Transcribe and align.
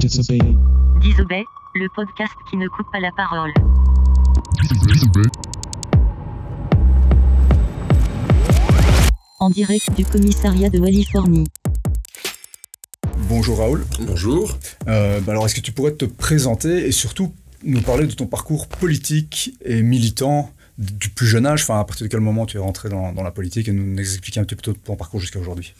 Disobey, 0.00 1.44
le 1.74 1.86
podcast 1.94 2.32
qui 2.48 2.56
ne 2.56 2.66
coupe 2.68 2.86
pas 2.90 3.00
la 3.00 3.10
parole. 3.12 3.52
En 9.40 9.50
direct 9.50 9.94
du 9.94 10.06
commissariat 10.06 10.70
de 10.70 10.78
Californie. 10.78 11.48
Bonjour 13.28 13.58
Raoul. 13.58 13.84
Bonjour. 14.00 14.56
Euh, 14.88 15.20
bah 15.20 15.32
alors, 15.32 15.44
est-ce 15.44 15.54
que 15.54 15.60
tu 15.60 15.72
pourrais 15.72 15.92
te 15.92 16.06
présenter 16.06 16.86
et 16.86 16.92
surtout 16.92 17.34
nous 17.62 17.82
parler 17.82 18.06
de 18.06 18.14
ton 18.14 18.26
parcours 18.26 18.68
politique 18.68 19.52
et 19.62 19.82
militant 19.82 20.50
du 20.80 21.10
plus 21.10 21.26
jeune 21.26 21.44
âge, 21.44 21.62
enfin 21.62 21.78
à 21.78 21.84
partir 21.84 22.06
de 22.06 22.10
quel 22.10 22.20
moment 22.20 22.46
tu 22.46 22.56
es 22.56 22.60
rentré 22.60 22.88
dans, 22.88 23.12
la 23.12 23.30
politique 23.30 23.68
et 23.68 23.72
nous 23.72 24.00
expliquer 24.00 24.40
un 24.40 24.44
petit 24.44 24.56
peu 24.56 24.72
ton 24.72 24.96
parcours 24.96 25.20
jusqu'à 25.20 25.38
aujourd'hui. 25.38 25.74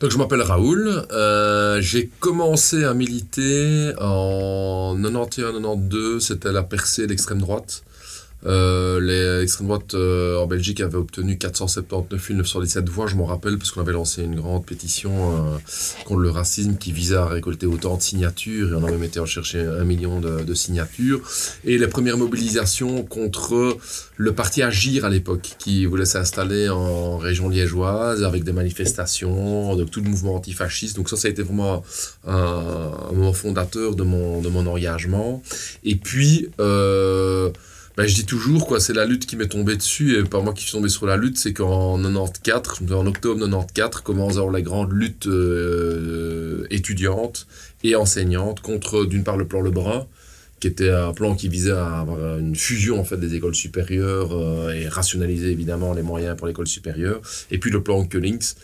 Donc 0.00 0.12
je 0.12 0.16
m'appelle 0.16 0.42
Raoul, 0.42 1.06
euh, 1.10 1.80
j'ai 1.80 2.08
commencé 2.20 2.84
à 2.84 2.94
militer 2.94 3.92
en 4.00 4.96
91-92, 4.96 6.20
c'était 6.20 6.52
la 6.52 6.62
percée 6.62 7.08
d'extrême 7.08 7.40
droite. 7.40 7.82
Euh, 8.46 9.00
les 9.00 9.42
extrêmes 9.42 9.68
droite 9.68 9.94
euh, 9.94 10.38
en 10.38 10.46
Belgique 10.46 10.80
avaient 10.80 10.98
obtenu 10.98 11.38
479 11.38 12.30
917 12.30 12.88
voix, 12.88 13.06
je 13.06 13.16
m'en 13.16 13.24
rappelle, 13.24 13.56
parce 13.56 13.70
qu'on 13.70 13.80
avait 13.80 13.92
lancé 13.92 14.22
une 14.22 14.34
grande 14.34 14.66
pétition 14.66 15.12
euh, 15.12 15.58
contre 16.04 16.20
le 16.20 16.30
racisme 16.30 16.76
qui 16.76 16.92
visait 16.92 17.16
à 17.16 17.26
récolter 17.26 17.66
autant 17.66 17.96
de 17.96 18.02
signatures, 18.02 18.72
et 18.72 18.74
on 18.74 18.84
a 18.84 18.90
même 18.90 19.02
été 19.02 19.18
en 19.18 19.26
chercher 19.26 19.60
un 19.60 19.84
million 19.84 20.20
de, 20.20 20.54
signatures. 20.54 21.20
Et 21.64 21.78
les 21.78 21.88
premières 21.88 22.16
mobilisations 22.16 23.02
contre 23.02 23.76
le 24.16 24.32
parti 24.32 24.62
Agir 24.62 25.04
à 25.04 25.10
l'époque, 25.10 25.52
qui 25.58 25.86
voulait 25.86 26.04
s'installer 26.04 26.68
en 26.68 27.16
région 27.16 27.48
liégeoise 27.48 28.22
avec 28.22 28.44
des 28.44 28.52
manifestations, 28.52 29.74
de 29.74 29.84
tout 29.84 30.00
le 30.00 30.10
mouvement 30.10 30.36
antifasciste. 30.36 30.96
Donc 30.96 31.08
ça, 31.08 31.16
ça 31.16 31.28
a 31.28 31.30
été 31.30 31.42
vraiment 31.42 31.82
un, 32.26 32.32
un 32.34 33.12
moment 33.12 33.32
fondateur 33.32 33.96
de 33.96 34.02
mon, 34.02 34.40
de 34.42 34.48
mon 34.48 34.66
engagement. 34.66 35.42
Et 35.82 35.96
puis... 35.96 36.48
Euh, 36.60 37.50
ben, 37.96 38.06
je 38.06 38.14
dis 38.14 38.26
toujours, 38.26 38.66
quoi, 38.66 38.80
c'est 38.80 38.92
la 38.92 39.04
lutte 39.04 39.26
qui 39.26 39.36
m'est 39.36 39.48
tombée 39.48 39.76
dessus, 39.76 40.18
et 40.18 40.24
pas 40.24 40.40
moi 40.40 40.52
qui 40.52 40.62
suis 40.62 40.72
tombé 40.72 40.88
sur 40.88 41.06
la 41.06 41.16
lutte, 41.16 41.38
c'est 41.38 41.52
qu'en 41.52 41.96
94, 41.96 42.92
en 42.92 43.06
octobre 43.06 43.40
94, 43.40 44.02
commence 44.02 44.32
alors 44.34 44.50
la 44.50 44.62
grande 44.62 44.92
lutte 44.92 45.26
euh, 45.26 46.66
étudiante 46.70 47.46
et 47.84 47.94
enseignante 47.94 48.60
contre, 48.60 49.04
d'une 49.04 49.22
part, 49.22 49.36
le 49.36 49.46
plan 49.46 49.60
Lebrun, 49.60 50.06
qui 50.64 50.68
était 50.68 50.88
un 50.88 51.12
plan 51.12 51.34
qui 51.34 51.50
visait 51.50 51.72
à 51.72 51.98
avoir 51.98 52.38
une 52.38 52.56
fusion 52.56 52.98
en 52.98 53.04
fait 53.04 53.18
des 53.18 53.34
écoles 53.34 53.54
supérieures 53.54 54.30
euh, 54.32 54.72
et 54.72 54.88
rationaliser 54.88 55.50
évidemment 55.50 55.92
les 55.92 56.00
moyens 56.00 56.38
pour 56.38 56.46
l'école 56.46 56.66
supérieure 56.66 57.20
et 57.50 57.58
puis 57.58 57.70
le 57.70 57.82
plan 57.82 58.02
Cullings 58.06 58.54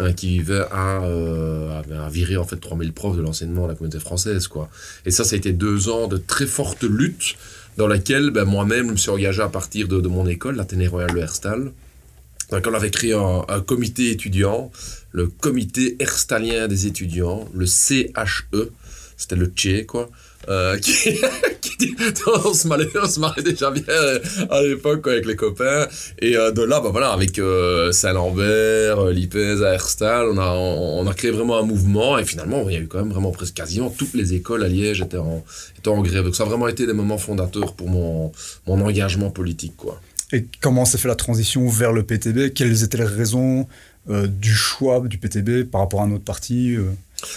euh, 0.00 0.12
qui 0.12 0.40
visait 0.40 0.64
à, 0.72 1.04
euh, 1.04 1.80
à, 1.80 2.08
virer 2.10 2.36
en 2.36 2.44
fait 2.44 2.56
3000 2.56 2.92
profs 2.92 3.16
de 3.16 3.22
l'enseignement 3.22 3.64
de 3.64 3.68
la 3.68 3.74
communauté 3.76 4.00
française 4.00 4.48
quoi. 4.48 4.68
Et 5.06 5.12
ça 5.12 5.22
ça 5.22 5.36
a 5.36 5.38
été 5.38 5.52
deux 5.52 5.88
ans 5.90 6.08
de 6.08 6.16
très 6.16 6.46
forte 6.46 6.82
lutte 6.82 7.36
dans 7.76 7.86
laquelle 7.86 8.30
ben, 8.30 8.44
moi-même 8.44 8.88
je 8.88 8.92
me 8.92 8.96
suis 8.96 9.10
engagé 9.10 9.42
à 9.42 9.48
partir 9.48 9.88
de, 9.88 10.06
mon 10.08 10.26
école 10.26 10.56
l'Athénée 10.56 10.86
Royal 10.86 11.12
de 11.12 11.18
Herstal. 11.18 11.72
Laquelle 12.50 12.72
on 12.72 12.76
avait 12.76 12.90
créé 12.90 13.14
un, 13.14 13.60
comité 13.60 14.10
étudiant 14.10 14.70
le 15.12 15.28
comité 15.28 15.96
herstalien 15.98 16.68
des 16.68 16.86
étudiants 16.86 17.48
le 17.54 17.66
CHE 17.66 18.46
c'était 19.16 19.36
le 19.36 19.46
Tché 19.46 19.86
quoi 19.86 20.10
euh, 20.48 20.76
qui, 20.78 21.18
on, 22.44 22.54
se 22.54 22.68
marrait, 22.68 22.88
on 23.02 23.06
se 23.06 23.20
marrait 23.20 23.42
déjà 23.42 23.70
bien 23.70 23.82
euh, 23.88 24.18
à 24.50 24.62
l'époque 24.62 25.06
avec 25.06 25.26
les 25.26 25.36
copains. 25.36 25.86
Et 26.20 26.36
euh, 26.36 26.50
de 26.52 26.62
là 26.62 26.80
bah 26.80 26.90
voilà 26.90 27.10
avec 27.10 27.38
euh, 27.38 27.92
Saint-Lambert 27.92 29.06
Lipez 29.06 29.64
à 29.64 29.74
Herstal 29.74 30.28
on 30.28 30.38
a 30.38 30.50
on, 30.52 31.00
on, 31.00 31.06
a 31.06 31.14
créé 31.14 31.30
vraiment 31.30 31.58
un 31.58 31.62
mouvement. 31.62 32.18
Et 32.18 32.24
finalement 32.24 32.64
il 32.68 32.74
y 32.74 32.76
a 32.76 32.80
eu 32.80 32.86
quand 32.86 32.98
même 32.98 33.10
vraiment 33.10 33.32
presque 33.32 33.54
quasiment 33.54 33.90
toutes 33.90 34.14
les 34.14 34.34
écoles 34.34 34.62
à 34.64 34.68
Liège 34.68 35.00
étaient 35.00 35.18
en 35.18 35.44
étaient 35.78 35.88
en 35.88 36.00
grève. 36.02 36.24
Donc 36.24 36.36
ça 36.36 36.44
a 36.44 36.46
vraiment 36.46 36.68
été 36.68 36.86
des 36.86 36.92
moments 36.92 37.18
fondateurs 37.18 37.74
pour 37.74 37.88
mon 37.88 38.32
mon 38.66 38.80
engagement 38.80 39.30
politique 39.30 39.76
quoi. 39.76 40.00
Et 40.32 40.46
comment 40.60 40.84
s'est 40.84 40.98
fait 40.98 41.08
la 41.08 41.14
transition 41.14 41.68
vers 41.68 41.92
le 41.92 42.02
PTB 42.02 42.52
quelles 42.54 42.82
étaient 42.82 42.98
les 42.98 43.04
raisons 43.04 43.66
euh, 44.10 44.26
du 44.26 44.52
choix 44.52 45.00
du 45.00 45.16
PTB 45.16 45.64
par 45.70 45.80
rapport 45.80 46.02
à 46.02 46.04
un 46.04 46.12
autre 46.12 46.24
parti 46.24 46.76
euh... 46.76 46.90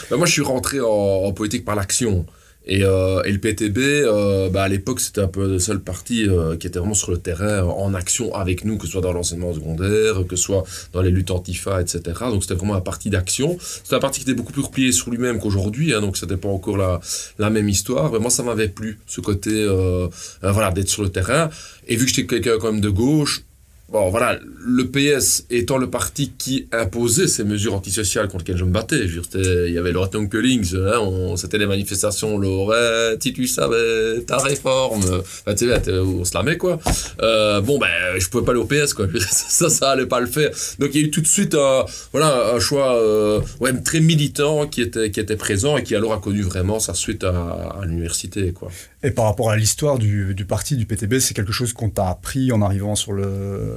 bah, 0.10 0.18
moi 0.18 0.26
je 0.26 0.34
suis 0.34 0.42
rentré 0.42 0.82
en, 0.82 0.86
en 0.88 1.32
politique 1.32 1.64
par 1.64 1.76
l'action 1.76 2.26
et, 2.68 2.84
euh, 2.84 3.24
et, 3.24 3.32
le 3.32 3.40
PTB, 3.40 3.78
euh, 3.78 4.50
bah 4.50 4.64
à 4.64 4.68
l'époque, 4.68 5.00
c'était 5.00 5.22
un 5.22 5.28
peu 5.28 5.48
le 5.48 5.60
seul 5.60 5.80
parti 5.80 6.28
euh, 6.28 6.58
qui 6.58 6.68
était 6.68 6.80
vraiment 6.80 6.94
sur 6.94 7.12
le 7.12 7.18
terrain, 7.18 7.64
en 7.64 7.94
action 7.94 8.36
avec 8.36 8.66
nous, 8.66 8.78
que 8.78 8.86
ce 8.86 8.92
soit 8.92 9.02
dans 9.02 9.14
l'enseignement 9.14 9.54
secondaire, 9.54 10.28
que 10.28 10.36
ce 10.36 10.44
soit 10.44 10.66
dans 10.92 11.02
les 11.02 11.10
luttes 11.10 11.32
antifa, 11.32 11.82
etc. 11.82 12.02
Donc 12.30 12.44
c'était 12.44 12.56
vraiment 12.56 12.76
un 12.76 12.82
parti 12.82 13.10
d'action. 13.10 13.58
C'était 13.60 13.96
un 13.96 14.00
parti 14.00 14.20
qui 14.20 14.30
était 14.30 14.36
beaucoup 14.36 14.52
plus 14.52 14.64
replié 14.64 14.92
sur 14.92 15.10
lui-même 15.12 15.40
qu'aujourd'hui, 15.40 15.94
hein, 15.94 16.02
donc 16.02 16.18
c'était 16.18 16.36
pas 16.36 16.50
encore 16.50 16.76
la, 16.76 17.00
la 17.40 17.50
même 17.50 17.70
histoire. 17.70 18.12
Mais 18.12 18.20
moi, 18.20 18.30
ça 18.30 18.44
m'avait 18.44 18.68
plu, 18.68 19.00
ce 19.08 19.22
côté, 19.22 19.52
euh, 19.54 20.10
voilà, 20.42 20.72
d'être 20.72 20.90
sur 20.90 21.04
le 21.04 21.10
terrain. 21.10 21.50
Et 21.88 21.96
vu 21.96 22.06
que 22.06 22.12
j'étais 22.12 22.28
quelqu'un 22.28 22.58
quand 22.60 22.74
même 22.74 22.82
de 22.82 22.90
gauche, 22.90 23.44
Bon, 23.90 24.10
voilà, 24.10 24.38
le 24.66 24.90
PS 24.90 25.46
étant 25.50 25.78
le 25.78 25.90
parti 25.90 26.34
qui 26.38 26.68
imposait 26.74 27.28
ces 27.28 27.46
mesures 27.46 27.74
antisociales 27.74 28.28
contre 28.28 28.40
lesquelles 28.40 28.58
je 28.58 28.66
me 28.66 28.72
battais, 28.72 29.08
je 29.08 29.22
il 29.68 29.74
y 29.74 29.78
avait 29.78 29.94
le 29.94 30.00
Return 30.00 30.28
Cullings, 30.28 30.76
hein, 30.76 31.36
c'était 31.38 31.58
les 31.58 31.68
manifestations, 31.68 32.36
on 32.36 32.38
l'aurait, 32.38 33.16
si 33.22 33.32
tu 33.32 33.48
savais, 33.48 34.24
ta 34.28 34.40
réforme, 34.40 35.04
enfin, 35.04 35.56
tu 35.56 35.70
sais, 35.70 36.00
on 36.00 36.26
se 36.26 36.34
la 36.34 36.44
met, 36.44 36.58
quoi. 36.58 36.80
Euh, 37.22 37.62
bon, 37.62 37.80
ben, 37.80 37.88
je 38.18 38.28
pouvais 38.28 38.44
pas 38.44 38.52
aller 38.52 38.60
au 38.60 38.66
PS, 38.66 38.94
quoi, 38.94 39.08
ça, 39.30 39.70
ça 39.70 39.92
allait 39.92 40.06
pas 40.06 40.20
le 40.20 40.28
faire. 40.28 40.52
Donc, 40.80 40.90
il 40.94 41.02
y 41.02 41.04
a 41.06 41.08
eu 41.08 41.12
tout 41.12 41.22
de 41.22 41.28
suite 41.28 41.56
un, 41.56 41.86
voilà, 42.12 42.56
un 42.56 42.60
choix, 42.60 42.94
euh, 43.02 43.40
ouais, 43.62 43.72
très 43.84 44.02
militant 44.02 44.68
qui 44.68 44.82
était, 44.82 45.12
qui 45.12 45.22
était 45.22 45.38
présent 45.38 45.78
et 45.78 45.84
qui 45.84 45.96
alors 45.96 46.12
a 46.12 46.20
connu 46.20 46.42
vraiment 46.42 46.82
sa 46.82 46.94
suite 46.94 47.24
à, 47.24 47.78
à 47.82 47.86
l'université, 47.86 48.52
quoi. 48.52 48.70
Et 49.04 49.12
par 49.12 49.26
rapport 49.26 49.52
à 49.52 49.56
l'histoire 49.56 50.00
du, 50.00 50.34
du 50.34 50.44
parti, 50.44 50.76
du 50.76 50.86
PTB, 50.86 51.20
c'est 51.20 51.36
quelque 51.36 51.54
chose 51.54 51.72
qu'on 51.72 51.90
t'a 51.90 52.10
appris 52.10 52.52
en 52.52 52.62
arrivant 52.62 52.96
sur 52.96 53.14
le 53.14 53.77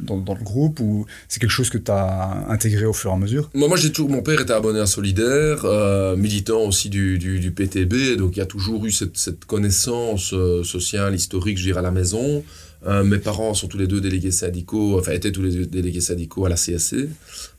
dans, 0.00 0.18
dans, 0.18 0.34
le 0.34 0.42
groupe 0.42 0.80
ou 0.80 1.06
c'est 1.28 1.40
quelque 1.40 1.50
chose 1.50 1.70
que 1.70 1.78
tu 1.78 1.90
as 1.90 2.46
intégré 2.48 2.86
au 2.86 2.92
fur 2.92 3.10
et 3.10 3.14
à 3.14 3.16
mesure? 3.16 3.50
Moi, 3.54 3.76
j'ai 3.76 3.92
toujours 3.92 4.10
mon 4.10 4.22
père 4.22 4.40
était 4.40 4.52
abonné 4.52 4.80
à 4.80 4.86
Solidaire, 4.86 5.64
euh, 5.64 6.16
militant 6.16 6.62
aussi 6.62 6.88
du, 6.90 7.18
du, 7.18 7.50
PTB, 7.50 8.16
donc 8.16 8.36
il 8.36 8.38
y 8.38 8.42
a 8.42 8.46
toujours 8.46 8.84
eu 8.84 8.90
cette, 8.90 9.44
connaissance 9.46 10.32
euh, 10.34 10.62
sociale, 10.64 11.14
historique, 11.14 11.58
je 11.58 11.64
dirais, 11.64 11.78
à 11.78 11.82
la 11.82 11.90
maison. 11.90 12.42
Euh, 12.86 13.04
mes 13.04 13.18
parents 13.18 13.52
sont 13.54 13.68
tous 13.68 13.76
les 13.76 13.86
deux 13.86 14.00
délégués 14.00 14.30
syndicaux, 14.30 14.98
enfin 14.98 15.12
étaient 15.12 15.32
tous 15.32 15.42
les 15.42 15.50
deux 15.50 15.66
délégués 15.66 16.00
syndicaux 16.00 16.46
à 16.46 16.48
la 16.48 16.56
CSC. 16.56 17.08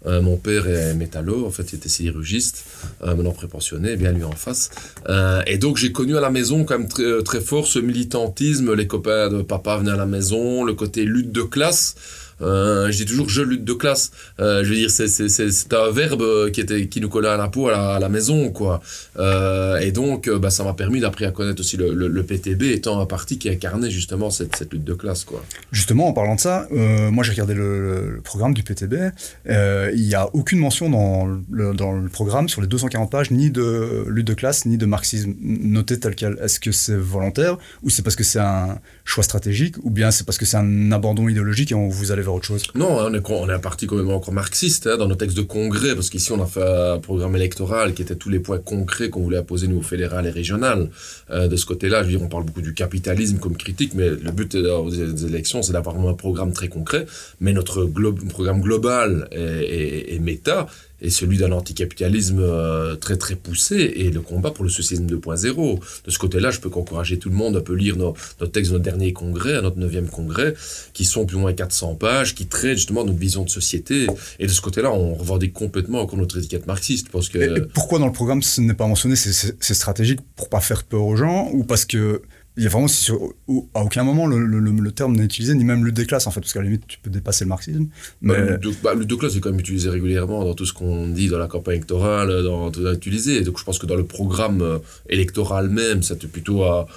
Euh, 0.08 0.22
mon 0.22 0.38
père 0.38 0.68
est 0.68 0.94
métallo, 0.96 1.46
en 1.46 1.52
fait, 1.52 1.74
il 1.74 1.76
était 1.76 1.90
sidérurgiste, 1.90 2.64
euh, 3.04 3.16
maintenant 3.16 3.32
prépensionné, 3.32 3.96
bien 3.98 4.12
lui 4.12 4.24
en 4.24 4.32
face. 4.32 4.72
Euh, 5.10 5.42
et 5.46 5.58
donc 5.58 5.78
j'ai 5.78 5.92
connu 5.92 6.18
à 6.18 6.22
la 6.22 6.32
maison 6.32 6.64
quand 6.64 6.80
même 6.80 6.88
très, 6.88 7.22
très 7.24 7.42
fort 7.42 7.68
ce 7.68 7.80
militantisme. 7.80 8.74
Les 8.74 8.88
copains 8.88 9.30
de 9.30 9.42
papa 9.42 9.78
venaient 9.78 9.92
à 9.92 9.98
la 9.98 10.06
maison, 10.06 10.64
le 10.64 10.74
côté 10.74 11.06
lutte 11.06 11.32
de 11.32 11.44
classe. 11.44 11.96
Euh, 12.42 12.92
je 12.92 12.98
dis 12.98 13.06
toujours 13.06 13.30
je 13.30 13.42
lutte 13.42 13.64
de 13.64 13.74
classe. 13.74 14.12
Euh, 14.40 14.64
je 14.64 14.70
veux 14.70 14.76
dire, 14.76 14.90
c'est 14.90 15.74
un 15.74 15.92
verbe 15.92 16.52
qui, 16.52 16.62
était, 16.62 16.88
qui 16.88 17.02
nous 17.02 17.10
collait 17.10 17.30
à 17.30 17.38
la 17.38 17.48
peau 17.48 17.70
à 17.70 18.00
la, 18.00 18.10
maison, 18.10 18.50
quoi. 18.50 18.82
Euh, 19.20 19.78
et 19.78 19.92
donc, 19.92 20.30
bah, 20.30 20.50
ça 20.50 20.64
m'a 20.64 20.74
permis 20.74 21.00
d'après 21.00 21.26
à 21.26 21.32
connaître 21.32 21.60
aussi 21.60 21.78
le, 21.78 22.24
PTB 22.24 22.64
étant 22.64 23.00
un 23.02 23.06
parti 23.06 23.38
qui 23.38 23.50
incarnait 23.50 23.90
justement 23.90 24.30
cette, 24.30 24.72
lutte 24.72 24.84
de 24.84 24.94
classe, 24.94 25.24
quoi. 25.24 25.44
Justement, 25.72 26.08
en 26.08 26.14
parlant 26.14 26.36
de 26.36 26.40
ça, 26.40 26.68
euh, 26.72 27.12
moi 27.12 27.24
j'ai 27.24 27.32
regardé 27.32 27.54
le, 27.54 28.22
programme 28.24 28.54
du 28.54 28.64
PTB. 28.64 29.12
Euh, 29.50 29.91
il 29.94 30.07
n'y 30.07 30.16
a 30.16 30.29
aucune 30.34 30.59
mention 30.59 30.90
dans 30.90 31.25
le, 31.50 31.74
dans 31.74 31.94
le 31.94 32.09
programme 32.09 32.50
sur 32.50 32.62
les 32.62 32.68
240 32.68 33.09
pages 33.09 33.31
ni 33.31 33.52
de 33.52 34.06
lutte 34.07 34.28
de 34.28 34.34
classe 34.34 34.66
ni 34.66 34.78
de 34.78 34.85
marxisme 34.85 35.34
noté 35.41 36.00
tel 36.00 36.16
quel. 36.16 36.38
Est-ce 36.41 36.59
que 36.59 36.72
c'est 36.72 36.96
volontaire 36.96 37.57
ou 37.84 37.90
c'est 37.90 38.02
parce 38.02 38.16
que 38.16 38.24
c'est 38.24 38.40
un 38.40 38.79
choix 39.06 39.24
stratégique 39.24 39.75
ou 39.84 39.90
bien 39.90 40.12
c'est 40.12 40.25
parce 40.25 40.38
que 40.38 40.46
c'est 40.46 40.57
un 40.57 40.91
abandon 40.91 41.28
idéologique 41.28 41.72
et 41.72 41.75
on 41.75 41.88
vous 41.90 42.12
allez 42.12 42.22
vers 42.22 42.34
autre 42.34 42.46
chose? 42.46 42.63
Non, 42.75 42.97
on 43.00 43.13
est, 43.13 43.29
on 43.29 43.50
est 43.50 43.53
un 43.53 43.59
parti 43.59 43.88
quand 43.88 43.96
même 43.96 44.09
encore 44.09 44.34
marxiste 44.34 44.88
hein, 44.88 44.97
dans 44.97 45.07
nos 45.07 45.16
textes 45.16 45.38
de 45.38 45.41
congrès, 45.41 45.96
parce 45.96 46.09
qu'ici 46.09 46.31
on 46.31 46.41
a 46.41 46.46
fait 46.46 46.63
un 46.63 47.00
programme 47.00 47.35
électoral 47.35 47.94
qui 47.94 48.02
était 48.02 48.16
tous 48.16 48.29
les 48.29 48.40
points 48.40 48.59
concrets 48.59 49.09
qu'on 49.09 49.22
voulait 49.22 49.38
apposer 49.38 49.68
nous 49.68 49.78
au 49.78 49.81
fédéral 49.81 50.25
et 50.25 50.29
régional. 50.29 50.90
Euh, 51.29 51.47
de 51.47 51.55
ce 51.55 51.66
côté-là, 51.66 52.03
je 52.03 52.08
veux 52.08 52.17
dire, 52.17 52.22
on 52.22 52.29
parle 52.29 52.46
beaucoup 52.46 52.61
du 52.61 52.73
capitalisme 52.73 53.37
comme 53.40 53.58
critique, 53.58 53.94
mais 53.96 54.09
le 54.09 54.32
but 54.32 54.55
des 54.55 55.26
élections, 55.26 55.61
c'est 55.61 55.73
d'avoir 55.73 55.97
un 55.97 56.14
programme 56.14 56.53
très 56.53 56.67
concret. 56.67 57.05
Mais 57.40 57.53
notre 57.53 57.85
programme 58.29 58.61
global 58.61 59.28
et, 59.32 59.81
et, 59.82 60.20
méta, 60.20 60.68
et 61.02 61.10
celui 61.10 61.38
d'un 61.38 61.52
anticapitalisme 61.52 62.40
euh, 62.40 62.96
très 62.96 63.18
très 63.18 63.36
poussé 63.36 63.94
et 63.96 64.12
le 64.12 64.22
combat 64.22 64.52
pour 64.52 64.64
le 64.64 64.70
socialisme 64.70 65.08
2.0. 65.08 65.80
De 66.06 66.12
ce 66.12 66.20
côté-là, 66.20 66.52
je 66.52 66.60
peux 66.60 66.70
qu'encourager 66.70 67.18
tout 67.18 67.30
le 67.30 67.36
monde 67.36 67.56
à 67.58 67.62
peut 67.62 67.74
lire 67.74 67.98
nos, 67.98 68.16
textes 68.52 68.72
de 68.72 68.78
notre 68.78 68.84
dernier 68.84 69.14
congrès, 69.14 69.56
à 69.56 69.62
notre 69.62 69.78
neuvième 69.78 70.08
congrès, 70.08 70.54
qui 70.94 71.06
sont 71.06 71.26
plus 71.26 71.38
ou 71.38 71.40
moins 71.40 71.54
400 71.54 71.96
pages, 71.96 72.36
qui 72.36 72.46
traitent 72.46 72.78
justement 72.78 73.04
notre 73.04 73.20
vision 73.20 73.44
de 73.44 73.50
société. 73.50 74.08
Et 74.40 74.46
de 74.46 74.52
ce 74.52 74.62
côté-là, 74.62 74.92
on 74.92 75.16
revendique 75.16 75.54
complètement 75.54 76.02
encore 76.02 76.20
notre 76.20 76.38
étiquette 76.38 76.68
marxiste. 76.68 77.10
Parce 77.12 77.30
que... 77.30 77.62
Pourquoi 77.74 78.00
dans 78.00 78.08
le 78.08 78.14
programme 78.14 78.42
ce 78.42 78.62
n'est 78.62 78.74
pas 78.74 78.88
mentionné 78.88 79.16
C'est 79.16 79.74
stratégique 79.74 80.20
pour 80.36 80.50
pas 80.50 80.62
faire 80.62 80.84
peur 80.84 81.04
aux 81.04 81.16
gens 81.16 81.50
ou 81.52 81.64
parce 81.64 81.86
que 81.86 82.22
il 82.58 82.64
y 82.64 82.66
a 82.66 82.70
vraiment 82.70 82.90
sur, 82.90 83.34
à 83.74 83.82
aucun 83.82 84.03
moment 84.03 84.28
le, 84.28 84.46
le, 84.46 84.59
le 84.59 84.92
terme 84.92 85.16
n'est 85.16 85.24
utilisé, 85.24 85.53
ni 85.53 85.64
même 85.64 85.86
lutte 85.86 85.96
des 85.96 86.06
classes 86.06 86.28
en 86.28 86.32
fait, 86.32 86.42
parce 86.42 86.52
qu'à 86.52 86.59
la 86.59 86.66
limite 86.66 86.86
tu 86.86 87.00
peux 87.00 87.09
dépasser 87.09 87.46
le 87.46 87.50
marxisme. 87.50 87.88
Mais... 88.22 88.34
Bah, 88.34 88.52
lutte, 88.52 88.64
de, 88.64 88.74
bah, 88.84 88.94
lutte 88.94 89.09
de 89.09 89.16
classe 89.16 89.36
est 89.36 89.40
quand 89.40 89.52
même 89.52 89.59
utilisé 89.59 89.90
régulièrement 89.90 90.44
dans 90.44 90.53
tout 90.53 90.66
ce 90.66 90.74
qu'on 90.74 91.08
dit 91.08 91.30
dans 91.30 91.38
la 91.38 91.48
campagne 91.48 91.76
électorale, 91.76 92.44
dans 92.44 92.70
tout 92.70 92.86
utilisé. 92.92 93.42
Donc 93.42 93.58
je 93.58 93.64
pense 93.64 93.80
que 93.80 93.86
dans 93.86 93.96
le 93.96 94.03
programme 94.03 94.62
euh, 94.62 94.80
électoral 95.09 95.70
même, 95.70 96.03
c'est 96.03 96.20
plutôt 96.28 96.64
à, 96.64 96.88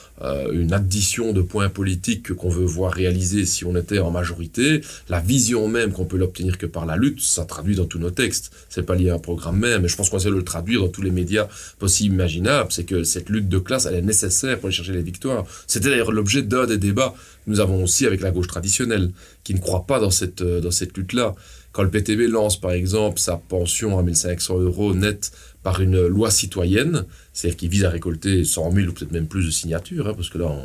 une 0.52 0.72
addition 0.72 1.32
de 1.32 1.42
points 1.42 1.68
politiques 1.68 2.32
qu'on 2.34 2.48
veut 2.48 2.64
voir 2.64 2.92
réaliser 2.92 3.44
si 3.44 3.64
on 3.64 3.76
était 3.76 3.98
en 3.98 4.10
majorité. 4.10 4.80
La 5.08 5.20
vision 5.20 5.68
même 5.68 5.92
qu'on 5.92 6.04
peut 6.04 6.16
l'obtenir 6.16 6.56
que 6.56 6.66
par 6.66 6.86
la 6.86 6.96
lutte, 6.96 7.20
ça 7.20 7.44
traduit 7.44 7.76
dans 7.76 7.84
tous 7.84 7.98
nos 7.98 8.10
textes. 8.10 8.52
C'est 8.68 8.84
pas 8.84 8.94
lié 8.94 9.10
à 9.10 9.14
un 9.14 9.18
programme 9.18 9.58
même, 9.58 9.84
et 9.84 9.88
je 9.88 9.96
pense 9.96 10.10
qu'on 10.10 10.16
essaie 10.16 10.30
de 10.30 10.34
le 10.34 10.44
traduire 10.44 10.80
dans 10.80 10.88
tous 10.88 11.02
les 11.02 11.10
médias 11.10 11.48
possibles 11.78 12.14
imaginables. 12.14 12.70
C'est 12.72 12.84
que 12.84 13.04
cette 13.04 13.28
lutte 13.28 13.48
de 13.48 13.58
classe, 13.58 13.86
elle 13.86 13.96
est 13.96 14.02
nécessaire 14.02 14.58
pour 14.58 14.66
aller 14.66 14.74
chercher 14.74 14.92
les 14.92 15.02
victoires. 15.02 15.43
C'était 15.66 15.90
d'ailleurs 15.90 16.12
l'objet 16.12 16.42
d'un 16.42 16.66
des 16.66 16.78
débats 16.78 17.14
que 17.44 17.50
nous 17.50 17.60
avons 17.60 17.82
aussi 17.84 18.06
avec 18.06 18.20
la 18.20 18.30
gauche 18.30 18.48
traditionnelle, 18.48 19.10
qui 19.42 19.54
ne 19.54 19.60
croit 19.60 19.86
pas 19.86 20.00
dans 20.00 20.10
cette, 20.10 20.42
euh, 20.42 20.60
dans 20.60 20.70
cette 20.70 20.96
lutte-là. 20.96 21.34
Quand 21.72 21.82
le 21.82 21.90
PTB 21.90 22.28
lance, 22.28 22.60
par 22.60 22.70
exemple, 22.70 23.18
sa 23.18 23.36
pension 23.36 23.98
à 23.98 24.02
1500 24.02 24.60
euros 24.60 24.94
net 24.94 25.32
par 25.62 25.80
une 25.80 26.06
loi 26.06 26.30
citoyenne, 26.30 27.04
c'est-à-dire 27.32 27.56
qui 27.56 27.68
vise 27.68 27.84
à 27.84 27.90
récolter 27.90 28.44
100 28.44 28.72
000 28.72 28.88
ou 28.88 28.92
peut-être 28.92 29.12
même 29.12 29.26
plus 29.26 29.46
de 29.46 29.50
signatures, 29.50 30.08
hein, 30.08 30.14
parce 30.14 30.28
que 30.28 30.38
là, 30.38 30.56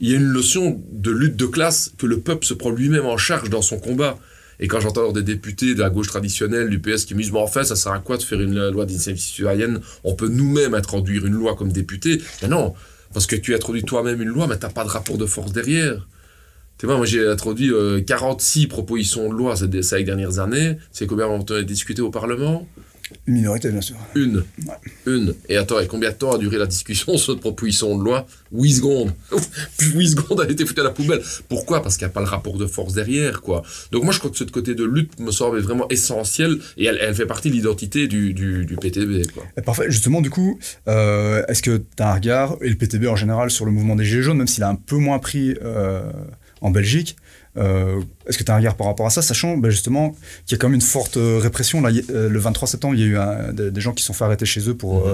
il 0.00 0.10
y 0.10 0.14
a 0.14 0.16
une 0.16 0.32
notion 0.32 0.82
de 0.90 1.10
lutte 1.10 1.36
de 1.36 1.46
classe 1.46 1.92
que 1.98 2.06
le 2.06 2.20
peuple 2.20 2.46
se 2.46 2.54
prend 2.54 2.70
lui-même 2.70 3.06
en 3.06 3.16
charge 3.16 3.50
dans 3.50 3.62
son 3.62 3.78
combat. 3.78 4.18
Et 4.58 4.68
quand 4.68 4.80
j'entends 4.80 5.12
des 5.12 5.22
députés 5.22 5.74
de 5.74 5.80
la 5.80 5.90
gauche 5.90 6.08
traditionnelle, 6.08 6.68
du 6.70 6.78
PS, 6.78 7.04
qui 7.04 7.14
me 7.14 7.22
disent, 7.22 7.32
mais 7.32 7.40
en 7.40 7.46
fait, 7.46 7.64
ça 7.64 7.76
sert 7.76 7.92
à 7.92 7.98
quoi 7.98 8.16
de 8.16 8.22
faire 8.22 8.40
une 8.40 8.68
loi 8.68 8.86
d'initiative 8.86 9.22
citoyenne? 9.22 9.80
On 10.04 10.14
peut 10.14 10.28
nous-mêmes 10.28 10.74
introduire 10.74 11.26
une 11.26 11.34
loi 11.34 11.56
comme 11.56 11.72
député? 11.72 12.22
Mais 12.42 12.48
non, 12.48 12.74
parce 13.12 13.26
que 13.26 13.36
tu 13.36 13.54
introduis 13.54 13.82
toi-même 13.82 14.20
une 14.20 14.28
loi, 14.28 14.46
mais 14.46 14.58
tu 14.58 14.66
n'as 14.66 14.72
pas 14.72 14.84
de 14.84 14.88
rapport 14.88 15.18
de 15.18 15.26
force 15.26 15.52
derrière. 15.52 16.06
Tu 16.78 16.86
vois, 16.86 16.96
moi 16.96 17.06
j'ai 17.06 17.26
introduit 17.26 17.72
46 18.06 18.64
euh, 18.64 18.68
propositions 18.68 19.28
de 19.28 19.34
loi 19.34 19.54
ces, 19.56 19.82
ces 19.82 20.02
dernières 20.02 20.38
années. 20.38 20.78
C'est 20.90 21.06
combien 21.06 21.28
on 21.28 21.40
a 21.42 21.62
discuté 21.62 22.02
au 22.02 22.10
Parlement? 22.10 22.66
Une 23.26 23.34
minorité, 23.34 23.70
bien 23.70 23.80
sûr. 23.80 23.96
Une. 24.14 24.44
Une. 25.06 25.34
Et 25.48 25.56
attends, 25.56 25.80
et 25.80 25.86
combien 25.86 26.10
de 26.10 26.14
temps 26.14 26.32
a 26.32 26.38
duré 26.38 26.58
la 26.58 26.66
discussion 26.66 27.16
sur 27.16 27.32
cette 27.32 27.40
proposition 27.40 27.96
de 27.98 28.04
loi 28.04 28.26
8 28.52 28.72
secondes. 28.72 29.12
Puis 29.78 29.90
8 29.90 30.08
secondes, 30.08 30.40
elle 30.42 30.50
a 30.50 30.52
été 30.52 30.66
foutue 30.66 30.80
à 30.80 30.84
la 30.84 30.90
poubelle. 30.90 31.22
Pourquoi? 31.48 31.82
Parce 31.82 31.96
qu'il 31.96 32.06
n'y 32.06 32.10
a 32.10 32.14
pas 32.14 32.20
le 32.20 32.26
rapport 32.26 32.56
de 32.56 32.66
force 32.66 32.94
derrière, 32.94 33.40
quoi. 33.40 33.62
Donc 33.90 34.04
moi, 34.04 34.12
je 34.12 34.18
crois 34.18 34.30
que 34.30 34.36
ce 34.36 34.44
côté 34.44 34.74
de 34.74 34.84
lutte 34.84 35.18
me 35.18 35.30
semble 35.30 35.58
vraiment 35.60 35.88
essentiel 35.88 36.58
et 36.76 36.86
elle, 36.86 37.14
fait 37.14 37.26
partie 37.26 37.50
de 37.50 37.54
l'identité 37.54 38.08
du, 38.08 38.32
du, 38.34 38.76
PTB, 38.80 39.30
quoi. 39.32 39.44
parfait. 39.64 39.84
Justement, 39.88 40.20
du 40.20 40.30
coup, 40.30 40.58
euh, 40.88 41.42
est-ce 41.48 41.62
que 41.62 41.78
tu 41.78 42.02
as 42.02 42.10
un 42.10 42.14
regard, 42.14 42.56
et 42.60 42.68
le 42.68 42.76
PTB 42.76 43.06
en 43.06 43.16
général, 43.16 43.50
sur 43.50 43.64
le 43.64 43.70
mouvement 43.70 43.96
des 43.96 44.04
Gilets 44.04 44.22
jaunes, 44.22 44.38
même 44.38 44.46
s'il 44.46 44.62
a 44.62 44.68
un 44.68 44.74
peu 44.74 44.96
moins 44.96 45.18
pris 45.18 45.54
euh, 45.62 46.10
en 46.60 46.70
Belgique 46.70 47.16
euh, 47.58 48.00
est-ce 48.26 48.38
que 48.38 48.44
tu 48.44 48.50
as 48.50 48.54
un 48.54 48.58
regard 48.58 48.76
par 48.76 48.86
rapport 48.86 49.06
à 49.06 49.10
ça, 49.10 49.20
sachant 49.20 49.58
ben, 49.58 49.70
justement 49.70 50.16
qu'il 50.46 50.52
y 50.52 50.54
a 50.54 50.58
quand 50.58 50.68
même 50.68 50.76
une 50.76 50.80
forte 50.80 51.18
euh, 51.18 51.38
répression 51.38 51.82
là, 51.82 51.90
euh, 52.10 52.30
Le 52.30 52.38
23 52.38 52.66
septembre, 52.66 52.94
il 52.94 53.00
y 53.00 53.16
a 53.16 53.50
eu 53.50 53.70
des, 53.70 53.80
gens 53.80 53.92
qui 53.92 54.02
sont 54.02 54.14
fait 54.14 54.24
arrêter 54.24 54.46
chez 54.46 54.68
eux 54.68 54.74
pour 54.74 55.06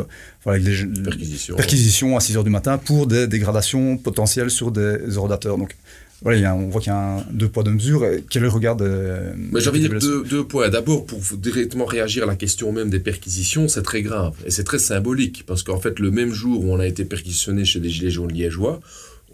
avec 0.47 0.63
des 0.63 0.85
perquisitions. 1.03 1.57
perquisitions 1.57 2.17
à 2.17 2.21
6h 2.21 2.45
du 2.45 2.51
matin 2.51 2.79
pour 2.79 3.07
des 3.07 3.27
dégradations 3.27 3.97
potentielles 3.97 4.51
sur 4.51 4.71
des 4.71 4.99
eurodateurs. 5.09 5.59
Donc 5.59 5.75
voilà, 6.23 6.55
on 6.55 6.69
voit 6.69 6.81
qu'il 6.81 6.93
y 6.93 6.95
a 6.95 6.99
un, 6.99 7.25
deux 7.31 7.49
poids, 7.49 7.63
deux 7.63 7.73
mesures. 7.73 8.05
Quel 8.31 8.43
est 8.43 8.47
le 8.47 8.51
regard 8.51 8.77
de. 8.77 9.19
J'ai 9.57 9.69
envie 9.69 9.81
de 9.81 9.89
dire 9.89 9.99
deux, 9.99 10.25
deux 10.25 10.45
points. 10.45 10.69
D'abord, 10.69 11.07
pour 11.07 11.21
directement 11.37 11.87
réagir 11.87 12.25
à 12.25 12.27
la 12.27 12.37
question 12.37 12.73
même 12.73 12.91
des 12.91 13.01
perquisitions, 13.01 13.67
c'est 13.69 13.83
très 13.83 14.03
grave 14.03 14.35
et 14.45 14.51
c'est 14.51 14.65
très 14.65 14.79
symbolique 14.79 15.45
parce 15.47 15.63
qu'en 15.63 15.81
fait, 15.81 15.99
le 15.99 16.11
même 16.11 16.33
jour 16.33 16.65
où 16.65 16.73
on 16.73 16.79
a 16.79 16.87
été 16.87 17.05
perquisitionné 17.05 17.65
chez 17.65 17.81
des 17.81 17.91
Gilets 17.91 18.11
jaunes 18.11 18.33
liégeois, 18.33 18.81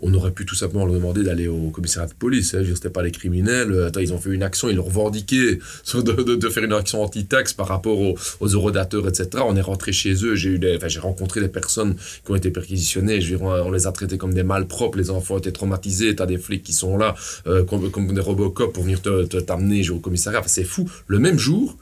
on 0.05 0.13
aurait 0.15 0.33
pu 0.33 0.45
tout 0.45 0.55
simplement 0.55 0.85
leur 0.85 0.95
demander 0.95 1.23
d'aller 1.23 1.49
au 1.49 1.71
commissariat 1.71 2.09
de 2.09 2.15
police. 2.15 2.55
Hein. 2.55 2.63
C'était 2.75 2.91
pas 2.91 3.03
les 3.03 3.11
criminels. 3.11 3.73
Euh, 3.73 3.91
ils 4.01 4.13
ont 4.13 4.19
fait 4.19 4.31
une 4.31 4.43
action, 4.43 4.69
ils 4.69 4.77
l'ont 4.77 4.85
revendiqué 4.85 5.59
de, 5.95 6.49
faire 6.49 6.63
une 6.63 6.73
action 6.75 7.03
anti-taxe 7.03 7.55
par 7.55 7.69
rapport 7.69 7.99
aux, 7.99 8.15
aux 8.41 8.47
eurodateurs, 8.47 9.09
etc. 9.09 9.29
On 9.47 9.57
est 9.57 9.63
rentré 9.63 9.93
chez 9.93 10.13
eux. 10.25 10.35
J'ai 10.35 10.51
eu 10.51 10.61
j'ai 10.87 11.01
rencontré 11.01 11.41
des 11.41 11.49
personnes 11.49 11.97
qui 11.97 12.31
ont 12.31 12.37
été 12.37 12.51
perquisitionnées. 12.51 13.21
On 13.41 13.71
les 13.71 13.87
a 13.87 13.93
traités 13.93 14.19
comme 14.19 14.35
des 14.35 14.43
malpropres. 14.43 14.99
Les 14.99 15.11
enfants 15.11 15.39
étaient 15.39 15.53
traumatisés. 15.53 16.15
T'as 16.15 16.27
des 16.27 16.39
flics 16.39 16.63
qui 16.63 16.75
sont 16.75 16.99
là, 16.99 17.15
euh, 17.47 17.65
comme, 17.65 17.91
comme, 17.91 18.13
des 18.13 18.21
Robocop 18.21 18.75
pour 18.75 18.85
venir 18.85 19.01
te, 19.01 19.25
t'amener 19.41 19.89
au 19.89 19.99
commissariat. 19.99 20.41
Enfin, 20.41 20.49
c'est 20.49 20.65
fou. 20.65 20.89
Le 21.07 21.19
même 21.19 21.39
jour, 21.39 21.79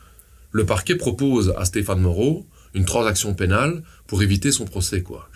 le 0.52 0.64
parquet 0.64 0.94
propose 0.94 1.52
à 1.56 1.64
Stéphane 1.64 2.00
Moreau 2.00 2.46
une 2.74 2.84
transaction 2.84 3.34
pénale 3.34 3.82
pour 4.12 4.22
éviter 4.22 4.52
son 4.52 4.66
procès, 4.66 5.00
quoi. 5.00 5.26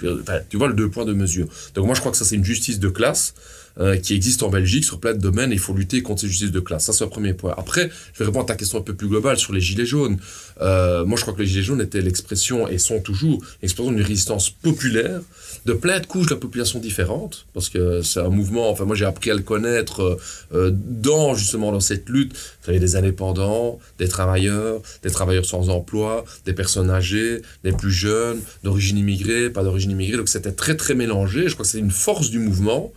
tu 0.50 0.58
vois 0.58 0.68
le 0.68 0.74
deux 0.74 0.90
points 0.90 1.06
de 1.06 1.14
mesure. 1.14 1.48
Donc 1.74 1.86
moi, 1.86 1.94
je 1.94 2.00
crois 2.00 2.12
que 2.12 2.18
ça, 2.18 2.26
c'est 2.26 2.34
une 2.34 2.44
justice 2.44 2.78
de 2.78 2.90
classe 2.90 3.32
euh, 3.80 3.96
qui 3.96 4.12
existe 4.12 4.42
en 4.42 4.50
Belgique 4.50 4.84
sur 4.84 5.00
plein 5.00 5.14
de 5.14 5.18
domaines 5.18 5.50
il 5.50 5.58
faut 5.58 5.72
lutter 5.72 6.02
contre 6.02 6.20
ces 6.20 6.28
justices 6.28 6.50
de 6.50 6.60
classe. 6.60 6.84
Ça, 6.84 6.92
c'est 6.92 7.04
le 7.04 7.08
premier 7.08 7.32
point. 7.32 7.54
Après, 7.56 7.90
je 8.12 8.18
vais 8.18 8.26
répondre 8.26 8.44
à 8.44 8.48
ta 8.48 8.54
question 8.54 8.78
un 8.78 8.82
peu 8.82 8.94
plus 8.94 9.08
globale 9.08 9.38
sur 9.38 9.54
les 9.54 9.62
gilets 9.62 9.86
jaunes. 9.86 10.18
Euh, 10.60 11.06
moi, 11.06 11.16
je 11.16 11.22
crois 11.22 11.32
que 11.32 11.40
les 11.40 11.46
gilets 11.46 11.62
jaunes 11.62 11.80
étaient 11.80 12.02
l'expression, 12.02 12.68
et 12.68 12.76
sont 12.76 13.00
toujours, 13.00 13.42
l'expression 13.62 13.92
d'une 13.92 14.02
résistance 14.02 14.50
populaire 14.50 15.22
de 15.66 15.72
plein 15.72 15.98
de 15.98 16.06
couches 16.06 16.26
de 16.26 16.34
la 16.34 16.40
population 16.40 16.78
différentes, 16.78 17.46
parce 17.52 17.68
que 17.68 18.00
c'est 18.02 18.20
un 18.20 18.28
mouvement, 18.28 18.70
enfin 18.70 18.84
moi 18.84 18.94
j'ai 18.94 19.04
appris 19.04 19.32
à 19.32 19.34
le 19.34 19.42
connaître 19.42 20.16
euh, 20.54 20.70
dans 20.72 21.34
justement 21.34 21.72
dans 21.72 21.80
cette 21.80 22.08
lutte. 22.08 22.34
Vous 22.62 22.70
avez 22.70 22.78
des 22.78 22.94
indépendants, 22.94 23.80
des 23.98 24.06
travailleurs, 24.06 24.80
des 25.02 25.10
travailleurs 25.10 25.44
sans 25.44 25.68
emploi, 25.68 26.24
des 26.44 26.52
personnes 26.52 26.90
âgées, 26.90 27.42
des 27.64 27.72
plus 27.72 27.90
jeunes, 27.90 28.40
d'origine 28.66 28.98
immigrée, 28.98 29.48
pas 29.50 29.62
d'origine 29.62 29.92
immigrée. 29.92 30.16
Donc 30.16 30.28
c'était 30.28 30.52
très 30.52 30.76
très 30.76 30.94
mélangé. 30.94 31.48
Je 31.48 31.54
crois 31.54 31.64
que 31.64 31.70
c'est 31.70 31.78
une 31.78 31.90
force 31.90 32.30
du 32.30 32.38
mouvement 32.38 32.92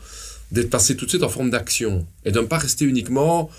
d'être 0.51 0.69
passé 0.69 0.95
tout 0.95 1.05
de 1.05 1.11
suite 1.11 1.23
en 1.23 1.29
forme 1.29 1.51
d'action 1.51 2.07
et 2.25 2.31
de 2.31 2.39
ne 2.39 2.45
pas 2.45 2.57
rester 2.57 2.85
uniquement 2.85 3.49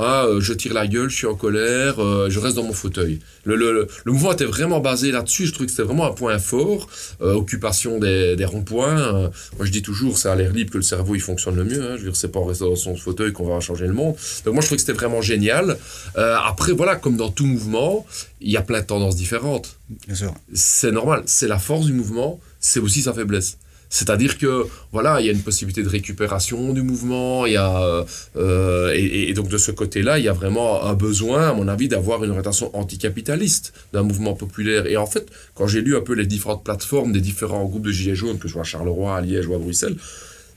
ah, 0.00 0.26
euh, 0.26 0.40
je 0.40 0.52
tire 0.52 0.74
la 0.74 0.86
gueule, 0.86 1.10
je 1.10 1.16
suis 1.16 1.26
en 1.26 1.34
colère, 1.34 2.00
euh, 2.00 2.30
je 2.30 2.38
reste 2.38 2.54
dans 2.54 2.62
mon 2.62 2.72
fauteuil. 2.72 3.18
Le, 3.44 3.56
le, 3.56 3.88
le, 4.04 4.12
mouvement 4.12 4.30
était 4.30 4.44
vraiment 4.44 4.78
basé 4.78 5.10
là-dessus, 5.10 5.46
je 5.46 5.52
trouvais 5.52 5.66
que 5.66 5.72
c'était 5.72 5.82
vraiment 5.82 6.06
un 6.06 6.12
point 6.12 6.38
fort, 6.38 6.88
euh, 7.20 7.34
occupation 7.34 7.98
des, 7.98 8.36
des 8.36 8.44
ronds-points. 8.44 9.30
moi 9.56 9.66
je 9.66 9.72
dis 9.72 9.82
toujours, 9.82 10.16
c'est 10.16 10.28
à 10.28 10.36
l'air 10.36 10.52
libre 10.52 10.70
que 10.70 10.76
le 10.76 10.84
cerveau 10.84 11.16
il 11.16 11.20
fonctionne 11.20 11.56
le 11.56 11.64
mieux, 11.64 11.82
hein. 11.82 11.96
je 11.96 12.02
veux 12.02 12.10
dire, 12.10 12.16
c'est 12.16 12.30
pas 12.30 12.38
en 12.38 12.44
restant 12.44 12.68
dans 12.68 12.76
son 12.76 12.94
fauteuil 12.94 13.32
qu'on 13.32 13.48
va 13.48 13.58
changer 13.58 13.88
le 13.88 13.92
monde. 13.92 14.14
Donc 14.44 14.54
moi 14.54 14.60
je 14.60 14.68
trouvais 14.68 14.76
que 14.76 14.82
c'était 14.82 14.92
vraiment 14.92 15.20
génial. 15.20 15.76
après 16.14 16.72
voilà, 16.72 16.94
comme 16.94 17.16
dans 17.16 17.30
tout 17.30 17.46
mouvement, 17.46 18.06
il 18.40 18.52
y 18.52 18.56
a 18.56 18.62
plein 18.62 18.80
de 18.80 18.86
tendances 18.86 19.16
différentes. 19.16 19.78
Bien 20.06 20.14
sûr. 20.14 20.34
C'est 20.52 20.92
normal, 20.92 21.24
c'est 21.26 21.48
la 21.48 21.58
force 21.58 21.86
du 21.86 21.92
mouvement, 21.92 22.38
c'est 22.60 22.78
aussi 22.78 23.02
sa 23.02 23.12
faiblesse. 23.12 23.58
C'est-à-dire 23.90 24.38
que 24.38 24.66
voilà, 24.92 25.20
il 25.20 25.26
y 25.26 25.28
a 25.30 25.32
une 25.32 25.42
possibilité 25.42 25.82
de 25.82 25.88
récupération 25.88 26.72
du 26.72 26.82
mouvement, 26.82 27.46
il 27.46 27.54
y 27.54 27.56
a 27.56 28.04
euh, 28.36 28.92
et, 28.94 29.32
donc 29.32 29.48
de 29.48 29.58
ce 29.58 29.70
côté-là, 29.70 30.18
il 30.18 30.24
y 30.24 30.28
a 30.28 30.32
vraiment 30.32 30.84
un 30.84 30.94
besoin, 30.94 31.48
à 31.50 31.54
mon 31.54 31.68
avis, 31.68 31.88
d'avoir 31.88 32.22
une 32.24 32.30
orientation 32.30 32.74
anticapitaliste 32.76 33.72
d'un 33.92 34.02
mouvement 34.02 34.34
populaire. 34.34 34.86
Et 34.86 34.96
en 34.96 35.06
fait, 35.06 35.28
quand 35.54 35.66
j'ai 35.66 35.80
lu 35.80 35.96
un 35.96 36.00
peu 36.00 36.14
les 36.14 36.26
différentes 36.26 36.64
plateformes 36.64 37.12
des 37.12 37.20
différents 37.20 37.64
groupes 37.64 37.86
de 37.86 37.92
gilets 37.92 38.14
jaunes, 38.14 38.38
que 38.38 38.48
ce 38.48 38.52
soit 38.52 38.62
à 38.62 38.64
Charleroi, 38.64 39.16
à 39.16 39.20
Liège 39.20 39.46
ou 39.46 39.54
à 39.54 39.58
Bruxelles, 39.58 39.96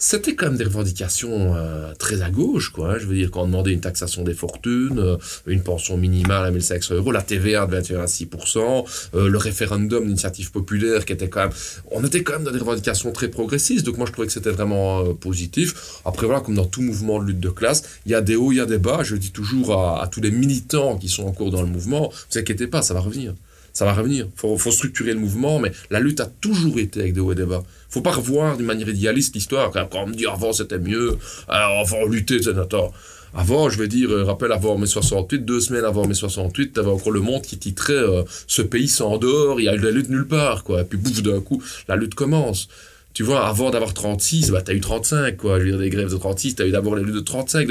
c'était 0.02 0.34
quand 0.34 0.48
même 0.48 0.58
des 0.58 0.64
revendications 0.64 1.54
euh, 1.56 1.94
très 1.94 2.24
à 2.24 2.32
gauche, 2.32 2.72
quoi. 2.72 2.94
Hein. 2.94 2.98
Je 3.00 3.06
veux 3.06 3.14
dire, 3.14 3.30
quand 3.30 3.44
on 3.44 3.46
demandait 3.46 3.72
une 3.72 3.82
taxation 3.82 4.24
des 4.24 4.34
fortunes, 4.34 4.98
euh, 4.98 5.18
une 5.46 5.62
pension 5.62 5.96
minimale 5.96 6.44
à 6.44 6.50
1500 6.50 6.96
euros, 6.96 7.12
la 7.12 7.22
TVA 7.22 7.68
de 7.68 7.72
21 7.72 8.00
à 8.00 8.06
6%, 8.06 8.84
euh, 9.14 9.30
le 9.30 9.38
référendum 9.38 10.06
d'initiative 10.06 10.52
populaire 10.52 11.06
qui 11.06 11.14
était 11.14 11.30
quand 11.30 11.42
même... 11.42 11.52
On 11.92 12.04
était 12.04 12.24
quand 12.24 12.34
même 12.34 12.46
dans 12.46 12.52
des 12.52 12.58
revendications 12.58 13.12
très 13.12 13.28
progressistes, 13.28 13.86
donc 13.86 13.98
moi 13.98 14.08
je 14.08 14.12
trouvais 14.12 14.26
que 14.26 14.34
c'était 14.34 14.50
vraiment 14.50 15.14
positif. 15.14 16.00
Après 16.04 16.26
voilà, 16.26 16.42
comme 16.42 16.56
dans 16.56 16.66
tout 16.66 16.82
mouvement 16.82 17.20
de 17.20 17.28
lutte 17.28 17.40
de 17.40 17.50
classe, 17.50 17.84
il 18.08 18.12
y 18.12 18.16
a 18.16 18.22
des 18.22 18.36
hauts, 18.36 18.52
il 18.52 18.58
y 18.58 18.60
a 18.60 18.66
des 18.66 18.80
bas. 18.80 19.04
Je 19.04 19.16
dis 19.16 19.32
toujours 19.32 19.78
à, 19.78 20.08
tous 20.08 20.22
les 20.22 20.32
militants 20.32 20.98
qui 20.98 21.10
sont 21.10 21.28
encore 21.28 21.52
dans 21.52 21.62
le 21.62 21.68
mouvement, 21.68 22.10
ne 22.10 22.34
vous 22.34 22.40
inquiétez 22.40 22.66
pas, 22.66 22.82
ça 22.82 22.96
va 22.96 23.02
revenir 23.02 23.36
ça 23.74 23.86
va 23.86 23.94
revenir. 23.94 24.28
Il 24.44 24.60
faut, 24.60 24.72
structurer 24.72 25.14
le 25.14 25.20
mouvement, 25.20 25.60
mais 25.60 25.72
la 25.90 26.00
lutte 26.00 26.20
a 26.20 26.26
toujours 26.26 26.78
été 26.80 27.00
avec 27.00 27.14
des 27.14 27.20
hauts 27.20 27.32
et 27.32 27.36
des 27.36 27.46
bas. 27.46 27.64
Faut 27.92 28.02
pas 28.02 28.12
revoir 28.12 28.58
d'une 28.58 28.66
manière 28.66 28.90
idéaliste 28.90 29.36
l'histoire. 29.36 29.70
Quand 29.72 29.88
on 29.94 30.08
me 30.08 30.14
dit 30.14 30.26
avant 30.26 30.54
c'était 30.54 30.80
mieux, 30.80 31.18
avant 31.48 32.06
lutter, 32.06 32.40
attends. 32.48 32.92
Avant, 33.34 33.70
je 33.70 33.78
vais 33.78 33.88
dire, 33.88 34.12
euh, 34.12 34.26
rappelle 34.26 34.52
avant 34.52 34.78
mai 34.78 34.88
68, 34.88 35.46
deux 35.46 35.62
semaines 35.62 35.86
avant 35.86 36.06
mai 36.06 36.14
68, 36.14 36.74
t'avais 36.74 36.90
encore 36.90 37.12
le 37.12 37.22
monde 37.22 37.42
qui 37.44 37.58
titrait 37.58 37.94
euh, 37.94 38.24
Ce 38.46 38.62
pays 38.62 38.90
s'endort, 38.90 39.62
il 39.62 39.66
y 39.66 39.70
a 39.70 39.76
eu 39.76 39.80
la 39.80 39.92
lutte 39.92 40.10
nulle 40.10 40.28
part, 40.28 40.66
quoi. 40.66 40.82
Et 40.82 40.84
puis 40.84 40.98
bouf, 40.98 41.22
d'un 41.22 41.40
coup, 41.40 41.64
la 41.88 41.96
lutte 41.96 42.14
commence. 42.14 42.68
Tu 43.14 43.24
vois, 43.24 43.48
avant 43.48 43.70
d'avoir 43.70 43.94
36, 43.94 44.52
bah, 44.52 44.62
t'as 44.62 44.74
eu 44.74 44.82
35, 44.82 45.38
quoi. 45.38 45.60
Je 45.60 45.64
veux 45.64 45.72
dire, 45.72 45.80
des 45.80 45.90
grèves 45.90 46.12
de 46.12 46.18
36, 46.18 46.56
t'as 46.56 46.66
eu 46.66 46.72
d'abord 46.72 46.96
les 46.98 47.04
luttes 47.04 47.16
de 47.16 47.20
35. 47.22 47.70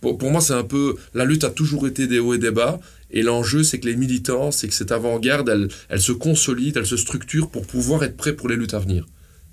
pour, 0.00 0.18
pour 0.18 0.30
moi, 0.30 0.40
c'est 0.40 0.54
un 0.54 0.62
peu. 0.62 0.94
La 1.14 1.24
lutte 1.24 1.42
a 1.42 1.50
toujours 1.50 1.88
été 1.88 2.06
des 2.06 2.20
hauts 2.20 2.34
et 2.34 2.38
des 2.38 2.52
bas. 2.52 2.78
Et 3.10 3.22
l'enjeu, 3.22 3.64
c'est 3.64 3.80
que 3.80 3.86
les 3.86 3.96
militants, 3.96 4.52
c'est 4.52 4.68
que 4.68 4.74
cette 4.74 4.92
avant-garde, 4.92 5.48
elle, 5.48 5.68
elle, 5.88 6.00
se 6.00 6.12
consolide, 6.12 6.76
elle 6.76 6.86
se 6.86 6.96
structure 6.96 7.50
pour 7.50 7.66
pouvoir 7.66 8.04
être 8.04 8.16
prêt 8.16 8.34
pour 8.34 8.48
les 8.48 8.56
luttes 8.56 8.74
à 8.74 8.78
venir. 8.78 9.04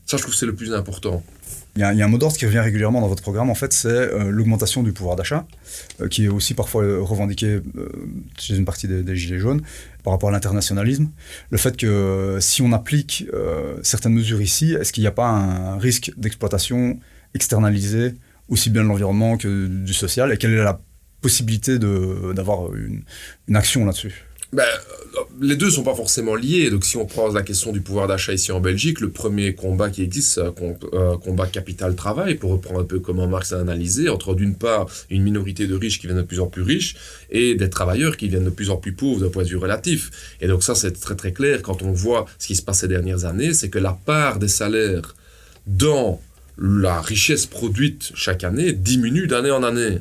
Ça, 0.10 0.18
je 0.18 0.24
trouve 0.24 0.34
que 0.34 0.40
c'est 0.40 0.48
le 0.48 0.56
plus 0.56 0.74
important. 0.74 1.24
Il 1.76 1.82
y, 1.82 1.84
a, 1.84 1.90
un 1.90 2.08
mot 2.08 2.18
d'ordre 2.18 2.36
qui 2.36 2.48
revient 2.48 2.58
régulièrement 2.58 3.00
dans 3.00 3.08
votre 3.08 3.22
programme, 3.22 3.52
en 3.52 3.56
fait, 3.56 3.72
c'est 3.74 3.90
euh, 3.90 4.32
l'augmentation 4.32 4.82
du 4.82 4.92
pouvoir 4.92 5.16
d'achat, 5.16 5.46
euh, 6.02 6.08
qui 6.08 6.26
est 6.26 6.28
aussi 6.28 6.56
parfois 6.56 6.82
euh, 6.82 7.00
revendiqué 7.00 7.60
chez 8.36 8.56
une 8.56 8.66
partie 8.66 8.88
des, 8.88 9.16
Gilets 9.16 9.38
jaunes 9.38 9.62
par 10.04 10.12
rapport 10.12 10.30
à 10.30 10.32
l'internationalisme. 10.32 11.12
Le 11.52 11.58
fait 11.60 11.78
que 11.78 12.40
si 12.42 12.64
on 12.64 12.74
applique 12.74 13.28
certaines 13.84 14.14
mesures 14.14 14.42
ici, 14.42 14.74
est-ce 14.74 14.92
qu'il 14.92 15.04
n'y 15.04 15.08
a 15.08 15.12
pas 15.12 15.28
un 15.28 15.78
risque 15.78 16.12
d'exploitation 16.18 17.00
externalisée, 17.36 18.16
aussi 18.48 18.72
bien 18.72 18.82
de 18.82 18.88
l'environnement 18.88 19.38
que 19.38 19.68
du 19.68 19.94
social, 19.94 20.34
et 20.34 20.38
quelle 20.38 20.54
est 20.54 20.64
la 20.64 20.82
possibilité 21.22 21.78
d'avoir 21.78 22.74
une, 22.74 23.04
une 23.48 23.56
action 23.56 23.86
là-dessus? 23.86 24.26
Ben, 24.52 24.66
les 25.42 25.56
deux 25.56 25.70
sont 25.70 25.84
pas 25.84 25.94
forcément 25.94 26.36
liés. 26.36 26.72
Donc, 26.72 26.84
si 26.84 26.98
on 26.98 27.06
prend 27.06 27.32
la 27.32 27.44
question 27.44 27.72
du 27.72 27.82
pouvoir 27.82 28.08
d'achat 28.08 28.34
ici 28.34 28.52
en 28.52 28.60
Belgique, 28.60 29.00
le 29.00 29.10
premier 29.10 29.54
combat 29.54 29.90
qui 29.90 30.02
existe, 30.02 30.34
c'est 30.34 30.42
un 30.42 31.18
combat 31.18 31.46
capital-travail, 31.46 32.36
pour 32.36 32.52
reprendre 32.52 32.80
un 32.80 32.84
peu 32.84 33.00
comment 33.00 33.28
Marx 33.28 33.54
a 33.54 33.60
analysé, 33.60 34.10
entre 34.10 34.34
d'une 34.34 34.56
part 34.56 34.88
une 35.12 35.22
minorité 35.22 35.68
de 35.68 35.76
riches 35.76 36.00
qui 36.00 36.08
viennent 36.08 36.18
de 36.18 36.24
plus 36.24 36.40
en 36.40 36.48
plus 36.48 36.64
riches 36.64 36.96
et 37.30 37.54
des 37.56 37.70
travailleurs 37.70 38.18
qui 38.18 38.28
viennent 38.28 38.46
de 38.46 38.50
plus 38.50 38.72
en 38.72 38.78
plus 38.78 38.94
pauvres 38.94 39.22
d'un 39.22 39.30
point 39.30 39.44
de 39.44 39.50
vue 39.50 39.58
relatif. 39.58 40.10
Et 40.42 40.48
donc, 40.48 40.64
ça, 40.64 40.74
c'est 40.74 41.00
très 41.00 41.16
très 41.16 41.32
clair 41.32 41.62
quand 41.62 41.84
on 41.84 41.92
voit 41.92 42.26
ce 42.40 42.48
qui 42.48 42.56
se 42.56 42.64
passe 42.64 42.80
ces 42.80 42.88
dernières 42.88 43.26
années, 43.26 43.54
c'est 43.54 43.70
que 43.70 43.80
la 43.80 43.94
part 43.94 44.40
des 44.40 44.48
salaires 44.48 45.16
dans 45.68 46.20
la 46.58 47.02
richesse 47.02 47.46
produite 47.46 48.12
chaque 48.16 48.44
année 48.44 48.74
diminue 48.74 49.28
d'année 49.28 49.52
en 49.52 49.62
année. 49.64 50.00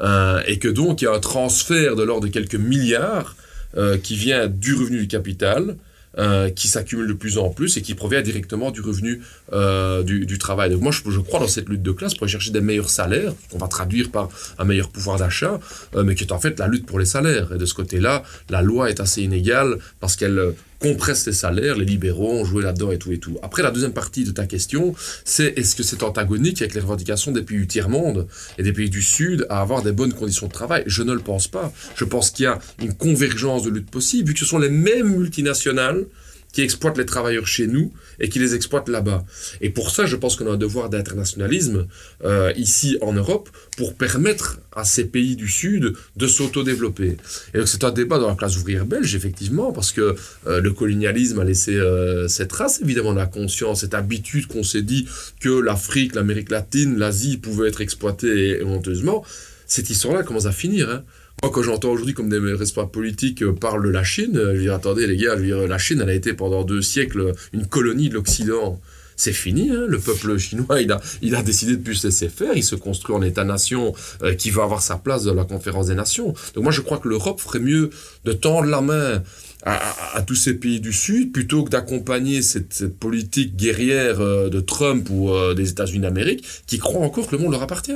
Euh, 0.00 0.40
et 0.46 0.58
que 0.58 0.68
donc, 0.68 1.00
il 1.00 1.06
y 1.06 1.08
a 1.08 1.12
un 1.12 1.20
transfert 1.20 1.96
de 1.96 2.02
l'ordre 2.02 2.26
de 2.26 2.32
quelques 2.32 2.54
milliards 2.54 3.34
euh, 3.76 3.98
qui 3.98 4.16
vient 4.16 4.46
du 4.46 4.74
revenu 4.74 4.98
du 4.98 5.08
capital, 5.08 5.76
euh, 6.16 6.50
qui 6.50 6.68
s'accumule 6.68 7.06
de 7.06 7.12
plus 7.12 7.38
en 7.38 7.50
plus 7.50 7.76
et 7.76 7.82
qui 7.82 7.94
provient 7.94 8.22
directement 8.22 8.70
du 8.70 8.80
revenu 8.80 9.20
euh, 9.52 10.02
du, 10.02 10.38
travail. 10.38 10.70
Donc 10.70 10.80
moi, 10.80 10.90
je, 10.90 11.02
je, 11.10 11.20
crois 11.20 11.38
dans 11.38 11.46
cette 11.46 11.68
lutte 11.68 11.82
de 11.82 11.92
classe 11.92 12.14
pour 12.14 12.26
chercher 12.26 12.50
des 12.50 12.62
meilleurs 12.62 12.90
salaires, 12.90 13.34
qu'on 13.50 13.58
va 13.58 13.68
traduire 13.68 14.10
par 14.10 14.28
un 14.58 14.64
meilleur 14.64 14.88
pouvoir 14.88 15.18
d'achat, 15.18 15.60
mais 15.94 16.14
qui 16.14 16.24
est 16.24 16.32
en 16.32 16.40
fait 16.40 16.58
la 16.58 16.66
lutte 16.66 16.86
pour 16.86 16.98
les 16.98 17.04
salaires. 17.04 17.52
Et 17.52 17.58
de 17.58 17.66
ce 17.66 17.74
côté-là, 17.74 18.22
la 18.48 18.62
loi 18.62 18.90
est 18.90 19.00
assez 19.00 19.22
inégale 19.22 19.76
parce 20.00 20.16
qu'elle 20.16 20.54
compresse 20.78 21.26
les 21.26 21.32
salaires, 21.32 21.76
les 21.76 21.84
libéraux 21.84 22.32
ont 22.32 22.44
joué 22.44 22.62
là-dedans 22.62 22.92
et 22.92 22.98
tout 22.98 23.12
et 23.12 23.18
tout. 23.18 23.36
Après, 23.42 23.62
la 23.62 23.70
deuxième 23.70 23.92
partie 23.92 24.24
de 24.24 24.30
ta 24.30 24.46
question, 24.46 24.94
c'est 25.24 25.58
est-ce 25.58 25.74
que 25.74 25.82
c'est 25.82 26.02
antagonique 26.02 26.62
avec 26.62 26.74
les 26.74 26.80
revendications 26.80 27.32
des 27.32 27.42
pays 27.42 27.58
du 27.58 27.66
tiers-monde 27.66 28.26
et 28.58 28.62
des 28.62 28.72
pays 28.72 28.90
du 28.90 29.02
Sud 29.02 29.46
à 29.50 29.60
avoir 29.60 29.82
des 29.82 29.92
bonnes 29.92 30.12
conditions 30.12 30.46
de 30.46 30.52
travail? 30.52 30.84
Je 30.86 31.02
ne 31.02 31.12
le 31.12 31.20
pense 31.20 31.48
pas. 31.48 31.72
Je 31.96 32.04
pense 32.04 32.30
qu'il 32.30 32.44
y 32.44 32.46
a 32.46 32.58
une 32.80 32.94
convergence 32.94 33.64
de 33.64 33.70
lutte 33.70 33.90
possible, 33.90 34.28
vu 34.28 34.34
que 34.34 34.40
ce 34.40 34.46
sont 34.46 34.58
les 34.58 34.70
mêmes 34.70 35.16
multinationales 35.16 36.04
qui 36.52 36.62
exploitent 36.62 36.98
les 36.98 37.06
travailleurs 37.06 37.46
chez 37.46 37.66
nous 37.66 37.92
et 38.20 38.28
qui 38.28 38.38
les 38.38 38.54
exploitent 38.54 38.88
là-bas. 38.88 39.24
Et 39.60 39.70
pour 39.70 39.90
ça, 39.90 40.06
je 40.06 40.16
pense 40.16 40.36
qu'on 40.36 40.46
a 40.46 40.52
un 40.52 40.56
devoir 40.56 40.88
d'internationalisme 40.88 41.86
euh, 42.24 42.52
ici 42.56 42.96
en 43.00 43.12
Europe 43.12 43.48
pour 43.76 43.94
permettre 43.94 44.60
à 44.72 44.84
ces 44.84 45.04
pays 45.04 45.36
du 45.36 45.48
Sud 45.48 45.94
de 46.16 46.26
s'autodévelopper. 46.26 47.16
Et 47.54 47.58
donc 47.58 47.68
c'est 47.68 47.84
un 47.84 47.90
débat 47.90 48.18
dans 48.18 48.28
la 48.28 48.34
classe 48.34 48.56
ouvrière 48.56 48.86
belge, 48.86 49.14
effectivement, 49.14 49.72
parce 49.72 49.92
que 49.92 50.16
euh, 50.46 50.60
le 50.60 50.72
colonialisme 50.72 51.38
a 51.40 51.44
laissé 51.44 51.74
euh, 51.74 52.28
cette 52.28 52.48
trace, 52.48 52.80
évidemment, 52.80 53.12
dans 53.12 53.20
la 53.20 53.26
conscience, 53.26 53.80
cette 53.80 53.94
habitude 53.94 54.46
qu'on 54.46 54.62
s'est 54.62 54.82
dit 54.82 55.06
que 55.40 55.48
l'Afrique, 55.48 56.14
l'Amérique 56.14 56.50
latine, 56.50 56.98
l'Asie 56.98 57.36
pouvaient 57.36 57.68
être 57.68 57.80
exploitées 57.80 58.62
honteusement. 58.62 59.24
Cette 59.66 59.90
histoire-là 59.90 60.22
commence 60.22 60.46
à 60.46 60.52
finir. 60.52 60.88
Hein. 60.90 61.04
Moi, 61.42 61.52
quand 61.52 61.62
j'entends 61.62 61.90
aujourd'hui 61.90 62.14
comme 62.14 62.28
des 62.28 62.38
responsables 62.38 62.90
politiques 62.90 63.42
euh, 63.42 63.52
parlent 63.52 63.84
de 63.84 63.90
la 63.90 64.02
Chine, 64.02 64.32
je 64.34 64.40
veux 64.40 64.58
dire, 64.58 64.74
attendez 64.74 65.06
les 65.06 65.16
gars, 65.16 65.36
je 65.38 65.54
la 65.54 65.78
Chine, 65.78 66.00
elle 66.02 66.10
a 66.10 66.14
été 66.14 66.32
pendant 66.32 66.64
deux 66.64 66.82
siècles 66.82 67.32
une 67.52 67.66
colonie 67.66 68.08
de 68.08 68.14
l'Occident. 68.14 68.80
C'est 69.14 69.32
fini, 69.32 69.70
hein, 69.70 69.84
le 69.86 69.98
peuple 70.00 70.36
chinois, 70.38 70.80
il 70.80 71.34
a, 71.34 71.42
décidé 71.42 71.76
de 71.76 71.82
plus 71.82 72.04
laisser 72.04 72.28
faire, 72.28 72.56
il 72.56 72.64
se 72.64 72.74
construit 72.74 73.14
en 73.14 73.22
État-nation 73.22 73.92
euh, 74.22 74.34
qui 74.34 74.50
va 74.50 74.64
avoir 74.64 74.82
sa 74.82 74.96
place 74.96 75.24
dans 75.24 75.34
la 75.34 75.44
conférence 75.44 75.86
des 75.86 75.94
nations. 75.94 76.34
Donc 76.54 76.64
moi, 76.64 76.72
je 76.72 76.80
crois 76.80 76.98
que 76.98 77.08
l'Europe 77.08 77.40
ferait 77.40 77.60
mieux 77.60 77.90
de 78.24 78.32
tendre 78.32 78.68
la 78.68 78.80
main 78.80 79.22
à, 79.64 80.22
tous 80.22 80.36
ces 80.36 80.54
pays 80.54 80.80
du 80.80 80.92
Sud 80.92 81.32
plutôt 81.32 81.62
que 81.62 81.70
d'accompagner 81.70 82.42
cette, 82.42 82.96
politique 82.98 83.56
guerrière 83.56 84.20
euh, 84.20 84.48
de 84.48 84.60
Trump 84.60 85.08
ou 85.10 85.30
des 85.54 85.70
États-Unis 85.70 86.00
d'Amérique 86.00 86.44
qui 86.66 86.78
croient 86.78 87.04
encore 87.04 87.28
que 87.28 87.36
le 87.36 87.42
monde 87.42 87.52
leur 87.52 87.62
appartient 87.62 87.92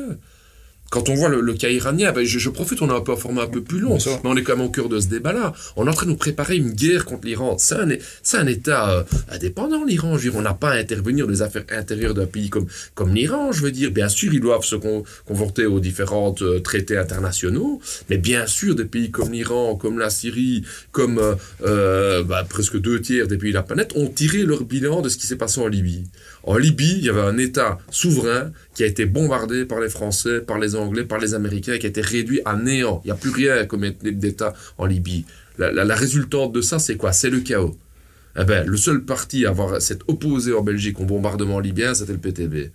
quand 0.93 1.09
on 1.09 1.15
voit 1.15 1.31
le, 1.31 1.55
cas 1.55 1.71
iranien, 1.71 2.13
ben, 2.13 2.23
je, 2.23 2.51
profite, 2.51 2.83
on 2.83 2.91
a 2.91 2.95
un 2.95 3.01
peu 3.01 3.13
un 3.13 3.17
format 3.17 3.45
un 3.45 3.47
peu 3.47 3.63
plus 3.63 3.81
long, 3.81 3.97
mais 3.97 4.31
on 4.31 4.37
est 4.37 4.43
quand 4.43 4.59
même 4.59 4.67
au 4.67 4.71
cœur 4.71 4.91
de 4.91 5.01
ce 5.01 5.07
débat-là. 5.07 5.55
On 5.77 5.87
est 5.87 5.89
en 5.89 5.95
train 5.95 6.05
de 6.05 6.11
nous 6.11 6.19
préparer 6.19 6.57
une 6.57 6.73
guerre 6.73 7.07
contre 7.07 7.27
l'Iran. 7.27 7.57
C'est 7.57 7.77
un, 7.77 7.89
un, 8.35 8.47
État 8.47 8.91
euh, 8.91 9.03
indépendant, 9.31 9.87
l'Iran. 9.87 10.19
Je 10.19 10.25
veux 10.25 10.31
dire, 10.33 10.39
on 10.39 10.43
n'a 10.43 10.53
pas 10.53 10.73
à 10.73 10.75
intervenir 10.75 11.25
dans 11.25 11.33
les 11.33 11.41
affaires 11.41 11.65
intérieures 11.71 12.13
d'un 12.13 12.27
pays 12.27 12.51
comme, 12.51 12.67
comme 12.95 13.15
l'Iran. 13.15 13.53
Je 13.53 13.63
veux 13.63 13.71
dire, 13.71 13.91
bien 13.91 14.11
sûr, 14.11 14.35
ils 14.35 14.41
doivent 14.41 14.65
se 14.65 14.77
conforter 14.77 15.65
aux 15.65 15.81
différents 15.81 16.35
euh, 16.43 16.61
traités 16.61 16.99
internationaux, 16.99 17.81
mais 18.11 18.19
bien 18.19 18.47
sûr, 18.47 18.75
des 18.75 18.85
pays 18.85 19.11
comme 19.11 19.33
l'Iran, 19.33 19.77
comme 19.77 19.99
la 19.99 20.11
Syrie, 20.11 20.63
comme 20.91 21.19
euh, 21.65 22.23
bah, 22.23 22.45
presque 22.47 22.79
deux 22.79 23.01
tiers 23.01 23.29
des 23.29 23.39
pays 23.39 23.53
de 23.53 23.57
la 23.57 23.63
planète 23.63 23.93
ont 23.97 24.09
tiré 24.09 24.43
leur 24.43 24.65
bilan 24.65 25.01
de 25.01 25.09
ce 25.09 25.17
qui 25.17 25.27
s'est 25.27 25.37
passé 25.37 25.59
en 25.59 25.69
Libye. 25.69 26.05
En 26.45 26.57
Libye, 26.57 26.97
il 26.99 27.05
y 27.05 27.09
avait 27.09 27.21
un 27.21 27.39
État 27.39 27.79
souverain 27.91 28.51
qui 28.75 28.83
a 28.83 28.87
été 28.87 29.07
bombardé 29.07 29.65
par 29.65 29.81
les 29.81 29.89
Français, 29.89 30.41
par 30.41 30.59
les 30.59 30.75
Anglais, 30.75 31.05
par 31.05 31.19
les 31.19 31.35
Américains, 31.35 31.79
qui 31.79 31.87
a 31.87 31.89
été 31.89 32.01
réduit 32.01 32.41
à 32.45 32.57
néant. 32.57 33.01
Il 33.05 33.09
n'y 33.09 33.13
a 33.13 33.17
plus 33.17 33.31
rien 33.31 33.65
comme 33.67 33.89
d'État 34.03 34.53
en 34.79 34.87
Libye. 34.87 35.25
La, 35.59 35.95
résultante 35.95 36.53
de 36.53 36.61
ça, 36.61 36.79
c'est 36.79 36.97
quoi? 36.97 37.13
C'est 37.13 37.31
le 37.31 37.41
chaos. 37.41 37.77
Eh 38.39 38.45
ben, 38.45 38.67
le 38.67 38.77
seul 38.77 39.05
parti 39.05 39.45
à 39.45 39.51
avoir 39.51 39.81
s'être 39.81 40.05
opposé 40.09 40.55
en 40.55 40.63
Belgique 40.63 40.99
au 41.01 41.05
bombardement 41.05 41.61
libyen, 41.61 41.95
c'était 41.95 42.13
le 42.13 42.19
PTB 42.19 42.71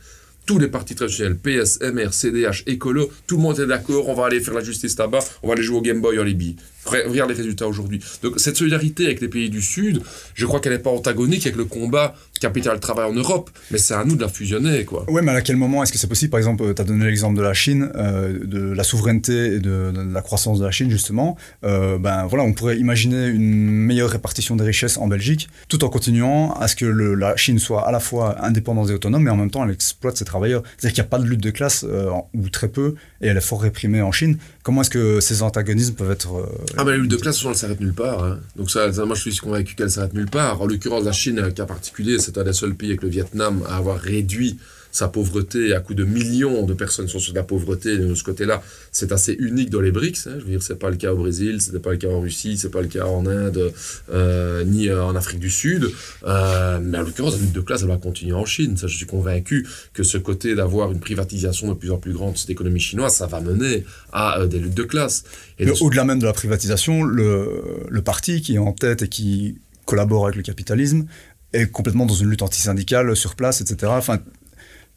tous 0.48 0.58
les 0.58 0.70
partis 0.70 0.96
traditionnels, 0.96 1.38
PS, 1.38 1.80
MR, 1.82 2.14
CDH, 2.14 2.64
Écolo, 2.66 3.12
tout 3.28 3.36
le 3.36 3.44
monde 3.44 3.60
est 3.60 3.68
d'accord, 3.68 4.08
on 4.08 4.16
va 4.16 4.28
aller 4.28 4.40
faire 4.40 4.54
la 4.54 4.64
justice 4.64 4.98
là-bas, 4.98 5.20
on 5.44 5.48
va 5.50 5.54
aller 5.54 5.62
jouer 5.62 5.78
au 5.78 5.82
Game 5.82 6.02
Boy 6.02 6.18
en 6.18 6.24
Libye. 6.24 6.56
Regarde 6.88 7.30
les 7.30 7.36
résultats 7.36 7.68
aujourd'hui. 7.68 8.00
Donc 8.24 8.40
cette 8.40 8.58
solidarité 8.58 9.06
avec 9.06 9.22
les 9.22 9.28
pays 9.28 9.50
du 9.50 9.62
Sud, 9.62 10.02
je 10.34 10.46
crois 10.46 10.60
qu'elle 10.60 10.74
n'est 10.74 10.80
pas 10.80 10.90
antagonique 10.90 11.46
avec 11.46 11.58
le 11.58 11.66
combat 11.66 12.16
capital-travail 12.40 13.10
en 13.10 13.14
Europe, 13.14 13.50
mais 13.72 13.78
c'est 13.78 13.94
à 13.94 14.06
nous 14.06 14.16
de 14.16 14.22
la 14.22 14.30
fusionner. 14.30 14.86
quoi. 14.86 15.06
Oui, 15.08 15.22
mais 15.24 15.32
à 15.32 15.42
quel 15.42 15.56
moment 15.56 15.84
est-ce 15.84 15.92
que 15.92 15.98
c'est 15.98 16.08
possible? 16.08 16.32
Par 16.32 16.38
exemple, 16.38 16.74
tu 16.74 16.82
as 16.82 16.86
donné 16.86 17.06
l'exemple 17.06 17.38
de 17.38 17.42
la 17.42 17.54
Chine, 17.54 17.90
euh, 17.96 18.40
de 18.46 18.72
la 18.72 18.84
souveraineté 18.84 19.56
et 19.56 19.60
de, 19.60 19.92
la 20.14 20.22
croissance 20.22 20.60
de 20.60 20.66
la 20.66 20.72
Chine, 20.72 20.90
justement. 20.90 21.38
Euh, 21.64 21.98
ben 21.98 22.26
voilà, 22.28 22.44
on 22.44 22.54
pourrait 22.54 22.78
imaginer 22.78 23.28
une 23.28 23.70
meilleure 23.70 24.10
répartition 24.10 24.56
des 24.56 24.64
richesses 24.64 24.98
en 24.98 25.08
Belgique, 25.08 25.50
tout 25.68 25.84
en 25.84 25.90
continuant 25.90 26.54
à 26.54 26.68
ce 26.68 26.76
que 26.76 26.86
la 26.86 27.36
Chine 27.36 27.60
soit 27.60 27.88
à 27.88 27.92
la 27.92 28.00
fois 28.00 28.44
indépendante 28.46 28.90
et 28.90 28.94
autonome, 28.94 29.24
mais 29.24 29.32
en 29.32 29.38
même 29.38 29.52
temps, 29.52 29.64
elle 29.64 29.72
exploite 29.72 30.18
ses 30.18 30.26
travailleurs. 30.26 30.64
C'est-à-dire 30.78 30.96
qu'il 30.96 31.04
n'y 31.04 31.08
a 31.08 31.10
pas 31.10 31.20
de 31.20 31.26
lutte 31.26 31.42
de 31.42 31.52
classe, 31.52 31.86
euh, 31.88 32.12
ou 32.34 32.50
très 32.50 32.68
peu, 32.68 32.96
et 33.22 33.28
elle 33.28 33.38
est 33.38 33.42
fort 33.42 33.62
réprimée 33.62 34.02
en 34.02 34.12
Chine. 34.12 34.38
Comment 34.64 34.82
est-ce 34.82 34.90
que 34.90 35.20
ces 35.20 35.42
antagonismes 35.42 35.96
peuvent 35.96 36.12
être... 36.12 36.50
Ah 36.80 36.84
ben 36.84 36.92
la 36.92 36.98
lutte 36.98 37.12
de 37.12 37.18
classe, 37.18 37.44
elle 37.44 37.56
s'arrête 37.56 37.80
nulle 37.80 37.94
part. 37.94 38.24
Hein. 38.24 38.40
Donc 38.56 38.70
ça, 38.70 38.90
moi 39.06 39.16
je 39.16 39.22
suis 39.22 39.38
convaincu 39.38 39.76
qu'elle 39.76 39.90
s'arrête 39.90 40.14
nulle 40.14 40.30
part. 40.30 40.62
En 40.62 40.68
l'occurrence, 40.68 41.04
la 41.04 41.12
Chine, 41.12 41.40
un 41.40 41.52
cas 41.52 41.66
particulier, 41.66 42.20
c'est 42.20 42.38
un 42.38 42.44
des 42.44 42.54
seuls 42.54 42.76
pays 42.76 42.90
avec 42.90 43.02
le 43.02 43.10
Vietnam 43.10 43.64
à 43.68 43.78
avoir 43.78 44.00
réduit 44.00 44.58
sa 44.92 45.08
pauvreté 45.08 45.74
à 45.74 45.80
coup 45.80 45.94
de 45.94 46.04
millions 46.04 46.66
de 46.66 46.74
personnes 46.74 47.08
sont 47.08 47.20
sur 47.20 47.34
la 47.34 47.44
pauvreté. 47.44 47.98
de 47.98 48.14
ce 48.16 48.24
côté-là, 48.24 48.62
c'est 48.92 49.12
assez 49.12 49.36
unique 49.40 49.70
dans 49.70 49.82
les 49.82 49.92
BRICS. 49.92 50.28
Hein. 50.28 50.36
Je 50.40 50.44
veux 50.44 50.52
dire, 50.52 50.64
c'est 50.64 50.80
pas 50.80 50.90
le 50.90 50.96
cas 50.96 51.14
au 51.14 51.18
Brésil, 51.18 51.62
c'était 51.62 51.80
pas 51.80 51.92
le 51.92 51.98
cas 51.98 52.10
en 52.10 52.20
Russie, 52.20 52.58
c'est 52.58 52.70
pas 52.70 52.82
le 52.82 52.88
cas 52.88 53.06
en 53.06 53.26
Inde, 53.26 53.72
euh, 54.12 54.64
ni 54.64 54.90
euh, 54.90 55.04
en 55.04 55.16
Afrique 55.16 55.40
du 55.40 55.50
Sud. 55.50 55.90
Euh, 56.26 56.80
mais 56.82 56.98
en 56.98 57.02
l'occurrence, 57.04 57.36
la 57.36 57.42
lutte 57.42 57.54
de 57.54 57.62
classe, 57.62 57.82
elle 57.82 57.90
va 57.90 57.98
continuer 57.98 58.34
en 58.34 58.46
Chine. 58.46 58.78
Ça, 58.78 58.88
je 58.88 58.96
suis 58.96 59.06
convaincu 59.06 59.68
que 59.94 60.04
ce 60.04 60.18
côté 60.18 60.56
d'avoir 60.56 60.92
une 60.92 61.00
privatisation 61.00 61.68
de 61.70 61.74
plus 61.74 61.92
en 61.92 61.98
plus 61.98 62.14
grande 62.14 62.34
de 62.34 62.38
cette 62.38 62.50
économie 62.50 62.80
chinoise, 62.80 63.16
ça 63.16 63.28
va 63.28 63.40
mener 63.42 63.86
à 64.14 64.46
des 64.48 64.60
luttes 64.60 64.74
de 64.74 64.84
classe. 64.84 65.24
Et 65.60 65.70
au-delà 65.70 66.04
même 66.04 66.20
de 66.20 66.26
la 66.26 66.34
privatisation, 66.34 67.04
le, 67.04 67.64
le 67.90 68.02
parti 68.02 68.42
qui 68.42 68.56
est 68.56 68.60
en 68.60 68.74
tête 68.74 69.04
et 69.04 69.08
qui 69.08 69.58
collabore 69.86 70.26
avec 70.26 70.36
le 70.36 70.44
capitalisme 70.44 71.06
est 71.54 71.72
complètement 71.72 72.06
dans 72.06 72.14
une 72.14 72.30
lutte 72.30 72.42
antisyndicale 72.42 73.16
sur 73.16 73.36
place, 73.36 73.62
etc. 73.62 73.92
Enfin, 73.96 74.20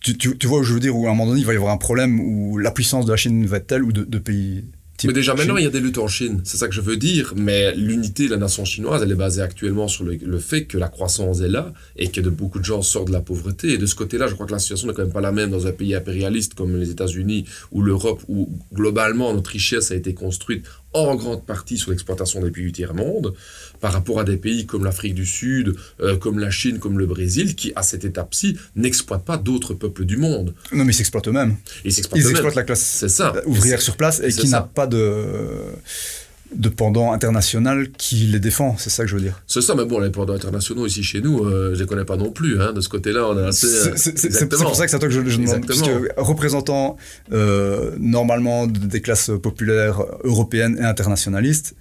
tu, 0.01 0.17
tu, 0.17 0.47
vois 0.47 0.61
où 0.61 0.63
je 0.63 0.73
veux 0.73 0.81
dire, 0.81 0.97
où 0.97 1.07
à 1.07 1.11
un 1.11 1.15
moment 1.15 1.27
donné, 1.27 1.41
il 1.41 1.47
va 1.47 1.53
y 1.53 1.57
avoir 1.57 1.73
un 1.73 1.79
problème 1.79 2.21
où 2.21 2.59
la 2.59 2.71
puissance 2.71 3.05
de 3.05 3.11
la 3.11 3.17
Chine 3.17 3.45
va 3.47 3.59
être 3.59 3.67
telle 3.67 3.85
ou 3.85 3.93
de, 3.93 4.19
pays. 4.19 4.65
Mais 5.05 5.13
déjà 5.13 5.35
maintenant, 5.35 5.57
il 5.57 5.65
y 5.65 5.67
a 5.67 5.71
des 5.71 5.81
luttes 5.81 5.99
en 5.99 6.09
Chine, 6.09 6.43
c'est 6.45 6.59
ça 6.59 6.69
que 6.69 6.75
je 6.75 6.81
veux 6.81 6.97
dire. 6.97 7.33
Mais 7.37 7.75
l'unité 7.75 8.27
de 8.27 8.33
la 8.33 8.37
nation 8.37 8.65
chinoise, 8.65 9.03
elle 9.03 9.11
est 9.11 9.15
basée 9.15 9.41
actuellement 9.41 9.89
sur 9.89 10.05
le, 10.05 10.15
le, 10.15 10.39
fait 10.39 10.65
que 10.65 10.77
la 10.77 10.89
croissance 10.89 11.41
est 11.41 11.49
là 11.49 11.73
et 11.97 12.09
que 12.09 12.21
de 12.21 12.29
beaucoup 12.29 12.59
de 12.59 12.65
gens 12.65 12.83
sortent 12.83 13.09
de 13.09 13.13
la 13.13 13.21
pauvreté. 13.21 13.73
Et 13.73 13.79
de 13.79 13.87
ce 13.87 13.95
côté-là, 13.95 14.27
je 14.27 14.35
crois 14.35 14.47
que 14.47 14.53
la 14.53 14.59
situation 14.59 14.89
n'est 14.89 14.95
quand 14.95 15.03
même 15.03 15.13
pas 15.13 15.23
la 15.23 15.33
même 15.33 15.51
dans 15.51 15.67
un 15.67 15.73
pays 15.73 15.95
impérialiste 15.95 16.55
comme 16.55 16.77
les 16.77 16.91
États-Unis 16.91 17.47
ou 17.73 17.83
l'Europe, 17.83 18.23
où 18.29 18.51
globalement 18.75 19.33
notre 19.33 19.51
richesse 19.51 19.91
a 19.91 19.95
été 19.95 20.13
construite 20.13 20.67
en 20.93 21.15
grande 21.15 21.45
partie 21.45 21.79
sur 21.79 21.91
l'exploitation 21.91 22.41
des 22.43 22.51
pays 22.51 22.65
du 22.65 22.73
tiers-monde, 22.73 23.35
par 23.81 23.93
rapport 23.93 24.21
à 24.21 24.25
des 24.25 24.37
pays 24.37 24.67
comme 24.67 24.85
l'Afrique 24.85 25.15
du 25.15 25.27
Sud, 25.27 25.75
euh, 26.01 26.17
comme 26.17 26.39
la 26.39 26.51
Chine, 26.51 26.79
comme 26.79 26.99
le 26.99 27.07
Brésil, 27.07 27.55
qui, 27.55 27.73
à 27.77 27.83
cette 27.83 28.05
étape-ci, 28.05 28.57
n'exploitent 28.77 29.25
pas 29.25 29.37
d'autres 29.37 29.75
peuples 29.75 30.05
du 30.05 30.17
monde. 30.17 30.55
Non, 30.73 30.85
mais 30.85 30.93
ils 30.93 30.97
s'exploitent 30.97 31.29
eux-mêmes. 31.29 31.57
Ils 31.85 31.93
s'exploitent, 31.93 32.55
la 32.55 32.63
classe 32.65 33.07
ça. 33.07 33.33
ouvrière 33.47 33.81
sur 33.81 33.97
place 33.97 34.21
et 34.21 34.31
qui 34.33 34.49
n'a 34.49 34.63
pas 34.63 34.87
de 34.87 35.55
de 36.55 36.69
pendant 36.69 37.13
international 37.13 37.91
qui 37.93 38.17
les 38.27 38.41
défend, 38.41 38.77
c'est 38.79 38.91
ça 38.91 39.05
que 39.05 39.11
je 39.11 39.17
veux 39.17 39.23
dire. 39.23 39.41
C'est 39.47 39.61
ça, 39.61 39.75
mais 39.75 39.85
bon, 39.85 40.01
les 40.01 40.11
pendants 40.11 40.35
internationaux 40.35 40.87
ici 40.87 41.03
chez 41.03 41.21
nous, 41.21 41.45
je 41.49 41.75
je 41.75 41.81
les 41.81 41.87
connais 41.87 42.05
pas 42.05 42.17
non 42.17 42.31
plus. 42.31 42.61
Hein. 42.61 42.73
De 42.73 42.81
ce 42.81 42.89
côté-là, 42.89 43.27
on 43.29 43.39
est 43.39 43.47
assez. 43.47 43.67
C'est 43.97 44.49
pour 44.49 44.77
ça 44.77 44.85
que 44.85 44.91
c'est 44.91 44.99
toi 44.99 45.09
que 45.09 45.15
je, 45.15 45.25
je 45.27 45.39
demande. 45.39 45.67
Puisque 45.67 45.91
représentant 46.17 46.97
normalement 47.99 48.67
des 48.67 49.01
classes 49.01 49.31
populaires 49.43 50.03
européennes 50.25 50.77
et 50.79 50.85
internationalistes, 50.85 51.75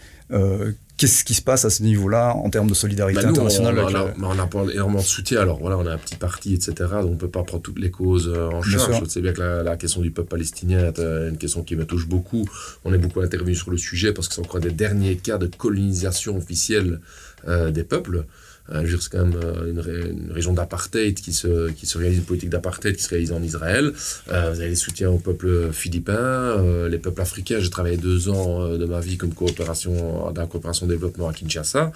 Qu'est-ce 0.99 1.23
qui 1.23 1.33
se 1.33 1.41
passe 1.41 1.63
à 1.63 1.69
ce 1.69 1.81
niveau-là 1.81 2.35
en 2.35 2.49
termes 2.49 2.67
de 2.67 2.73
solidarité 2.73 3.21
bah, 3.21 3.29
internationale 3.29 3.79
on, 3.79 3.83
on, 4.21 4.37
a, 4.37 4.49
on, 4.53 4.69
énormément 4.69 4.99
de 4.99 5.05
soutien. 5.05 5.39
Alors 5.39 5.57
voilà, 5.59 5.77
on 5.77 5.85
a 5.87 5.93
un 5.93 5.97
petit 5.97 6.17
parti, 6.17 6.53
etc. 6.53 6.73
Donc 6.77 7.05
on 7.05 7.09
ne 7.11 7.15
peut 7.15 7.29
pas 7.29 7.43
prendre 7.43 7.63
toutes 7.63 7.79
les 7.79 7.89
causes 7.89 8.27
euh, 8.27 8.49
en 8.49 8.61
charge. 8.61 8.99
Je 9.05 9.09
sais 9.09 9.21
bien 9.21 9.31
que 9.31 9.41
la, 9.41 9.77
question 9.77 10.01
du 10.01 10.11
peuple 10.11 10.27
palestinien 10.27 10.79
est 10.79 10.99
euh, 10.99 11.29
une 11.29 11.37
question 11.37 11.63
qui 11.63 11.77
me 11.77 11.85
touche 11.85 12.05
beaucoup. 12.05 12.45
On 12.83 12.93
est 12.93 12.97
beaucoup 12.97 13.21
intervenu 13.21 13.55
sur 13.55 13.71
le 13.71 13.77
sujet 13.77 14.11
parce 14.11 14.27
que 14.27 14.33
c'est 14.33 14.41
encore 14.41 14.59
des 14.59 14.71
derniers 14.71 15.15
cas 15.15 15.37
de 15.37 15.47
colonisation 15.47 16.35
officielle 16.35 16.99
euh, 17.47 17.71
des 17.71 17.85
peuples. 17.85 18.25
Euh, 18.71 18.97
c'est 18.99 19.11
quand 19.11 19.25
même 19.25 19.39
euh, 19.43 19.69
une, 19.69 20.31
région 20.31 20.53
d'apartheid 20.53 21.15
qui 21.15 21.33
se, 21.33 21.69
qui 21.71 21.85
se 21.85 21.97
réalise, 21.97 22.19
une 22.19 22.25
politique 22.25 22.49
d'apartheid 22.49 22.95
qui 22.95 23.03
se 23.03 23.09
réalise 23.09 23.31
en 23.31 23.41
Israël. 23.41 23.93
Euh, 24.31 24.51
vous 24.51 24.59
avez 24.59 24.69
les 24.69 24.75
soutiens 24.75 25.09
au 25.09 25.17
peuple 25.17 25.71
philippin, 25.71 26.57
les 26.87 26.97
peuples 26.97 27.21
africains. 27.21 27.59
J'ai 27.59 27.69
travaillé 27.69 27.97
deux 27.97 28.29
ans 28.29 28.77
de 28.77 28.85
ma 28.85 28.99
vie 28.99 29.17
comme 29.17 29.33
coopération, 29.33 30.31
dans 30.31 30.41
la 30.41 30.47
coopération 30.47 30.87
développement 30.87 31.29
à 31.29 31.33
Kinshasa. 31.33 31.91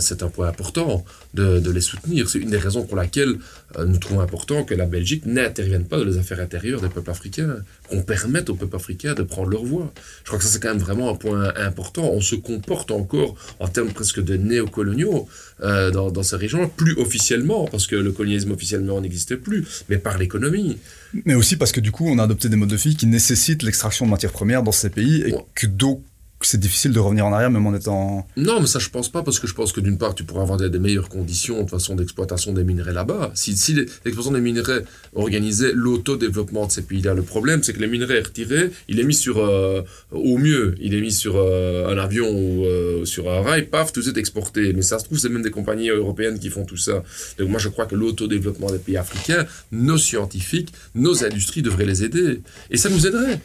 C'est 0.00 0.22
un 0.22 0.28
point 0.28 0.48
important 0.48 1.04
de, 1.34 1.60
de 1.60 1.70
les 1.70 1.80
soutenir. 1.80 2.28
C'est 2.28 2.38
une 2.38 2.50
des 2.50 2.58
raisons 2.58 2.84
pour 2.84 2.96
laquelle 2.96 3.36
nous 3.78 3.98
trouvons 3.98 4.20
important 4.20 4.64
que 4.64 4.74
la 4.74 4.86
Belgique 4.86 5.26
n'intervienne 5.26 5.84
pas 5.84 5.98
dans 5.98 6.04
les 6.04 6.18
affaires 6.18 6.40
intérieures 6.40 6.80
des 6.80 6.88
peuples 6.88 7.10
africains, 7.10 7.56
qu'on 7.88 8.02
permette 8.02 8.50
aux 8.50 8.54
peuples 8.54 8.76
africains 8.76 9.14
de 9.14 9.22
prendre 9.22 9.48
leur 9.48 9.64
voix. 9.64 9.92
Je 10.22 10.28
crois 10.28 10.38
que 10.38 10.44
ça, 10.44 10.50
c'est 10.50 10.62
quand 10.62 10.68
même 10.68 10.78
vraiment 10.78 11.10
un 11.10 11.14
point 11.14 11.52
important. 11.56 12.10
On 12.12 12.20
se 12.20 12.36
comporte 12.36 12.90
encore 12.90 13.36
en 13.60 13.68
termes 13.68 13.92
presque 13.92 14.22
de 14.22 14.36
néocoloniaux. 14.36 15.28
Euh, 15.62 15.90
dans, 15.90 16.22
ces 16.22 16.36
régions, 16.36 16.68
plus 16.68 16.92
officiellement, 16.98 17.66
parce 17.66 17.86
que 17.86 17.96
le 17.96 18.12
colonialisme 18.12 18.50
officiellement 18.50 19.00
n'existe 19.00 19.36
plus, 19.36 19.64
mais 19.88 19.96
par 19.96 20.18
l'économie. 20.18 20.76
Mais 21.24 21.34
aussi 21.34 21.56
parce 21.56 21.72
que 21.72 21.80
du 21.80 21.92
coup, 21.92 22.06
on 22.06 22.18
a 22.18 22.24
adopté 22.24 22.50
des 22.50 22.56
modes 22.56 22.68
de 22.68 22.76
vie 22.76 22.94
qui 22.94 23.06
nécessitent 23.06 23.62
l'extraction 23.62 24.04
de 24.04 24.10
matières 24.10 24.32
premières 24.32 24.62
dans 24.62 24.72
ces 24.72 24.90
pays 24.90 25.22
et 25.22 25.34
que 25.54 25.66
donc 25.66 26.02
c'est 26.46 26.60
difficile 26.60 26.92
de 26.92 27.00
revenir 27.00 27.26
en 27.26 27.32
arrière 27.32 27.50
même 27.50 27.66
en 27.66 27.74
étant... 27.74 28.26
Non, 28.36 28.60
mais 28.60 28.66
ça 28.66 28.78
je 28.78 28.88
pense 28.88 29.10
pas, 29.10 29.22
parce 29.22 29.40
que 29.40 29.46
je 29.46 29.54
pense 29.54 29.72
que 29.72 29.80
d'une 29.80 29.98
part, 29.98 30.14
tu 30.14 30.24
pourrais 30.24 30.42
avoir 30.42 30.58
des, 30.58 30.78
meilleures 30.78 31.08
conditions 31.08 31.62
de 31.62 31.70
façon 31.70 31.96
d'exploitation 31.96 32.52
des 32.52 32.62
minerais 32.62 32.92
là-bas. 32.92 33.32
Si, 33.34 33.56
si 33.56 33.74
l'exploitation 33.74 34.32
des 34.32 34.40
minerais 34.40 34.84
organisait 35.14 35.72
l'autodéveloppement 35.74 36.66
de 36.66 36.72
ces 36.72 36.82
pays-là, 36.82 37.14
le 37.14 37.22
problème 37.22 37.62
c'est 37.62 37.72
que 37.72 37.80
les 37.80 37.88
minerais 37.88 38.20
retirés, 38.20 38.70
il 38.88 39.00
est 39.00 39.04
mis 39.04 39.14
sur, 39.14 39.38
euh, 39.38 39.82
au 40.12 40.38
mieux, 40.38 40.74
il 40.80 40.94
est 40.94 41.00
mis 41.00 41.12
sur 41.12 41.34
euh, 41.36 41.88
un 41.88 41.98
avion 41.98 42.30
ou 42.30 42.64
euh, 42.64 43.04
sur 43.04 43.30
un 43.30 43.42
rail, 43.42 43.62
paf, 43.62 43.92
tout 43.92 44.08
est 44.08 44.16
exporté. 44.16 44.72
Mais 44.72 44.82
ça 44.82 44.98
se 44.98 45.04
trouve, 45.04 45.18
c'est 45.18 45.28
même 45.28 45.42
des 45.42 45.50
compagnies 45.50 45.88
européennes 45.88 46.38
qui 46.38 46.50
font 46.50 46.64
tout 46.64 46.76
ça. 46.76 47.02
Donc 47.38 47.48
moi 47.48 47.58
je 47.58 47.68
crois 47.68 47.86
que 47.86 47.94
l'autodéveloppement 47.94 48.70
des 48.70 48.78
pays 48.78 48.96
africains, 48.96 49.46
nos 49.72 49.98
scientifiques, 49.98 50.72
nos 50.94 51.24
industries 51.24 51.62
devraient 51.62 51.86
les 51.86 52.04
aider. 52.04 52.40
Et 52.70 52.76
ça 52.76 52.88
nous 52.88 53.06
aiderait. 53.06 53.40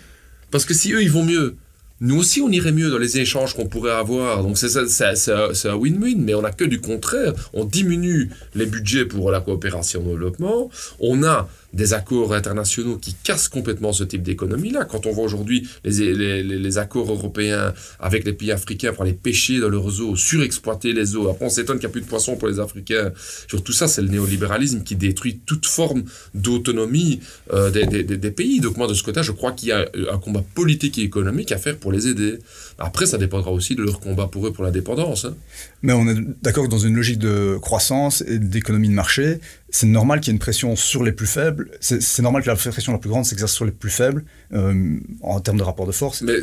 Parce 0.51 0.65
que 0.65 0.73
si 0.73 0.93
eux, 0.93 1.01
ils 1.01 1.11
vont 1.11 1.23
mieux, 1.23 1.55
nous 2.01 2.19
aussi, 2.19 2.41
on 2.41 2.49
irait 2.49 2.71
mieux 2.71 2.89
dans 2.89 2.97
les 2.97 3.19
échanges 3.19 3.53
qu'on 3.53 3.67
pourrait 3.67 3.91
avoir. 3.91 4.43
Donc, 4.43 4.57
c'est 4.57 4.75
un 4.75 5.75
win-win, 5.75 6.17
mais 6.17 6.33
on 6.33 6.41
n'a 6.41 6.51
que 6.51 6.65
du 6.65 6.81
contraire. 6.81 7.33
On 7.53 7.63
diminue 7.63 8.31
les 8.55 8.65
budgets 8.65 9.05
pour 9.05 9.31
la 9.31 9.39
coopération 9.39 10.05
au 10.05 10.09
développement. 10.09 10.69
On 10.99 11.23
a 11.23 11.47
des 11.73 11.93
accords 11.93 12.33
internationaux 12.33 12.97
qui 12.97 13.13
cassent 13.13 13.47
complètement 13.47 13.93
ce 13.93 14.03
type 14.03 14.23
d'économie-là. 14.23 14.85
Quand 14.85 15.05
on 15.05 15.11
voit 15.11 15.23
aujourd'hui 15.23 15.67
les, 15.83 16.43
les, 16.43 16.77
accords 16.77 17.11
européens 17.11 17.73
avec 17.99 18.25
les 18.25 18.33
pays 18.33 18.51
africains 18.51 18.93
pour 18.93 19.03
aller 19.03 19.13
pêcher 19.13 19.59
dans 19.59 19.69
leurs 19.69 20.01
eaux, 20.01 20.15
surexploiter 20.15 20.93
les 20.93 21.15
eaux, 21.15 21.29
après 21.29 21.45
on 21.45 21.49
s'étonne 21.49 21.77
qu'il 21.77 21.87
n'y 21.87 21.91
a 21.91 21.93
plus 21.93 22.01
de 22.01 22.07
poissons 22.07 22.35
pour 22.35 22.47
les 22.47 22.59
Africains. 22.59 23.11
Sur 23.47 23.63
tout 23.63 23.73
ça, 23.73 23.87
c'est 23.87 24.01
le 24.01 24.09
néolibéralisme 24.09 24.83
qui 24.83 24.95
détruit 24.95 25.41
toute 25.45 25.65
forme 25.65 26.03
d'autonomie 26.33 27.19
euh, 27.53 27.69
des, 27.69 27.85
des, 28.03 28.31
pays. 28.31 28.59
Donc 28.59 28.77
moi, 28.77 28.87
de 28.87 28.93
ce 28.93 29.03
côté, 29.03 29.23
je 29.23 29.31
crois 29.31 29.51
qu'il 29.51 29.69
y 29.69 29.71
a 29.71 29.85
un 30.11 30.17
combat 30.17 30.43
politique 30.55 30.97
et 30.97 31.01
économique 31.01 31.51
à 31.51 31.57
faire 31.57 31.77
pour 31.77 31.91
les 31.91 32.07
aider. 32.07 32.39
Après, 32.77 33.05
ça 33.05 33.17
dépendra 33.17 33.51
aussi 33.51 33.75
de 33.75 33.83
leur 33.83 33.99
combat 33.99 34.27
pour 34.27 34.47
eux 34.47 34.53
pour 34.53 34.63
l'indépendance. 34.63 35.25
Hein. 35.25 35.35
Mais 35.83 35.93
on 35.93 36.07
est 36.07 36.15
d'accord 36.41 36.65
que 36.65 36.69
dans 36.69 36.77
une 36.77 36.95
logique 36.95 37.17
de 37.17 37.57
croissance 37.59 38.21
et 38.27 38.37
d'économie 38.37 38.89
de 38.89 38.93
marché, 38.93 39.39
c'est 39.69 39.87
normal 39.87 40.19
qu'il 40.19 40.27
y 40.27 40.31
ait 40.31 40.35
une 40.35 40.39
pression 40.39 40.75
sur 40.75 41.03
les 41.03 41.11
plus 41.11 41.27
faibles. 41.27 41.71
C'est 41.79 42.21
normal 42.21 42.43
que 42.43 42.49
la 42.49 42.55
pression 42.55 42.91
la 42.91 42.99
plus 42.99 43.09
grande 43.09 43.25
s'exerce 43.25 43.53
sur 43.53 43.65
les 43.65 43.71
plus 43.71 43.89
faibles 43.89 44.23
euh, 44.53 44.99
en 45.21 45.39
termes 45.39 45.57
de 45.57 45.63
rapport 45.63 45.87
de 45.87 45.91
force. 45.91 46.21
Mais 46.21 46.33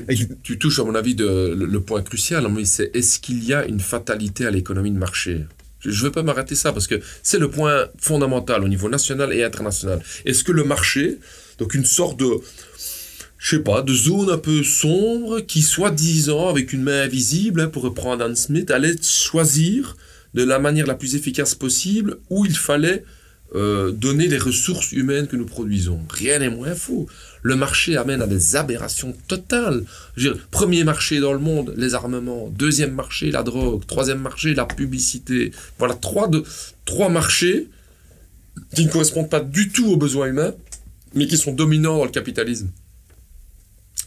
tu, 0.42 0.58
touches, 0.58 0.80
à 0.80 0.84
mon 0.84 0.94
avis, 0.94 1.14
de, 1.14 1.54
le, 1.56 1.80
point 1.80 2.02
crucial. 2.02 2.46
C'est 2.64 2.90
est-ce 2.94 3.20
qu'il 3.20 3.44
y 3.44 3.54
a 3.54 3.64
une 3.64 3.80
fatalité 3.80 4.46
à 4.46 4.50
l'économie 4.50 4.90
de 4.90 4.98
marché? 4.98 5.44
Je 5.80 5.90
ne 5.90 5.94
veux 5.94 6.10
pas 6.10 6.24
m'arrêter 6.24 6.56
ça 6.56 6.72
parce 6.72 6.88
que 6.88 7.00
c'est 7.22 7.38
le 7.38 7.48
point 7.48 7.86
fondamental 7.98 8.64
au 8.64 8.68
niveau 8.68 8.88
national 8.88 9.32
et 9.32 9.44
international. 9.44 10.02
Est-ce 10.24 10.42
que 10.42 10.50
le 10.50 10.64
marché, 10.64 11.18
donc 11.58 11.74
une 11.74 11.84
sorte 11.84 12.18
de, 12.18 12.26
je 13.38 13.56
sais 13.56 13.62
pas, 13.62 13.82
de 13.82 13.94
zone 13.94 14.30
un 14.30 14.38
peu 14.38 14.64
sombre 14.64 15.40
qui, 15.40 15.62
soi-disant, 15.62 16.48
avec 16.48 16.72
une 16.72 16.82
main 16.82 17.02
invisible, 17.02 17.60
hein, 17.60 17.68
pour 17.68 17.84
reprendre 17.84 18.24
Adam 18.24 18.34
Smith, 18.34 18.70
allait 18.70 19.00
choisir 19.00 19.96
de 20.34 20.42
la 20.42 20.58
manière 20.58 20.86
la 20.86 20.94
plus 20.94 21.14
efficace 21.14 21.54
possible 21.54 22.18
où 22.30 22.44
il 22.44 22.56
fallait 22.56 23.04
euh, 23.54 23.92
donner 23.92 24.26
les 24.26 24.36
ressources 24.36 24.92
humaines 24.92 25.26
que 25.26 25.36
nous 25.36 25.46
produisons. 25.46 26.00
Rien 26.10 26.40
n'est 26.40 26.50
moins 26.50 26.74
faux. 26.74 27.06
Le 27.42 27.56
marché 27.56 27.96
amène 27.96 28.20
à 28.20 28.26
des 28.26 28.56
aberrations 28.56 29.16
totales. 29.26 29.84
premier 30.50 30.84
marché 30.84 31.20
dans 31.20 31.32
le 31.32 31.38
monde, 31.38 31.72
les 31.76 31.94
armements. 31.94 32.48
Deuxième 32.50 32.92
marché, 32.92 33.30
la 33.30 33.44
drogue. 33.44 33.86
Troisième 33.86 34.18
marché, 34.18 34.52
la 34.54 34.66
publicité. 34.66 35.52
Voilà 35.78 35.94
trois, 35.94 36.28
de, 36.28 36.42
trois 36.84 37.08
marchés 37.08 37.68
qui 38.74 38.84
ne 38.84 38.90
correspondent 38.90 39.30
pas 39.30 39.40
du 39.40 39.70
tout 39.70 39.86
aux 39.92 39.96
besoins 39.96 40.26
humains, 40.26 40.52
mais 41.14 41.26
qui 41.26 41.38
sont 41.38 41.52
dominants 41.52 41.96
dans 41.96 42.04
le 42.04 42.10
capitalisme. 42.10 42.68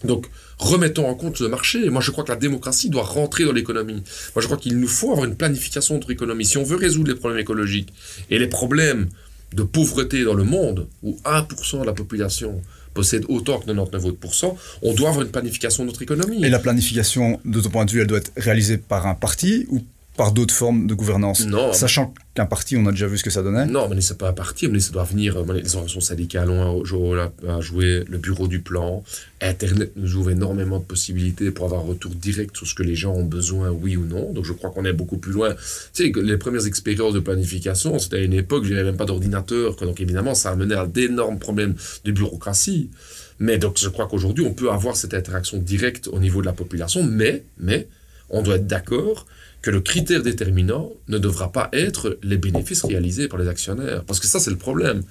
Donc, 0.03 0.27
remettons 0.57 1.07
en 1.07 1.15
compte 1.15 1.39
le 1.39 1.47
marché. 1.47 1.89
Moi, 1.89 2.01
je 2.01 2.11
crois 2.11 2.23
que 2.23 2.31
la 2.31 2.37
démocratie 2.37 2.89
doit 2.89 3.03
rentrer 3.03 3.45
dans 3.45 3.51
l'économie. 3.51 4.03
Moi, 4.35 4.41
je 4.41 4.45
crois 4.45 4.57
qu'il 4.57 4.77
nous 4.77 4.87
faut 4.87 5.11
avoir 5.11 5.25
une 5.25 5.35
planification 5.35 5.95
de 5.95 5.99
notre 5.99 6.11
économie. 6.11 6.45
Si 6.45 6.57
on 6.57 6.63
veut 6.63 6.77
résoudre 6.77 7.09
les 7.09 7.15
problèmes 7.15 7.39
écologiques 7.39 7.93
et 8.29 8.39
les 8.39 8.47
problèmes 8.47 9.09
de 9.53 9.63
pauvreté 9.63 10.23
dans 10.23 10.33
le 10.33 10.43
monde, 10.43 10.87
où 11.03 11.17
1% 11.25 11.81
de 11.81 11.85
la 11.85 11.93
population 11.93 12.61
possède 12.93 13.25
autant 13.29 13.59
que 13.59 13.65
99 13.65 14.05
autres 14.05 14.55
on 14.81 14.93
doit 14.93 15.09
avoir 15.09 15.25
une 15.25 15.31
planification 15.31 15.83
de 15.83 15.89
notre 15.89 16.01
économie. 16.01 16.43
Et 16.43 16.49
la 16.49 16.59
planification, 16.59 17.39
de 17.45 17.61
ton 17.61 17.69
point 17.69 17.85
de 17.85 17.91
vue, 17.91 18.01
elle 18.01 18.07
doit 18.07 18.17
être 18.17 18.31
réalisée 18.37 18.77
par 18.77 19.07
un 19.07 19.13
parti 19.13 19.65
ou 19.69 19.81
par 20.21 20.33
d'autres 20.33 20.53
formes 20.53 20.85
de 20.85 20.93
gouvernance. 20.93 21.47
Non. 21.47 21.73
Sachant 21.73 22.13
qu'un 22.35 22.45
parti, 22.45 22.77
on 22.77 22.85
a 22.85 22.91
déjà 22.91 23.07
vu 23.07 23.17
ce 23.17 23.23
que 23.23 23.31
ça 23.31 23.41
donnait. 23.41 23.65
Non, 23.65 23.89
mais 23.89 23.99
c'est 24.01 24.19
pas 24.19 24.29
un 24.29 24.33
parti, 24.33 24.67
mais 24.67 24.79
ça 24.79 24.91
doit 24.91 25.03
venir. 25.03 25.33
Les 25.33 25.75
organisations 25.75 25.99
syndicales 25.99 26.51
ont 26.51 26.85
joué 26.85 28.03
le 28.07 28.17
bureau 28.19 28.47
du 28.47 28.59
plan. 28.59 29.03
Internet 29.41 29.93
nous 29.95 30.17
ouvre 30.17 30.29
énormément 30.29 30.77
de 30.77 30.83
possibilités 30.83 31.49
pour 31.49 31.65
avoir 31.65 31.81
un 31.81 31.85
retour 31.85 32.11
direct 32.11 32.55
sur 32.55 32.67
ce 32.67 32.75
que 32.75 32.83
les 32.83 32.93
gens 32.93 33.15
ont 33.15 33.25
besoin, 33.25 33.71
oui 33.71 33.97
ou 33.97 34.05
non. 34.05 34.31
Donc 34.31 34.45
je 34.45 34.53
crois 34.53 34.69
qu'on 34.69 34.85
est 34.85 34.93
beaucoup 34.93 35.17
plus 35.17 35.31
loin. 35.31 35.55
Tu 35.91 36.13
sais, 36.13 36.21
les 36.21 36.37
premières 36.37 36.67
expériences 36.67 37.15
de 37.15 37.19
planification, 37.19 37.97
c'était 37.97 38.17
à 38.17 38.19
une 38.19 38.33
époque 38.33 38.61
où 38.61 38.65
il 38.67 38.73
n'y 38.73 38.75
avait 38.75 38.91
même 38.91 38.97
pas 38.97 39.05
d'ordinateur. 39.05 39.75
Donc 39.77 40.01
évidemment, 40.01 40.35
ça 40.35 40.51
a 40.51 40.55
mené 40.55 40.75
à 40.75 40.85
d'énormes 40.85 41.39
problèmes 41.39 41.73
de 42.05 42.11
bureaucratie. 42.11 42.91
Mais 43.39 43.57
donc 43.57 43.79
je 43.79 43.89
crois 43.89 44.05
qu'aujourd'hui, 44.05 44.45
on 44.45 44.53
peut 44.53 44.69
avoir 44.69 44.95
cette 44.95 45.15
interaction 45.15 45.57
directe 45.57 46.09
au 46.09 46.19
niveau 46.19 46.41
de 46.41 46.45
la 46.45 46.53
population, 46.53 47.01
mais, 47.01 47.43
mais 47.57 47.87
on 48.29 48.43
doit 48.43 48.57
être 48.57 48.67
d'accord 48.67 49.25
que 49.61 49.69
le 49.69 49.81
critère 49.81 50.23
déterminant 50.23 50.91
ne 51.07 51.17
devra 51.17 51.51
pas 51.51 51.69
être 51.73 52.17
les 52.23 52.37
bénéfices 52.37 52.83
réalisés 52.83 53.27
par 53.27 53.39
les 53.39 53.47
actionnaires. 53.47 54.03
Parce 54.05 54.19
que 54.19 54.27
ça, 54.27 54.39
c'est 54.39 54.49
le 54.49 54.57
problème. 54.57 55.03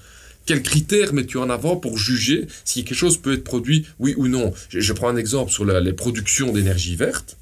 Quel 0.47 0.63
critère 0.63 1.13
mets-tu 1.13 1.39
en 1.39 1.51
avant 1.51 1.77
pour 1.77 1.99
juger 1.99 2.47
si 2.65 2.85
quelque 2.85 2.97
chose 2.97 3.19
peut 3.19 3.35
être 3.35 3.45
produit, 3.45 3.87
oui 3.99 4.15
ou 4.17 4.27
non? 4.27 4.53
Je, 4.71 4.93
prends 4.93 5.09
un 5.09 5.17
exemple 5.17 5.53
sur 5.53 5.65
les 5.65 5.93
productions 5.93 6.53
d'énergie 6.53 6.97
verte. 6.97 7.37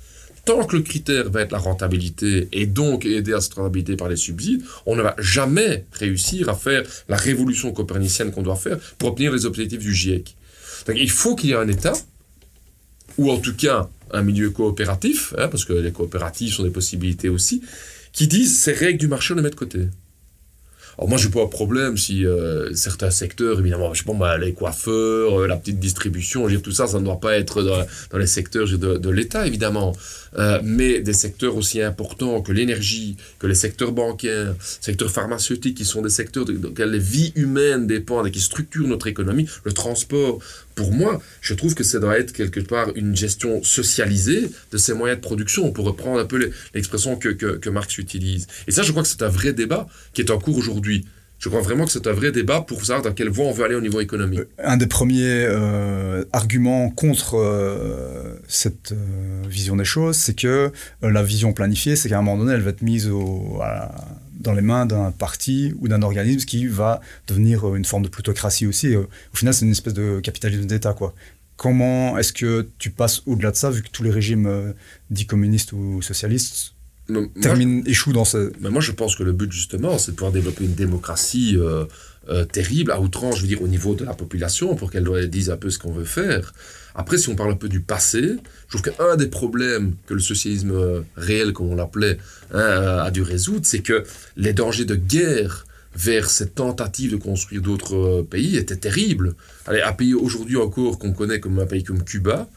Tant 0.44 0.64
que 0.64 0.76
le 0.76 0.82
critère 0.82 1.30
va 1.30 1.42
être 1.42 1.52
la 1.52 1.58
rentabilité 1.58 2.48
et 2.52 2.66
donc 2.66 3.04
aider 3.04 3.34
à 3.34 3.40
cette 3.40 3.54
rentabilité 3.54 3.96
par 3.96 4.08
les 4.08 4.16
subsides, 4.16 4.62
on 4.86 4.96
ne 4.96 5.02
va 5.02 5.14
jamais 5.18 5.84
réussir 5.92 6.48
à 6.48 6.54
faire 6.54 6.84
la 7.08 7.16
révolution 7.16 7.72
copernicienne 7.72 8.30
qu'on 8.30 8.42
doit 8.42 8.56
faire 8.56 8.78
pour 8.98 9.10
obtenir 9.10 9.32
les 9.32 9.46
objectifs 9.46 9.80
du 9.80 9.94
GIEC. 9.94 10.36
Donc 10.86 10.96
il 10.98 11.10
faut 11.10 11.36
qu'il 11.36 11.50
y 11.50 11.52
ait 11.52 11.56
un 11.56 11.68
État, 11.68 11.92
ou 13.18 13.30
en 13.30 13.38
tout 13.38 13.54
cas 13.54 13.90
un 14.12 14.22
milieu 14.22 14.50
coopératif, 14.50 15.34
hein, 15.38 15.48
parce 15.48 15.64
que 15.64 15.72
les 15.72 15.92
coopératives 15.92 16.52
sont 16.52 16.64
des 16.64 16.70
possibilités 16.70 17.28
aussi, 17.28 17.62
qui 18.12 18.26
disent 18.26 18.60
ces 18.60 18.72
règles 18.72 18.98
du 18.98 19.08
marché, 19.08 19.34
on 19.34 19.36
les 19.36 19.42
met 19.42 19.50
de 19.50 19.54
côté. 19.54 19.88
Alors 20.98 21.10
moi, 21.10 21.18
je 21.18 21.26
n'ai 21.26 21.32
pas 21.32 21.44
de 21.44 21.48
problème 21.48 21.96
si 21.96 22.26
euh, 22.26 22.74
certains 22.74 23.12
secteurs, 23.12 23.60
évidemment, 23.60 23.94
je 23.94 24.02
sais 24.02 24.18
pas, 24.18 24.36
les 24.36 24.52
coiffeurs, 24.52 25.42
euh, 25.42 25.46
la 25.46 25.56
petite 25.56 25.78
distribution, 25.78 26.48
tout 26.60 26.72
ça, 26.72 26.88
ça 26.88 26.98
ne 26.98 27.04
doit 27.04 27.20
pas 27.20 27.38
être 27.38 27.62
dans, 27.62 28.18
les 28.18 28.26
secteurs 28.26 28.66
de, 28.66 29.10
l'État, 29.10 29.46
évidemment. 29.46 29.94
Euh, 30.36 30.60
mais 30.64 30.98
des 30.98 31.12
secteurs 31.12 31.56
aussi 31.56 31.80
importants 31.80 32.42
que 32.42 32.50
l'énergie, 32.50 33.16
que 33.38 33.46
les 33.46 33.54
secteurs 33.54 33.92
bancaires, 33.92 34.56
secteurs 34.58 35.10
pharmaceutiques, 35.10 35.76
qui 35.76 35.84
sont 35.84 36.02
des 36.02 36.10
secteurs 36.10 36.44
de, 36.44 36.82
les 36.82 36.98
vies 36.98 37.32
humaines 37.36 37.86
dépendent 37.86 38.26
et 38.26 38.32
qui 38.32 38.40
structurent 38.40 38.88
notre 38.88 39.06
économie, 39.06 39.48
le 39.62 39.72
transport, 39.72 40.40
pour 40.78 40.92
moi, 40.92 41.20
je 41.40 41.54
trouve 41.54 41.74
que 41.74 41.82
ça 41.82 41.98
doit 41.98 42.20
être 42.20 42.32
quelque 42.32 42.60
part 42.60 42.92
une 42.94 43.16
gestion 43.16 43.64
socialisée 43.64 44.48
de 44.70 44.78
ces 44.78 44.94
moyens 44.94 45.20
de 45.20 45.26
production, 45.26 45.72
pour 45.72 45.86
reprendre 45.86 46.20
un 46.20 46.24
peu 46.24 46.52
l'expression 46.72 47.16
que, 47.16 47.30
que, 47.30 47.68
Marx 47.68 47.98
utilise. 47.98 48.46
Et 48.68 48.70
ça, 48.70 48.82
je 48.84 48.92
crois 48.92 49.02
que 49.02 49.08
c'est 49.08 49.24
un 49.24 49.28
vrai 49.28 49.52
débat 49.52 49.88
qui 50.12 50.20
est 50.20 50.30
en 50.30 50.38
cours 50.38 50.56
aujourd'hui. 50.56 51.04
Je 51.40 51.48
crois 51.48 51.62
vraiment 51.62 51.84
que 51.84 51.90
c'est 51.90 52.06
un 52.06 52.12
vrai 52.12 52.30
débat 52.30 52.60
pour 52.60 52.84
savoir 52.84 53.02
dans 53.02 53.12
quelle 53.12 53.28
voie 53.28 53.46
on 53.46 53.52
veut 53.52 53.64
aller 53.64 53.74
au 53.74 53.80
niveau 53.80 54.00
économique. 54.00 54.38
Euh, 54.38 54.44
un 54.62 54.76
des 54.76 54.86
premiers 54.86 55.46
euh, 55.48 56.24
arguments 56.32 56.90
contre 56.90 57.34
euh, 57.34 58.36
cette 58.46 58.94
vision 59.48 59.74
des 59.74 59.84
choses, 59.84 60.16
c'est 60.16 60.36
que 60.36 60.70
la 61.02 61.24
vision 61.24 61.52
planifiée, 61.52 61.96
c'est 61.96 62.08
qu'à 62.08 62.18
un 62.18 62.22
moment 62.22 62.38
donné, 62.44 62.54
elle 62.54 62.62
va 62.62 62.70
être 62.70 62.82
mise 62.82 63.08
au, 63.08 63.60
dans 64.38 64.52
les 64.52 64.62
mains 64.62 64.86
d'un 64.86 65.10
parti 65.10 65.74
ou 65.78 65.88
d'un 65.88 66.02
organisme 66.02 66.46
qui 66.46 66.66
va 66.66 67.00
devenir 67.26 67.74
une 67.74 67.84
forme 67.84 68.04
de 68.04 68.08
plutocratie 68.08 68.66
aussi. 68.66 68.96
Au 68.96 69.08
final, 69.34 69.54
c'est 69.54 69.64
une 69.64 69.72
espèce 69.72 69.94
de 69.94 70.20
capitalisme 70.20 70.64
d'État, 70.64 70.94
quoi. 70.94 71.14
Comment 71.56 72.16
est-ce 72.18 72.32
que 72.32 72.68
tu 72.78 72.90
passes 72.90 73.22
au-delà 73.26 73.50
de 73.50 73.56
ça, 73.56 73.70
vu 73.70 73.82
que 73.82 73.90
tous 73.90 74.04
les 74.04 74.10
régimes 74.10 74.74
dits 75.10 75.26
communistes 75.26 75.72
ou 75.72 76.00
socialistes 76.02 76.74
termine, 77.40 77.82
échoue 77.86 78.12
dans 78.12 78.24
ce... 78.24 78.52
Mais 78.60 78.70
moi, 78.70 78.80
je 78.80 78.92
pense 78.92 79.16
que 79.16 79.22
le 79.22 79.32
but, 79.32 79.50
justement, 79.50 79.98
c'est 79.98 80.12
de 80.12 80.16
pouvoir 80.16 80.32
développer 80.32 80.64
une 80.64 80.74
démocratie 80.74 81.56
euh, 81.56 81.84
euh, 82.28 82.44
terrible, 82.44 82.90
à 82.90 83.00
outrance, 83.00 83.36
je 83.36 83.42
veux 83.42 83.48
dire, 83.48 83.62
au 83.62 83.68
niveau 83.68 83.94
de 83.94 84.04
la 84.04 84.14
population, 84.14 84.74
pour 84.74 84.90
qu'elle 84.90 85.06
dise 85.28 85.50
un 85.50 85.56
peu 85.56 85.70
ce 85.70 85.78
qu'on 85.78 85.92
veut 85.92 86.04
faire. 86.04 86.52
Après, 86.98 87.16
si 87.16 87.28
on 87.28 87.36
parle 87.36 87.52
un 87.52 87.56
peu 87.56 87.68
du 87.68 87.80
passé, 87.80 88.22
je 88.68 88.76
trouve 88.76 88.82
qu'un 88.82 89.14
des 89.14 89.28
problèmes 89.28 89.94
que 90.06 90.14
le 90.14 90.20
socialisme 90.20 90.72
euh, 90.72 91.00
réel, 91.16 91.52
comme 91.52 91.68
on 91.68 91.76
l'appelait, 91.76 92.18
hein, 92.52 92.60
a 92.60 93.10
dû 93.12 93.22
résoudre, 93.22 93.64
c'est 93.64 93.82
que 93.82 94.02
les 94.36 94.52
dangers 94.52 94.84
de 94.84 94.96
guerre 94.96 95.64
vers 95.94 96.28
cette 96.28 96.56
tentative 96.56 97.12
de 97.12 97.16
construire 97.16 97.62
d'autres 97.62 98.26
pays 98.28 98.56
étaient 98.56 98.76
terribles. 98.76 99.36
Allez, 99.66 99.80
un 99.80 99.92
pays 99.92 100.12
aujourd'hui 100.12 100.56
encore 100.56 100.98
qu'on 100.98 101.12
connaît 101.12 101.38
comme 101.38 101.60
un 101.60 101.66
pays 101.66 101.84
comme 101.84 102.02
Cuba, 102.02 102.48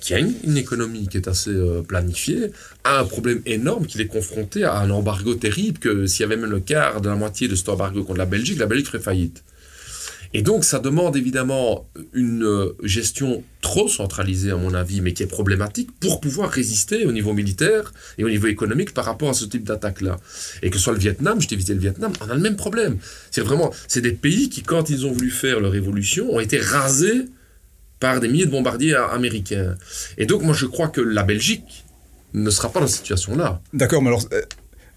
qui 0.00 0.14
a 0.14 0.20
une, 0.20 0.56
économie 0.56 1.08
qui 1.08 1.16
est 1.16 1.26
assez 1.26 1.50
euh, 1.50 1.82
planifiée, 1.82 2.52
a 2.84 3.00
un 3.00 3.04
problème 3.04 3.42
énorme 3.46 3.84
qu'il 3.84 4.00
est 4.00 4.06
confronté 4.06 4.62
à 4.62 4.78
un 4.78 4.90
embargo 4.90 5.34
terrible, 5.34 5.80
que 5.80 6.06
s'il 6.06 6.20
y 6.20 6.24
avait 6.24 6.36
même 6.36 6.50
le 6.50 6.60
quart 6.60 7.00
de 7.00 7.08
la 7.08 7.16
moitié 7.16 7.48
de 7.48 7.56
cet 7.56 7.68
embargo 7.68 8.04
contre 8.04 8.18
la 8.18 8.26
Belgique, 8.26 8.60
la 8.60 8.66
Belgique 8.66 8.86
ferait 8.86 9.00
faillite. 9.00 9.42
Et 10.34 10.42
donc 10.42 10.64
ça 10.64 10.78
demande 10.78 11.16
évidemment 11.16 11.88
une 12.12 12.44
euh, 12.44 12.76
gestion 12.82 13.42
trop 13.60 13.88
centralisée 13.88 14.50
à 14.50 14.56
mon 14.56 14.74
avis, 14.74 15.00
mais 15.00 15.12
qui 15.12 15.22
est 15.22 15.26
problématique 15.26 15.90
pour 16.00 16.20
pouvoir 16.20 16.50
résister 16.50 17.06
au 17.06 17.12
niveau 17.12 17.32
militaire 17.32 17.92
et 18.18 18.24
au 18.24 18.28
niveau 18.28 18.46
économique 18.46 18.94
par 18.94 19.04
rapport 19.04 19.30
à 19.30 19.34
ce 19.34 19.44
type 19.44 19.64
d'attaque-là. 19.64 20.18
Et 20.62 20.70
que 20.70 20.76
ce 20.76 20.84
soit 20.84 20.92
le 20.92 20.98
Vietnam, 20.98 21.40
je 21.40 21.48
t'ai 21.48 21.56
visité 21.56 21.74
le 21.74 21.80
Vietnam, 21.80 22.12
on 22.20 22.30
a 22.30 22.34
le 22.34 22.40
même 22.40 22.56
problème. 22.56 22.98
C'est 23.30 23.40
vraiment, 23.40 23.72
c'est 23.88 24.00
des 24.02 24.12
pays 24.12 24.48
qui, 24.48 24.62
quand 24.62 24.90
ils 24.90 25.06
ont 25.06 25.12
voulu 25.12 25.30
faire 25.30 25.60
leur 25.60 25.72
révolution, 25.72 26.32
ont 26.32 26.40
été 26.40 26.58
rasés 26.58 27.26
par 28.00 28.20
des 28.20 28.28
milliers 28.28 28.46
de 28.46 28.50
bombardiers 28.50 28.94
américains. 28.94 29.76
Et 30.18 30.26
donc, 30.26 30.42
moi, 30.42 30.54
je 30.54 30.66
crois 30.66 30.88
que 30.88 31.00
la 31.00 31.24
Belgique 31.24 31.84
ne 32.34 32.50
sera 32.50 32.70
pas 32.70 32.80
dans 32.80 32.86
cette 32.86 33.00
situation-là. 33.00 33.60
D'accord, 33.72 34.02
mais 34.02 34.08
alors, 34.08 34.24
euh, 34.32 34.42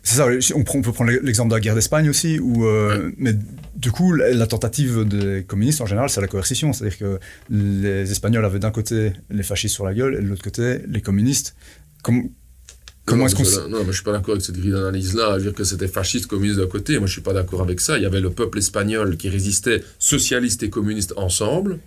c'est 0.03 0.15
ça, 0.15 0.27
on, 0.55 0.63
peut 0.63 0.91
prendre 0.91 1.11
l'exemple 1.11 1.49
de 1.49 1.55
la 1.55 1.59
guerre 1.59 1.75
d'Espagne 1.75 2.09
aussi, 2.09 2.39
où, 2.39 2.65
euh, 2.65 3.11
mais 3.17 3.35
du 3.75 3.91
coup, 3.91 4.13
la 4.13 4.47
tentative 4.47 5.05
des 5.05 5.43
communistes 5.43 5.79
en 5.81 5.85
général, 5.85 6.09
c'est 6.09 6.21
la 6.21 6.27
coercition. 6.27 6.73
C'est-à-dire 6.73 6.97
que 6.97 7.19
les 7.51 8.11
Espagnols 8.11 8.43
avaient 8.43 8.59
d'un 8.59 8.71
côté 8.71 9.13
les 9.29 9.43
fascistes 9.43 9.75
sur 9.75 9.85
la 9.85 9.93
gueule 9.93 10.15
et 10.15 10.21
de 10.21 10.27
l'autre 10.27 10.43
côté 10.43 10.79
les 10.87 11.01
communistes. 11.01 11.55
comment 12.01 13.27
est-ce 13.27 13.35
qu'on. 13.35 13.69
Non, 13.69 13.79
mais 13.79 13.87
je 13.87 13.91
suis 13.91 14.03
pas 14.03 14.11
d'accord 14.11 14.31
avec 14.31 14.43
cette 14.43 14.57
grille 14.57 14.71
d'analyse-là, 14.71 15.33
à 15.33 15.39
dire 15.39 15.53
que 15.53 15.63
c'était 15.63 15.87
fasciste, 15.87 16.25
communiste 16.25 16.59
d'un 16.59 16.67
côté. 16.67 16.97
Moi, 16.97 17.05
je 17.05 17.13
suis 17.13 17.21
pas 17.21 17.33
d'accord 17.33 17.61
avec 17.61 17.79
ça. 17.79 17.97
Il 17.97 18.03
y 18.03 18.07
avait 18.07 18.21
le 18.21 18.31
peuple 18.31 18.57
espagnol 18.57 19.17
qui 19.17 19.29
résistait, 19.29 19.83
socialiste 19.99 20.63
et 20.63 20.71
communiste 20.71 21.13
ensemble 21.15 21.77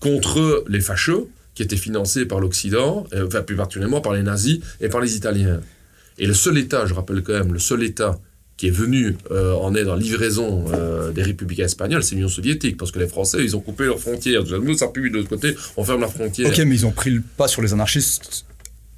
contre 0.00 0.64
les 0.68 0.80
fachos 0.80 1.28
qui 1.54 1.62
étaient 1.62 1.76
financés 1.76 2.24
par 2.24 2.40
l'Occident, 2.40 3.04
enfin 3.22 3.42
plus 3.42 3.56
particulièrement 3.56 4.00
par 4.00 4.14
les 4.14 4.22
nazis 4.22 4.60
et 4.80 4.88
par 4.88 5.00
les 5.00 5.16
Italiens. 5.16 5.60
Et 6.18 6.26
le 6.26 6.34
seul 6.34 6.58
État, 6.58 6.86
je 6.86 6.94
rappelle 6.94 7.22
quand 7.22 7.32
même, 7.32 7.52
le 7.52 7.58
seul 7.58 7.82
État 7.82 8.18
qui 8.56 8.66
est 8.66 8.72
venu 8.72 9.16
euh, 9.30 9.54
en 9.54 9.74
aide 9.76 9.88
en 9.88 9.94
livraison 9.94 10.64
euh, 10.74 11.12
des 11.12 11.22
républicains 11.22 11.66
espagnols, 11.66 12.02
c'est 12.02 12.16
l'Union 12.16 12.28
soviétique, 12.28 12.76
parce 12.76 12.90
que 12.90 12.98
les 12.98 13.06
Français, 13.06 13.38
ils 13.40 13.56
ont 13.56 13.60
coupé 13.60 13.84
leurs 13.84 14.00
frontières. 14.00 14.42
Nous, 14.60 14.74
ça 14.76 14.88
pue 14.88 15.10
de 15.10 15.16
l'autre 15.16 15.28
côté, 15.28 15.54
on 15.76 15.84
ferme 15.84 16.00
la 16.00 16.08
frontière. 16.08 16.48
Ok, 16.48 16.58
mais 16.66 16.74
ils 16.74 16.84
ont 16.84 16.90
pris 16.90 17.10
le 17.10 17.22
pas 17.36 17.46
sur 17.46 17.62
les 17.62 17.72
anarchistes 17.72 18.44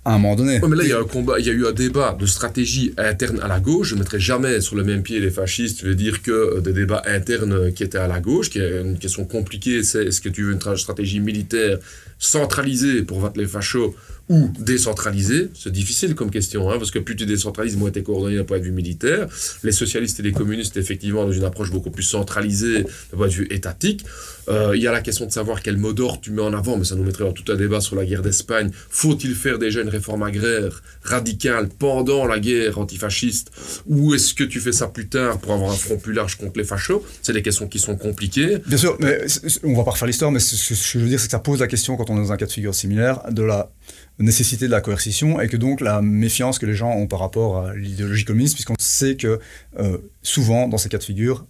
à 0.05 0.15
un 0.15 0.19
moment 0.19 0.35
donné. 0.35 0.61
mais 0.67 0.77
là, 0.77 0.85
il 0.85 0.89
y 0.89 0.93
a 0.93 0.99
un 0.99 1.05
combat, 1.05 1.39
il 1.39 1.47
y 1.47 1.51
a 1.51 1.53
eu 1.53 1.67
un 1.67 1.73
débat 1.73 2.17
de 2.19 2.25
stratégie 2.25 2.95
interne 2.97 3.39
à 3.41 3.49
la 3.49 3.61
gauche. 3.61 3.89
Je 3.89 3.95
ne 3.95 4.01
mettrai 4.01 4.19
jamais 4.19 4.63
sur 4.63 4.77
le 4.77 4.83
même 4.83 5.03
pied 5.03 5.21
les 5.21 5.31
fascistes. 5.31 5.81
Je 5.83 5.89
veux 5.89 5.95
dire 5.95 6.23
que 6.23 6.31
euh, 6.31 6.61
des 6.61 6.73
débats 6.73 7.03
internes 7.07 7.73
qui 7.73 7.83
étaient 7.83 7.99
à 7.99 8.09
la 8.09 8.21
gauche, 8.21 8.49
qui 8.49 8.59
est 8.59 8.81
une 8.81 8.99
question 8.99 9.27
compliquée, 9.27 9.83
c'est 9.83 10.07
est-ce 10.07 10.23
que 10.23 10.31
tu 10.31 10.45
veux 10.45 10.53
une 10.53 10.77
stratégie 10.77 11.21
militaire 11.21 11.79
centralisée 12.19 13.03
pour 13.03 13.21
battre 13.21 13.39
les 13.39 13.47
fachos 13.47 13.95
ou 14.31 14.49
décentralisé 14.61 15.51
C'est 15.55 15.73
difficile 15.73 16.15
comme 16.15 16.31
question, 16.31 16.71
hein, 16.71 16.79
parce 16.79 16.93
que 16.93 17.01
plus 17.01 17.17
tu 17.17 17.27
décentralises, 17.27 17.77
moins 17.77 17.91
tu 17.91 17.99
es 17.99 18.03
coordonné 18.05 18.37
d'un 18.37 18.45
point 18.45 18.61
de 18.61 18.65
vue 18.65 18.71
militaire. 18.71 19.27
Les 19.65 19.73
socialistes 19.73 20.21
et 20.21 20.23
les 20.23 20.31
communistes, 20.31 20.77
effectivement, 20.77 21.25
dans 21.25 21.33
une 21.33 21.43
approche 21.43 21.73
beaucoup 21.73 21.91
plus 21.91 22.05
centralisée 22.05 22.85
d'un 22.85 23.17
point 23.17 23.27
de 23.27 23.33
vue 23.33 23.49
étatique. 23.51 24.07
Euh, 24.49 24.73
il 24.77 24.83
y 24.83 24.87
a 24.87 24.93
la 24.93 25.01
question 25.01 25.27
de 25.27 25.33
savoir 25.33 25.63
quel 25.63 25.77
mot 25.77 25.93
d'ordre 25.93 26.21
tu 26.21 26.31
mets 26.31 26.43
en 26.43 26.55
avant, 26.55 26.77
mais 26.77 26.85
ça 26.85 26.95
nous 26.95 27.03
mettrait 27.03 27.25
dans 27.25 27.33
tout 27.33 27.51
un 27.51 27.57
débat 27.57 27.81
sur 27.81 27.97
la 27.97 28.05
guerre 28.05 28.23
d'Espagne. 28.23 28.71
Faut-il 28.89 29.35
faire 29.35 29.59
déjà 29.59 29.81
une 29.81 29.89
réforme 29.89 30.23
agraire 30.23 30.81
radicale 31.03 31.69
pendant 31.69 32.25
la 32.25 32.39
guerre 32.39 32.79
antifasciste? 32.79 33.51
Ou 33.89 34.15
est-ce 34.15 34.33
que 34.33 34.45
tu 34.45 34.61
fais 34.61 34.73
ça 34.73 34.87
plus 34.87 35.09
tard 35.09 35.39
pour 35.39 35.53
avoir 35.53 35.73
un 35.73 35.77
front 35.77 35.99
plus 35.99 36.13
large 36.13 36.37
contre 36.37 36.57
les 36.57 36.65
fachos? 36.65 37.05
C'est 37.21 37.33
des 37.33 37.43
questions 37.43 37.67
qui 37.67 37.81
sont 37.81 37.97
compliquées. 37.97 38.59
Bien 38.65 38.79
sûr, 38.79 38.97
mais 39.01 39.25
on 39.65 39.75
va 39.75 39.83
pas 39.83 39.91
refaire 39.91 40.07
l'histoire, 40.07 40.31
mais 40.31 40.39
ce 40.39 40.69
que 40.69 40.75
je 40.75 40.99
veux 40.99 41.09
dire, 41.09 41.19
c'est 41.19 41.27
que 41.27 41.33
ça 41.33 41.41
pose 41.41 41.59
la 41.59 41.67
question, 41.67 41.97
quand 41.97 42.11
on 42.11 42.17
est 42.17 42.23
dans 42.23 42.33
un 42.33 42.37
cas 42.37 42.47
de 42.47 42.53
figure 42.53 42.77
similaire, 42.77 43.23
de 43.33 43.43
la 43.43 43.73
nécessité 44.21 44.67
de 44.67 44.71
la 44.71 44.81
coercition 44.81 45.41
et 45.41 45.49
que 45.49 45.57
donc 45.57 45.81
la 45.81 46.03
méfiance 46.03 46.59
que 46.59 46.67
les 46.67 46.75
gens 46.75 46.91
ont 46.91 47.07
par 47.07 47.21
rapport 47.21 47.67
à 47.67 47.75
l'idéologie 47.75 48.25
communiste, 48.25 48.55
puisqu'on 48.55 48.75
sait 48.79 49.17
que 49.17 49.41
euh, 49.79 49.99
souvent, 50.23 50.69
dans 50.69 50.79
ces 50.79 50.89
cas 50.89 50.99
de 50.99 51.05
figure, 51.05 51.47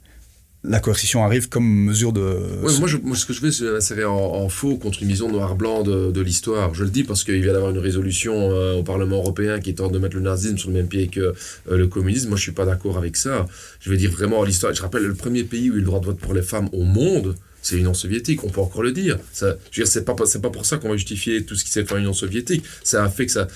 la 0.63 0.79
coercition 0.79 1.25
arrive 1.25 1.49
comme 1.49 1.67
mesure 1.67 2.13
de... 2.13 2.21
moi, 2.61 3.17
ce 3.17 3.25
que 3.25 3.33
je 3.33 3.41
fais, 3.41 3.51
c'est 3.51 3.69
insérer 3.69 4.05
en, 4.05 4.49
faux 4.51 4.77
contre 4.77 5.03
une 5.03 5.09
vision 5.09 5.31
noir-blanc 5.31 5.83
de, 5.83 6.21
l'histoire. 6.21 6.75
Je 6.75 6.85
le 6.85 6.91
dis 6.91 7.03
parce 7.03 7.25
qu'il 7.25 7.41
vient 7.41 7.55
d'avoir 7.55 7.71
une 7.71 7.79
résolution 7.79 8.35
euh, 8.35 8.77
au 8.77 8.83
Parlement 8.83 9.17
européen 9.17 9.59
qui 9.59 9.75
tente 9.75 9.93
de 9.93 9.99
mettre 9.99 10.17
le 10.17 10.23
nazisme 10.23 10.59
sur 10.59 10.69
le 10.69 10.77
même 10.77 10.89
pied 10.89 11.09
que 11.09 11.21
euh, 11.21 11.33
le 11.67 11.87
communisme. 11.87 12.29
Moi, 12.29 12.37
je 12.37 12.43
suis 12.43 12.53
pas 12.53 12.67
d'accord 12.67 12.99
avec 12.99 13.17
ça. 13.17 13.47
Je 13.81 13.91
vais 13.91 13.97
dire 13.97 14.11
vraiment 14.11 14.45
l'histoire. 14.45 14.75
Je 14.75 14.83
rappelle, 14.83 15.05
le 15.05 15.15
premier 15.15 15.45
pays 15.45 15.71
où 15.71 15.75
il 15.75 15.77
y 15.77 15.81
a 15.81 15.81
le 15.81 15.87
droit 15.87 16.01
de 16.01 16.07
vote 16.07 16.19
pour 16.19 16.35
les 16.35 16.43
femmes 16.43 16.69
au 16.73 16.83
monde, 16.83 17.37
c'est 17.71 17.77
l'Union 17.77 17.95
soviétique, 17.95 18.43
on 18.45 18.49
peut 18.49 18.61
encore 18.61 18.83
le 18.83 18.93
dire. 18.93 19.19
Ça, 19.33 19.57
je 19.71 19.81
veux 19.81 19.85
dire, 19.85 19.93
c'est 19.93 20.05
pas, 20.05 20.15
pour 20.51 20.67
ça 20.67 20.79
qu'on 20.79 20.89
va 20.89 20.97
justifier 20.97 21.45
tout 21.45 21.55
ce 21.55 21.65
qui 21.65 21.71
s'est 21.71 21.85
fait 21.85 21.95
en 21.95 21.99
Union 21.99 22.13
soviétique. 22.13 22.65
C'est 22.83 22.97
un 22.97 23.09
fait 23.09 23.27
que 23.27 23.33
ça, 23.33 23.49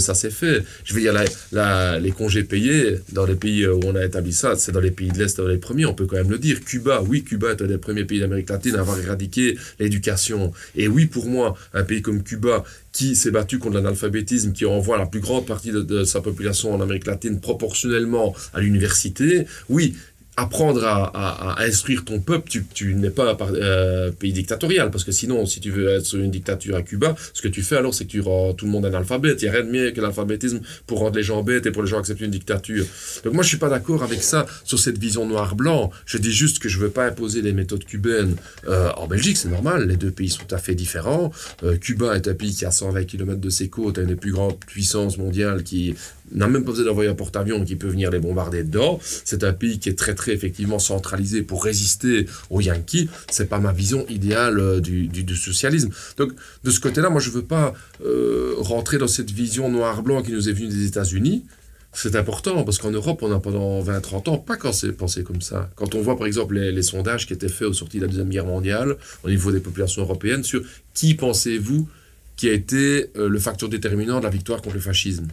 ça 0.00 0.14
s'est 0.14 0.30
fait. 0.30 0.64
Je 0.84 0.92
veux 0.92 1.00
dire, 1.00 1.14
la, 1.52 2.00
les 2.00 2.10
congés 2.10 2.42
payés 2.42 2.98
dans 3.12 3.26
les 3.26 3.36
pays 3.36 3.66
où 3.66 3.80
on 3.84 3.94
a 3.94 4.04
établi 4.04 4.32
ça, 4.32 4.56
c'est 4.56 4.72
dans 4.72 4.80
les 4.80 4.90
pays 4.90 5.08
de 5.08 5.18
l'Est, 5.18 5.36
dans 5.36 5.46
les 5.46 5.58
premiers, 5.58 5.86
on 5.86 5.94
peut 5.94 6.06
quand 6.06 6.16
même 6.16 6.30
le 6.30 6.38
dire. 6.38 6.60
Cuba, 6.60 7.02
oui, 7.06 7.22
Cuba 7.22 7.52
est 7.52 7.62
un 7.62 7.66
des 7.66 7.78
premiers 7.78 8.04
pays 8.04 8.20
d'Amérique 8.20 8.50
latine 8.50 8.74
à 8.74 8.80
avoir 8.80 8.98
éradiqué 8.98 9.56
l'éducation. 9.78 10.52
Et 10.74 10.88
oui, 10.88 11.06
pour 11.06 11.26
moi, 11.26 11.56
un 11.72 11.84
pays 11.84 12.02
comme 12.02 12.22
Cuba, 12.22 12.64
qui 12.92 13.14
s'est 13.14 13.30
battu 13.30 13.58
contre 13.58 13.76
l'analphabétisme, 13.76 14.52
qui 14.52 14.66
envoie 14.66 14.98
la 14.98 15.06
plus 15.06 15.20
grande 15.20 15.46
partie 15.46 15.70
de, 15.70 16.04
sa 16.04 16.20
population 16.20 16.74
en 16.74 16.80
Amérique 16.80 17.06
latine 17.06 17.40
proportionnellement 17.40 18.34
à 18.52 18.60
l'université, 18.60 19.46
oui, 19.68 19.96
apprendre 20.40 20.84
à, 20.84 21.56
instruire 21.62 22.04
ton 22.04 22.20
peuple, 22.20 22.50
tu, 22.74 22.94
n'es 22.94 23.10
pas 23.10 23.32
un 23.32 23.36
euh, 23.54 24.10
pays 24.10 24.32
dictatorial, 24.32 24.90
parce 24.90 25.04
que 25.04 25.12
sinon, 25.12 25.46
si 25.46 25.60
tu 25.60 25.70
veux 25.70 25.88
être 25.88 26.14
une 26.14 26.30
dictature 26.30 26.76
à 26.76 26.82
Cuba, 26.82 27.14
ce 27.34 27.42
que 27.42 27.48
tu 27.48 27.62
fais 27.62 27.76
alors, 27.76 27.94
c'est 27.94 28.04
que 28.04 28.10
tu 28.10 28.20
rends 28.20 28.54
tout 28.54 28.64
le 28.64 28.70
monde 28.70 28.86
analphabète. 28.86 29.42
Il 29.42 29.44
n'y 29.44 29.48
a 29.50 29.52
rien 29.52 29.64
de 29.64 29.70
mieux 29.70 29.90
que 29.90 30.00
l'alphabétisme 30.00 30.60
pour 30.86 31.00
rendre 31.00 31.16
les 31.16 31.22
gens 31.22 31.42
bêtes 31.42 31.66
et 31.66 31.70
pour 31.70 31.82
les 31.82 31.88
gens 31.88 31.98
accepter 31.98 32.24
une 32.24 32.30
dictature. 32.30 32.84
Donc 33.24 33.34
moi, 33.34 33.42
je 33.42 33.48
suis 33.48 33.58
pas 33.58 33.68
d'accord 33.68 34.02
avec 34.02 34.22
ça, 34.22 34.46
sur 34.64 34.78
cette 34.78 34.98
vision 34.98 35.26
noir-blanc. 35.26 35.90
Je 36.06 36.18
dis 36.18 36.32
juste 36.32 36.58
que 36.58 36.68
je 36.68 36.78
veux 36.78 36.90
pas 36.90 37.06
imposer 37.06 37.42
les 37.42 37.52
méthodes 37.52 37.84
cubaines 37.84 38.36
euh, 38.66 38.90
en 38.96 39.06
Belgique, 39.06 39.36
c'est 39.36 39.48
normal, 39.48 39.86
les 39.88 39.96
deux 39.96 40.10
pays 40.10 40.30
sont 40.30 40.44
tout 40.46 40.54
à 40.54 40.58
fait 40.58 40.74
différents. 40.74 41.32
Euh, 41.62 41.76
Cuba 41.76 42.14
est 42.14 42.28
un 42.28 42.34
pays 42.34 42.54
qui 42.54 42.64
a 42.64 42.70
120 42.70 43.04
km 43.04 43.40
de 43.40 43.50
ses 43.50 43.68
côtes, 43.68 43.98
une 43.98 44.06
des 44.06 44.16
plus 44.16 44.32
grandes 44.32 44.58
puissances 44.58 45.18
mondiales 45.18 45.62
qui 45.62 45.94
n'a 46.32 46.48
même 46.48 46.64
pas 46.64 46.70
besoin 46.70 46.86
d'envoyer 46.86 47.10
un 47.10 47.14
porte-avions 47.14 47.64
qui 47.64 47.76
peut 47.76 47.88
venir 47.88 48.10
les 48.10 48.18
bombarder 48.18 48.62
dedans. 48.62 49.00
C'est 49.02 49.44
un 49.44 49.52
pays 49.52 49.78
qui 49.78 49.88
est 49.88 49.98
très 49.98 50.14
très 50.14 50.32
effectivement 50.32 50.78
centralisé 50.78 51.42
pour 51.42 51.64
résister 51.64 52.26
aux 52.50 52.60
Yankees. 52.60 53.08
C'est 53.30 53.48
pas 53.48 53.58
ma 53.58 53.72
vision 53.72 54.06
idéale 54.08 54.58
euh, 54.58 54.80
du, 54.80 55.08
du, 55.08 55.36
socialisme. 55.36 55.90
Donc 56.16 56.32
de 56.64 56.70
ce 56.70 56.80
côté-là, 56.80 57.10
moi 57.10 57.20
je 57.20 57.30
veux 57.30 57.44
pas 57.44 57.74
euh, 58.04 58.54
rentrer 58.58 58.98
dans 58.98 59.08
cette 59.08 59.30
vision 59.30 59.70
noir-blanc 59.70 60.22
qui 60.22 60.32
nous 60.32 60.48
est 60.48 60.52
venue 60.52 60.68
des 60.68 60.86
États-Unis. 60.86 61.44
C'est 61.92 62.14
important 62.14 62.62
parce 62.62 62.78
qu'en 62.78 62.92
Europe, 62.92 63.20
on 63.22 63.32
a 63.32 63.40
pendant 63.40 63.82
20-30 63.82 64.30
ans 64.30 64.38
pas 64.38 64.56
pensé 64.56 65.24
comme 65.24 65.40
ça. 65.40 65.70
Quand 65.74 65.94
on 65.96 66.00
voit 66.00 66.16
par 66.16 66.26
exemple 66.26 66.56
les, 66.56 66.82
sondages 66.82 67.26
qui 67.26 67.32
étaient 67.32 67.48
faits 67.48 67.68
au 67.68 67.72
sorti 67.72 67.96
de 67.96 68.02
la 68.02 68.08
Deuxième 68.08 68.28
Guerre 68.28 68.46
mondiale 68.46 68.96
au 69.24 69.30
niveau 69.30 69.50
des 69.50 69.60
populations 69.60 70.02
européennes 70.02 70.44
sur 70.44 70.62
qui 70.94 71.14
pensez-vous 71.14 71.88
qui 72.36 72.48
a 72.48 72.52
été 72.52 73.10
euh, 73.16 73.28
le 73.28 73.38
facteur 73.38 73.68
déterminant 73.68 74.18
de 74.20 74.24
la 74.24 74.30
victoire 74.30 74.62
contre 74.62 74.76
le 74.76 74.80
fascisme? 74.80 75.26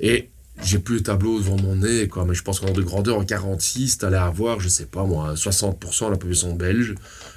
Et 0.00 0.28
j'ai 0.64 0.78
plus 0.78 0.96
le 0.96 1.02
tableau 1.02 1.38
devant 1.38 1.56
mon 1.56 1.76
nez, 1.76 2.08
quoi, 2.08 2.24
mais 2.24 2.34
je 2.34 2.42
pense 2.42 2.58
qu'en 2.60 2.72
de 2.72 2.82
grandeur, 2.82 3.16
en 3.18 3.24
46, 3.24 3.98
tu 3.98 4.04
allais 4.04 4.16
avoir, 4.16 4.58
je 4.60 4.68
sais 4.68 4.86
pas 4.86 5.04
moi, 5.04 5.34
60% 5.34 6.06
de 6.06 6.10
la 6.10 6.16
population 6.16 6.54
belge 6.54 6.94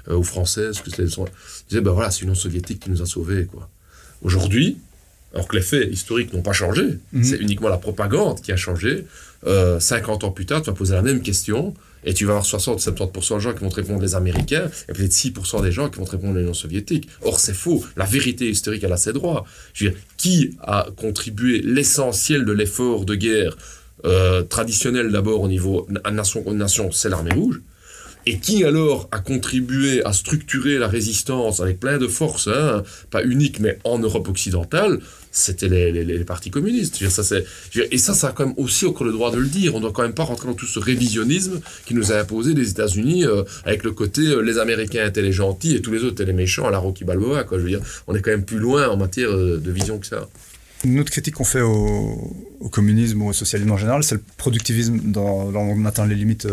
euh, 0.10 0.16
ou 0.16 0.24
française, 0.24 0.80
que 0.82 0.90
c'était. 0.90 1.04
disais, 1.06 1.82
ben 1.82 1.92
voilà, 1.92 2.10
c'est 2.10 2.22
l'Union 2.22 2.34
soviétique 2.36 2.80
qui 2.80 2.90
nous 2.90 3.02
a 3.02 3.06
sauvés, 3.06 3.46
quoi. 3.46 3.70
Aujourd'hui, 4.24 4.78
alors 5.34 5.48
que 5.48 5.56
les 5.56 5.62
faits 5.62 5.90
historiques 5.92 6.34
n'ont 6.34 6.42
pas 6.42 6.54
changé, 6.54 6.98
Mhm. 7.14 7.24
c'est 7.24 7.38
uniquement 7.38 7.70
la 7.70 7.78
propagande 7.78 8.42
qui 8.42 8.52
a 8.52 8.58
changé. 8.58 9.06
Euh, 9.48 9.80
50 9.80 10.24
ans 10.24 10.32
plus 10.32 10.46
tard, 10.46 10.62
tu 10.62 10.70
vas 10.70 10.76
poser 10.76 10.94
la 10.96 11.02
même 11.02 11.22
question 11.22 11.74
et 12.04 12.14
tu 12.14 12.26
vas 12.26 12.32
avoir 12.38 12.46
60-70% 12.46 13.36
des 13.36 13.42
gens 13.42 13.54
qui 13.54 13.60
vont 13.64 13.70
te 13.70 13.76
répondre 13.76 14.02
les 14.02 14.16
Américains 14.16 14.70
et 14.90 14.94
peut-être 14.94 15.12
6% 15.12 15.62
des 15.62 15.72
gens 15.72 15.90
qui 15.90 16.00
vont 16.00 16.06
te 16.06 16.12
répondre 16.12 16.38
l'Union 16.38 16.54
soviétique. 16.54 17.08
Or, 17.24 17.40
c'est 17.40 17.54
faux. 17.54 17.84
La 17.96 18.06
vérité 18.06 18.50
historique, 18.50 18.84
elle 18.84 18.94
a 18.94 18.98
ses 18.98 19.14
droits. 19.14 19.46
Je 19.74 19.86
veux 19.86 19.92
dire, 19.92 20.00
qui 20.18 20.58
a 20.62 20.88
contribué 20.96 21.62
l'essentiel 21.62 22.46
de 22.46 22.52
l'effort 22.52 23.06
de 23.06 23.16
guerre 23.16 23.56
euh, 24.06 24.42
traditionnel 24.44 25.12
d'abord 25.12 25.42
au 25.42 25.48
niveau 25.48 25.88
na- 25.90 26.12
nation 26.12 26.42
contre 26.42 26.58
nation, 26.58 26.92
c'est 26.92 27.10
l'armée 27.10 27.34
rouge. 27.34 27.62
Et 28.28 28.38
qui 28.38 28.64
alors 28.64 29.10
a 29.12 29.20
contribué 29.20 30.04
à 30.06 30.14
structurer 30.14 30.78
la 30.78 30.88
résistance 30.88 31.60
avec 31.60 31.80
plein 31.80 31.98
de 31.98 32.08
forces, 32.08 32.48
hein, 32.48 32.84
pas 33.10 33.24
unique 33.24 33.60
mais 33.60 33.80
en 33.84 33.98
Europe 33.98 34.28
occidentale, 34.28 35.00
c'était 35.32 35.70
les, 35.70 35.92
les- 36.04 36.26
partis 36.26 36.52
communistes. 36.52 37.08
Ça, 37.10 37.24
et 37.90 37.98
ça, 37.98 38.14
ça 38.14 38.28
a 38.28 38.32
quand 38.34 38.46
même 38.46 38.56
aussi 38.58 38.86
encore 38.86 39.06
le 39.08 39.14
droit 39.14 39.32
de 39.32 39.38
le 39.38 39.48
dire. 39.48 39.74
On 39.76 39.80
doit 39.80 39.92
quand 39.94 40.02
même 40.04 40.14
pas 40.14 40.24
rentrer 40.24 40.48
dans 40.48 40.54
tout 40.54 40.66
ce 40.66 40.78
révisionnisme 40.80 41.62
qui 41.86 41.94
nous 41.96 42.12
a 42.12 42.20
imposé 42.20 42.54
les 42.54 42.70
États-Unis 42.70 43.26
euh, 43.26 43.44
avec 43.66 43.84
le 43.84 43.92
côté 43.92 44.22
euh, 44.22 44.42
les 44.42 44.58
Américains 44.60 45.06
étaient 45.08 45.22
les 45.22 45.32
gentils 45.32 45.76
et 45.76 45.82
tous 45.82 45.92
les 45.92 46.00
autres 46.00 46.14
étaient 46.14 46.26
les 46.26 46.34
méchants 46.34 46.68
à 46.68 46.72
la 46.72 46.78
Rocky 46.80 47.06
Balboa. 47.06 47.44
Quoi. 47.46 47.58
Je 47.60 47.64
veux 47.64 47.70
dire, 47.70 47.82
on 48.08 48.16
est 48.16 48.22
quand 48.22 48.32
même 48.32 48.44
plus 48.46 48.60
loin 48.60 48.90
en 48.90 48.98
matière 48.98 49.30
euh, 49.32 49.58
de 49.58 49.72
vision 49.72 49.98
que 50.00 50.06
ça. 50.08 50.28
Une 50.84 51.00
autre 51.00 51.12
critique 51.12 51.36
qu'on 51.36 51.44
fait 51.44 51.62
au, 51.62 52.34
communisme 52.72 53.22
ou 53.22 53.30
au 53.30 53.34
socialisme 53.34 53.72
en 53.72 53.78
général, 53.78 54.04
c'est 54.04 54.16
le 54.16 54.24
productivisme 54.38 55.00
dans, 55.12 55.52
dans- 55.52 55.62
on 55.62 55.86
atteint 55.86 56.08
les 56.08 56.16
limites 56.16 56.48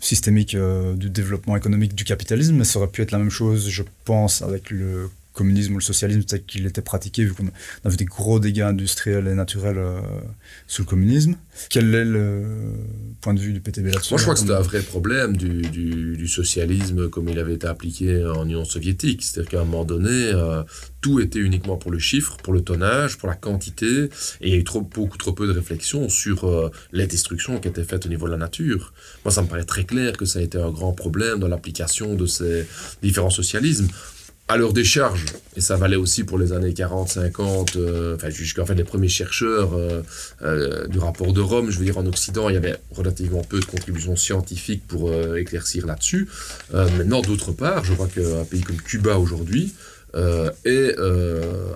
systémiques 0.00 0.56
du 0.96 1.10
développement 1.10 1.56
économique 1.56 1.94
du 1.94 2.04
capitalisme, 2.04 2.64
ça 2.64 2.78
aurait 2.80 2.88
pu 2.88 3.02
être 3.02 3.12
la 3.12 3.18
même 3.18 3.30
chose, 3.30 3.68
je 3.68 3.82
pense, 4.04 4.42
avec 4.42 4.70
le 4.70 5.08
communisme 5.32 5.72
ou 5.74 5.78
le 5.78 5.82
socialisme 5.82 6.22
tel 6.24 6.44
qu'il 6.44 6.66
était 6.66 6.82
pratiqué, 6.82 7.24
vu 7.24 7.32
qu'on 7.32 7.46
a 7.84 7.88
vu 7.88 7.96
des 7.96 8.04
gros 8.04 8.38
dégâts 8.38 8.60
industriels 8.62 9.26
et 9.28 9.34
naturels 9.34 9.78
euh, 9.78 10.00
sous 10.66 10.82
le 10.82 10.86
communisme. 10.86 11.34
Quel 11.70 11.94
est 11.94 12.04
le 12.04 12.44
point 13.20 13.34
de 13.34 13.40
vue 13.40 13.52
du 13.52 13.60
PTB 13.60 13.86
là-dessus 13.86 14.12
Moi, 14.14 14.18
je 14.18 14.22
crois 14.24 14.34
que 14.34 14.40
c'était 14.40 14.52
un 14.52 14.60
vrai 14.60 14.80
problème 14.80 15.36
du, 15.36 15.62
du- 15.62 16.16
du 16.16 16.28
socialisme 16.28 17.08
comme 17.08 17.28
il 17.28 17.38
avait 17.38 17.54
été 17.54 17.66
appliqué 17.66 18.24
en 18.24 18.44
Union 18.44 18.64
soviétique. 18.64 19.22
C'est-à-dire 19.22 19.50
qu'à 19.50 19.60
un 19.60 19.64
moment 19.64 19.84
donné, 19.84 20.08
euh, 20.10 20.62
tout 21.00 21.20
était 21.20 21.38
uniquement 21.40 21.76
pour 21.76 21.90
le 21.90 21.98
chiffre, 21.98 22.36
pour 22.42 22.52
le 22.52 22.60
tonnage, 22.62 23.18
pour 23.18 23.28
la 23.28 23.34
quantité, 23.34 24.04
et 24.40 24.48
il 24.48 24.50
y 24.50 24.54
a 24.54 24.56
eu 24.56 24.64
trop, 24.64 24.80
beaucoup 24.82 25.18
trop 25.18 25.32
peu 25.32 25.46
de 25.46 25.52
réflexion 25.52 26.08
sur 26.08 26.44
euh, 26.44 26.70
les 26.92 27.06
destructions 27.06 27.58
qui 27.60 27.68
étaient 27.68 27.84
faites 27.84 28.06
au 28.06 28.08
niveau 28.08 28.26
de 28.26 28.32
la 28.32 28.38
nature. 28.38 28.92
Moi, 29.24 29.32
ça 29.32 29.42
me 29.42 29.48
paraît 29.48 29.64
très 29.64 29.84
clair 29.84 30.16
que 30.16 30.24
ça 30.24 30.38
a 30.38 30.42
été 30.42 30.58
un 30.58 30.70
grand 30.70 30.92
problème 30.92 31.38
dans 31.38 31.48
l'application 31.48 32.14
de 32.14 32.26
ces 32.26 32.66
différents 33.02 33.30
socialismes. 33.30 33.88
À 34.52 34.58
leur 34.58 34.74
décharge, 34.74 35.24
et 35.56 35.62
ça 35.62 35.76
valait 35.76 35.96
aussi 35.96 36.24
pour 36.24 36.36
les 36.38 36.52
années 36.52 36.74
40, 36.74 37.08
50, 37.08 37.76
euh, 37.76 38.16
enfin 38.16 38.28
jusqu'en 38.28 38.66
fait 38.66 38.74
les 38.74 38.84
premiers 38.84 39.08
chercheurs 39.08 39.72
euh, 39.72 40.02
euh, 40.42 40.86
du 40.88 40.98
rapport 40.98 41.32
de 41.32 41.40
Rome, 41.40 41.70
je 41.70 41.78
veux 41.78 41.86
dire 41.86 41.96
en 41.96 42.04
Occident, 42.04 42.50
il 42.50 42.52
y 42.52 42.58
avait 42.58 42.76
relativement 42.90 43.40
peu 43.40 43.60
de 43.60 43.64
contributions 43.64 44.14
scientifiques 44.14 44.86
pour 44.86 45.08
euh, 45.08 45.36
éclaircir 45.36 45.86
là-dessus. 45.86 46.28
Maintenant, 46.74 47.22
d'autre 47.22 47.52
part, 47.52 47.82
je 47.82 47.94
crois 47.94 48.08
qu'un 48.08 48.44
pays 48.44 48.60
comme 48.60 48.76
Cuba 48.76 49.16
aujourd'hui 49.16 49.72
est 50.66 50.96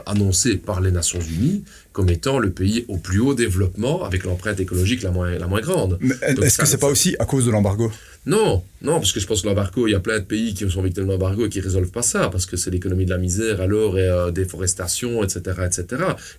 annoncé 0.05 0.59
par 0.59 0.83
les 0.83 0.91
Nations 0.91 1.21
Unies 1.21 1.65
comme 1.95 2.11
étant 2.11 2.39
le 2.39 2.51
pays 2.51 2.85
au 2.89 2.99
plus 2.99 3.21
haut 3.21 3.33
développement 3.33 4.05
avec 4.05 4.25
l'empreinte 4.25 4.61
écologique 4.61 5.03
la 5.03 5.13
moins, 5.13 5.31
la 5.39 5.47
moins 5.47 5.63
grande. 5.63 5.99
Est-ce 6.43 6.59
que 6.59 6.67
c'est 6.67 6.77
pas 6.77 6.89
aussi 6.89 7.17
à 7.19 7.25
cause 7.25 7.47
de 7.47 7.51
l'embargo? 7.51 7.91
Non, 8.27 8.65
non, 8.83 8.95
parce 8.95 9.13
que 9.13 9.21
je 9.21 9.27
pense 9.27 9.43
que 9.43 9.47
l'embargo, 9.47 9.87
il 9.87 9.93
y 9.93 9.95
a 9.95 10.01
plein 10.01 10.19
de 10.19 10.25
pays 10.25 10.53
qui 10.53 10.69
sont 10.69 10.83
victimes 10.83 11.05
de 11.05 11.13
l'embargo 11.13 11.47
et 11.47 11.49
qui 11.49 11.59
ne 11.59 11.65
résolvent 11.65 11.93
pas 11.93 12.03
ça, 12.03 12.29
parce 12.29 12.45
que 12.45 12.57
c'est 12.57 12.73
l'économie 12.73 13.05
de 13.05 13.11
la 13.11 13.19
misère 13.19 13.61
alors 13.61 13.99
et 13.99 14.09
euh, 14.09 14.33
déforestation, 14.33 15.23
etc., 15.23 15.41
etc. 15.65 15.87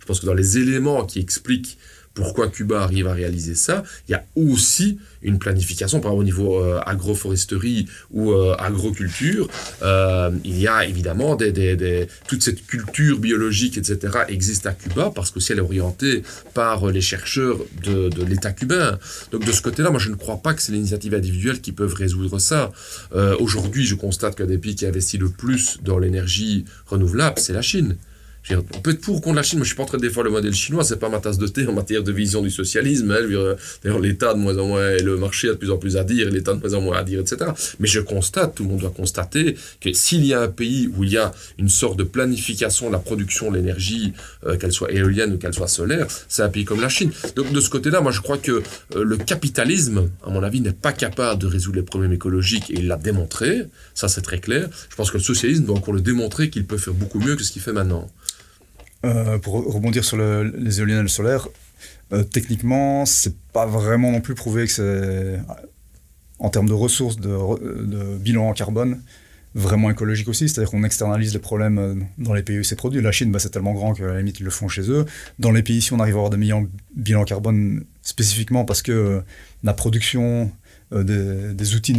Je 0.02 0.06
pense 0.06 0.20
que 0.20 0.26
dans 0.26 0.34
les 0.34 0.58
éléments 0.58 1.06
qui 1.06 1.20
expliquent 1.20 1.78
pourquoi 2.18 2.48
Cuba 2.48 2.82
arrive 2.82 3.08
à 3.08 3.14
réaliser 3.14 3.54
ça, 3.54 3.84
il 4.10 4.14
y 4.14 4.16
a 4.16 4.26
aussi 4.36 4.98
une 5.22 5.38
planification, 5.38 6.00
par 6.00 6.14
exemple 6.14 6.22
au 6.22 6.24
niveau 6.24 6.64
euh, 6.64 6.80
agroforesterie 6.84 7.86
ou 8.10 8.32
euh, 8.32 8.56
agroculture, 8.58 9.48
euh, 9.84 10.32
il 10.44 10.60
y 10.60 10.68
a 10.68 10.84
évidemment 10.86 11.38
toute 12.28 12.42
cette 12.42 12.66
culture 12.66 13.20
biologique, 13.20 13.78
etc., 13.78 14.00
existe 14.30 14.66
à 14.66 14.72
Cuba 14.72 15.12
parce 15.14 15.30
qu'aussi 15.30 15.52
elle 15.52 15.60
est 15.60 15.62
orientée 15.62 16.24
par 16.56 16.88
les 16.88 17.02
chercheurs 17.02 17.60
de, 17.84 18.10
l'État 18.26 18.52
cubain. 18.52 18.98
Donc 19.32 19.46
de 19.46 19.52
ce 19.52 19.62
côté-là, 19.62 19.92
moi 19.92 20.00
je 20.00 20.10
ne 20.10 20.16
crois 20.16 20.38
pas 20.38 20.56
que 20.56 20.62
c'est 20.64 20.72
l'initiative 20.72 21.14
individuelle 21.14 21.62
qui 21.62 21.72
peuvent 21.72 21.94
résoudre 21.94 22.40
ça. 22.40 22.72
Aujourd'hui, 23.40 23.86
je 23.86 23.94
constate 23.94 24.36
qu'un 24.36 24.48
des 24.48 24.58
pays 24.58 24.76
qui 24.76 24.88
investit 24.88 25.20
le 25.20 25.30
plus 25.30 25.78
dans 25.84 26.00
l'énergie 26.00 26.66
renouvelable, 26.88 27.38
c'est 27.38 27.54
la 27.54 27.62
Chine. 27.62 27.96
On 28.50 28.80
peut 28.80 28.92
être 28.92 29.02
pour 29.02 29.18
ou 29.18 29.20
contre 29.20 29.36
la 29.36 29.44
Chine, 29.44 29.60
moi 29.60 29.64
je 29.64 29.70
suis 29.70 29.76
pas 29.76 29.84
en 29.84 29.88
train 29.88 29.98
de 29.98 30.04
défendre 30.04 30.26
le 30.26 30.32
modèle 30.32 30.54
chinois, 30.54 30.84
c'est 30.84 31.00
pas 31.00 31.10
ma 31.10 31.20
tasse 31.20 31.38
de 31.38 31.48
thé 31.48 31.68
en 31.68 31.74
matière 31.74 32.04
de 32.04 32.12
vision 32.12 32.42
du 32.42 32.50
socialisme. 32.50 33.12
hein. 33.12 33.56
D'ailleurs, 33.84 34.00
l'État 34.00 34.34
de 34.34 34.40
moins 34.40 34.58
en 34.58 34.68
moins, 34.68 34.92
et 34.92 35.02
le 35.02 35.18
marché 35.18 35.50
a 35.50 35.52
de 35.52 35.58
plus 35.58 35.72
en 35.72 35.78
plus 35.78 35.98
à 35.98 36.04
dire, 36.04 36.30
l'État 36.30 36.54
de 36.54 36.62
moins 36.62 36.74
en 36.74 36.82
moins 36.82 36.98
à 36.98 37.04
dire, 37.04 37.20
etc. 37.20 37.52
Mais 37.80 37.88
je 37.88 38.00
constate, 38.00 38.56
tout 38.56 38.64
le 38.64 38.70
monde 38.70 38.80
doit 38.80 38.94
constater, 38.96 39.56
que 39.82 39.92
s'il 39.92 40.26
y 40.26 40.34
a 40.34 40.42
un 40.42 40.48
pays 40.48 40.90
où 40.96 41.04
il 41.04 41.12
y 41.12 41.18
a 41.18 41.34
une 41.58 41.70
sorte 41.70 41.98
de 41.98 42.04
planification 42.04 42.88
de 42.88 42.94
la 42.94 43.00
production 43.00 43.52
de 43.52 43.58
l'énergie, 43.58 44.14
euh, 44.46 44.58
qu'elle 44.58 44.72
soit 44.72 44.92
éolienne 44.92 45.34
ou 45.34 45.38
qu'elle 45.38 45.54
soit 45.54 45.68
solaire, 45.68 46.08
c'est 46.30 46.44
un 46.44 46.50
pays 46.50 46.64
comme 46.66 46.80
la 46.80 46.90
Chine. 46.90 47.12
Donc 47.36 47.52
de 47.52 47.60
ce 47.60 47.70
côté-là, 47.70 48.02
moi 48.02 48.12
je 48.12 48.22
crois 48.22 48.38
que 48.38 48.64
euh, 48.96 49.04
le 49.04 49.18
capitalisme, 49.18 50.10
à 50.26 50.30
mon 50.30 50.44
avis, 50.44 50.62
n'est 50.62 50.72
pas 50.72 50.94
capable 50.94 51.42
de 51.42 51.48
résoudre 51.48 51.78
les 51.78 51.84
problèmes 51.84 52.14
écologiques, 52.14 52.70
et 52.72 52.76
il 52.76 52.88
l'a 52.88 52.98
démontré, 52.98 53.66
ça 53.94 54.08
c'est 54.08 54.22
très 54.22 54.40
clair. 54.40 54.70
Je 54.90 54.96
pense 54.96 55.12
que 55.12 55.18
le 55.18 55.24
socialisme 55.24 55.66
doit 55.66 55.76
encore 55.78 55.94
le 55.94 56.02
démontrer 56.02 56.50
qu'il 56.50 56.66
peut 56.66 56.78
faire 56.78 56.94
beaucoup 56.94 57.20
mieux 57.20 57.36
que 57.36 57.44
ce 57.44 57.52
qu'il 57.52 57.62
fait 57.62 57.74
maintenant. 57.74 58.10
Euh, 59.06 59.38
pour 59.38 59.54
rebondir 59.74 60.04
sur 60.04 60.18
le- 60.18 60.54
les 60.58 60.80
éoliennes 60.80 61.00
et 61.00 61.04
le 61.04 61.08
solaire, 61.08 61.48
euh, 62.14 62.24
techniquement, 62.24 63.06
c'est 63.06 63.36
pas 63.54 63.66
vraiment 63.66 64.12
non 64.12 64.22
plus 64.22 64.34
prouvé 64.34 64.66
que 64.66 64.72
c'est, 64.72 65.40
en 66.40 66.50
termes 66.50 66.68
de 66.68 66.74
ressources, 66.74 67.18
de, 67.18 68.18
bilan 68.18 68.50
en 68.50 68.54
carbone, 68.54 69.02
vraiment 69.56 69.90
écologique 69.90 70.28
aussi. 70.28 70.50
C'est-à-dire 70.50 70.72
qu'on 70.72 70.84
externalise 70.84 71.34
les 71.34 71.40
problèmes 71.40 71.78
euh, 71.78 71.96
dans 72.18 72.34
les 72.34 72.44
pays 72.44 72.60
où 72.60 72.64
c'est 72.64 72.76
produit. 72.76 73.02
La 73.02 73.12
Chine, 73.12 73.32
bah, 73.32 73.40
c'est 73.40 73.50
tellement 73.50 73.74
grand 73.74 73.94
qu'à 73.94 74.06
la 74.06 74.18
limite, 74.18 74.40
ils 74.40 74.44
le 74.44 74.50
font 74.50 74.68
chez 74.68 74.90
eux. 74.90 75.06
Dans 75.40 75.52
les 75.52 75.64
pays 75.64 75.78
ici, 75.78 75.94
on 75.94 76.00
arrive 76.00 76.16
à 76.16 76.18
avoir 76.18 76.30
des 76.30 76.38
meilleurs 76.38 76.62
bilans 76.96 77.24
carbone 77.24 77.84
spécifiquement 78.02 78.66
parce 78.66 78.82
que 78.82 78.92
euh, 78.92 79.22
la 79.64 79.74
production 79.74 80.52
euh, 80.94 81.54
des, 81.54 81.76
outils 81.76 81.96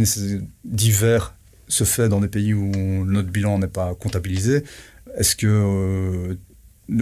divers 0.63 1.33
se 1.67 1.83
fait 1.83 2.09
dans 2.09 2.19
des 2.19 2.27
pays 2.27 2.53
où 2.53 2.71
notre 3.05 3.29
bilan 3.29 3.59
n'est 3.59 3.67
pas 3.67 3.93
comptabilisé. 3.95 4.63
Est-ce 5.17 5.35
que 5.35 5.47
euh, 5.47 6.35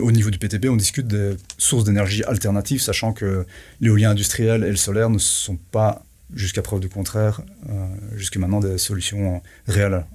au 0.02 0.12
niveau 0.12 0.30
du 0.30 0.38
PTP, 0.38 0.68
on 0.70 0.76
discute 0.76 1.08
des 1.08 1.36
sources 1.58 1.84
d'énergie 1.84 2.24
alternatives, 2.24 2.82
sachant 2.82 3.14
que 3.14 3.46
l'éolien 3.82 4.12
industriel 4.12 4.64
et 4.64 4.70
le 4.70 4.76
solaire 4.76 5.10
ne 5.10 5.18
sont 5.18 5.58
pas, 5.72 6.04
jusqu'à 6.34 6.62
preuve 6.62 6.80
du 6.80 6.90
contraire, 6.90 7.42
euh, 7.70 7.88
jusque 8.16 8.38
maintenant 8.38 8.60
des 8.60 8.78
solutions 8.78 9.42
réelles. 9.68 10.06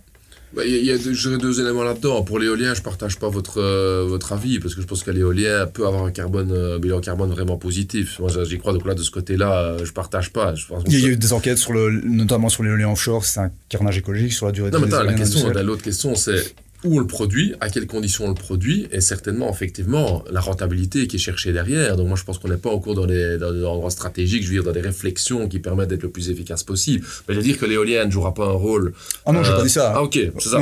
Bah, 0.54 0.62
Il 0.66 0.72
y 0.72 0.76
a, 0.76 0.78
il 0.80 0.86
y 0.86 1.34
a 1.34 1.38
deux, 1.38 1.60
éléments 1.60 1.82
là-dedans. 1.82 2.22
Pour 2.22 2.38
l'éolien, 2.38 2.74
je 2.74 2.82
partage 2.82 3.18
pas 3.18 3.28
votre, 3.28 3.58
euh, 3.58 4.04
votre 4.06 4.32
avis, 4.32 4.58
parce 4.58 4.74
que 4.74 4.82
je 4.82 4.86
pense 4.86 5.02
que 5.02 5.10
l'éolien 5.10 5.66
peut 5.66 5.86
avoir 5.86 6.04
un 6.04 6.10
carbone, 6.10 6.50
euh, 6.52 6.78
bilan 6.78 7.00
carbone 7.00 7.30
vraiment 7.30 7.56
positif. 7.56 8.18
Moi, 8.18 8.30
j'y 8.44 8.58
crois, 8.58 8.74
donc 8.74 8.86
là, 8.86 8.94
de 8.94 9.02
ce 9.02 9.10
côté-là, 9.10 9.62
euh, 9.62 9.84
je 9.84 9.92
partage 9.92 10.30
pas. 10.32 10.54
Je 10.54 10.66
pense 10.66 10.84
Il 10.86 11.00
y 11.00 11.06
a 11.06 11.08
eu 11.08 11.16
des 11.16 11.32
enquêtes, 11.32 11.58
sur 11.58 11.72
le, 11.72 11.90
notamment 11.90 12.50
sur 12.50 12.62
l'éolien 12.62 12.90
offshore, 12.90 13.24
c'est 13.24 13.40
un 13.40 13.50
carnage 13.70 13.96
écologique 13.98 14.32
sur 14.34 14.46
la 14.46 14.52
durée 14.52 14.70
de 14.70 14.76
Non, 14.76 14.80
mais 14.80 14.86
vie 14.86 14.90
des 14.90 14.96
attends, 14.98 15.06
la 15.06 15.14
question, 15.14 15.52
l'autre 15.62 15.82
question, 15.82 16.14
c'est 16.14 16.54
où 16.84 16.96
on 16.96 16.98
le 16.98 17.06
produit, 17.06 17.54
à 17.60 17.68
quelles 17.70 17.86
conditions 17.86 18.24
on 18.26 18.28
le 18.28 18.34
produit, 18.34 18.88
et 18.90 19.00
certainement, 19.00 19.50
effectivement, 19.50 20.24
la 20.30 20.40
rentabilité 20.40 21.06
qui 21.06 21.16
est 21.16 21.18
cherchée 21.18 21.52
derrière. 21.52 21.96
Donc 21.96 22.08
moi, 22.08 22.16
je 22.16 22.24
pense 22.24 22.38
qu'on 22.38 22.48
n'est 22.48 22.56
pas 22.56 22.70
encore 22.70 22.94
dans 22.94 23.06
des, 23.06 23.38
dans 23.38 23.52
des 23.52 23.64
endroits 23.64 23.90
stratégiques, 23.90 24.42
je 24.42 24.48
veux 24.48 24.54
dire, 24.54 24.64
dans 24.64 24.72
des 24.72 24.80
réflexions 24.80 25.48
qui 25.48 25.58
permettent 25.60 25.88
d'être 25.90 26.02
le 26.02 26.10
plus 26.10 26.30
efficace 26.30 26.62
possible. 26.64 27.04
Mais 27.28 27.34
je 27.34 27.38
veux 27.40 27.44
dire 27.44 27.58
que 27.58 27.66
l'éolien 27.66 28.04
ne 28.06 28.10
jouera 28.10 28.34
pas 28.34 28.46
un 28.46 28.52
rôle... 28.52 28.92
Ah 29.26 29.32
non, 29.32 29.42
j'ai 29.44 29.52
euh, 29.52 29.56
pas 29.58 29.62
dit 29.62 29.70
ça. 29.70 29.92
Ah 29.96 30.02
ok, 30.02 30.18
c'est 30.38 30.48
ça. 30.48 30.58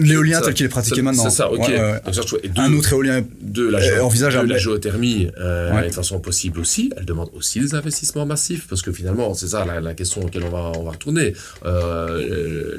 L'éolien 0.00 0.40
tel 0.40 0.54
qu'il 0.54 0.66
est 0.66 0.68
pratiqué 0.68 1.02
maintenant. 1.02 1.24
C'est 1.24 1.30
ça, 1.36 1.50
ok. 1.50 1.58
Ouais, 1.68 1.74
ouais. 1.80 2.00
Donc 2.04 2.14
ça, 2.14 2.22
Un 2.56 2.70
deux- 2.70 2.76
autre 2.78 2.92
éolien 2.92 3.24
de 3.40 3.68
la, 3.68 3.78
Euh, 3.80 4.00
envisageable. 4.02 4.48
la 4.48 4.58
géothermie 4.58 5.28
euh, 5.40 5.74
Ouais. 5.74 5.86
est 5.86 5.88
de 5.90 5.94
façon 5.94 6.20
possible 6.20 6.60
aussi. 6.60 6.92
Elle 6.96 7.04
demande 7.04 7.30
aussi 7.34 7.60
des 7.60 7.74
investissements 7.74 8.24
massifs 8.26 8.66
parce 8.68 8.82
que 8.82 8.92
finalement, 8.92 9.34
c'est 9.34 9.48
ça 9.48 9.64
la, 9.64 9.80
la 9.80 9.94
question 9.94 10.22
auquel 10.22 10.44
on 10.44 10.50
va, 10.50 10.72
on 10.78 10.84
va 10.84 10.92
retourner. 10.92 11.34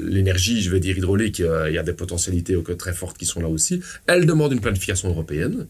L'énergie, 0.08 0.62
je 0.62 0.70
vais 0.70 0.80
dire 0.80 0.96
hydraulique, 0.98 1.40
euh, 1.40 1.70
il 1.70 1.74
y 1.74 1.78
a 1.78 1.82
des 1.82 1.92
potentialités 1.92 2.56
très 2.78 2.92
fortes 2.92 3.18
qui 3.18 3.26
sont 3.26 3.40
là 3.40 3.48
aussi. 3.48 3.80
Elle 4.06 4.26
demande 4.26 4.52
une 4.52 4.60
planification 4.60 5.08
européenne. 5.08 5.66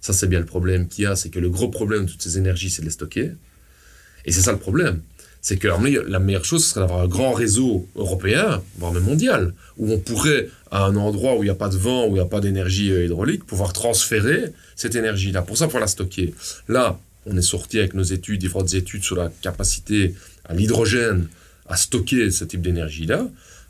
Ça, 0.00 0.12
c'est 0.12 0.26
bien 0.26 0.40
le 0.40 0.46
problème 0.46 0.88
qu'il 0.88 1.04
y 1.04 1.06
a, 1.06 1.16
c'est 1.16 1.28
que 1.28 1.38
le 1.38 1.50
gros 1.50 1.68
problème 1.68 2.06
de 2.06 2.10
toutes 2.10 2.22
ces 2.22 2.38
énergies, 2.38 2.70
c'est 2.70 2.82
de 2.82 2.86
les 2.86 2.92
stocker. 2.92 3.32
Et 4.24 4.32
c'est 4.32 4.40
ça 4.40 4.52
le 4.52 4.58
problème. 4.58 5.00
C'est 5.42 5.56
que 5.56 5.68
la 5.68 6.18
meilleure 6.18 6.44
chose, 6.44 6.64
ce 6.64 6.70
serait 6.70 6.80
d'avoir 6.80 7.00
un 7.00 7.08
grand 7.08 7.32
réseau 7.32 7.88
européen, 7.96 8.62
voire 8.76 8.92
même 8.92 9.04
mondial, 9.04 9.54
où 9.78 9.90
on 9.90 9.98
pourrait, 9.98 10.48
à 10.70 10.84
un 10.84 10.96
endroit 10.96 11.36
où 11.36 11.42
il 11.42 11.46
n'y 11.46 11.50
a 11.50 11.54
pas 11.54 11.70
de 11.70 11.78
vent, 11.78 12.06
où 12.06 12.10
il 12.10 12.14
n'y 12.14 12.20
a 12.20 12.26
pas 12.26 12.40
d'énergie 12.40 12.92
euh, 12.92 13.06
hydraulique, 13.06 13.44
pouvoir 13.44 13.72
transférer 13.72 14.52
cette 14.76 14.94
énergie-là. 14.94 15.42
Pour 15.42 15.56
ça, 15.56 15.66
il 15.66 15.70
faut 15.70 15.78
la 15.78 15.86
stocker. 15.86 16.34
Là, 16.68 16.98
On 17.26 17.36
est 17.36 17.42
sorti 17.42 17.78
avec 17.78 17.92
nos 17.94 18.02
études, 18.02 18.40
différentes 18.40 18.72
études 18.72 19.04
sur 19.04 19.16
la 19.16 19.30
capacité 19.42 20.14
à 20.46 20.54
l'hydrogène 20.54 21.28
à 21.70 21.76
stocker 21.76 22.30
ce 22.30 22.44
type 22.44 22.60
d'énergie-là. 22.62 23.28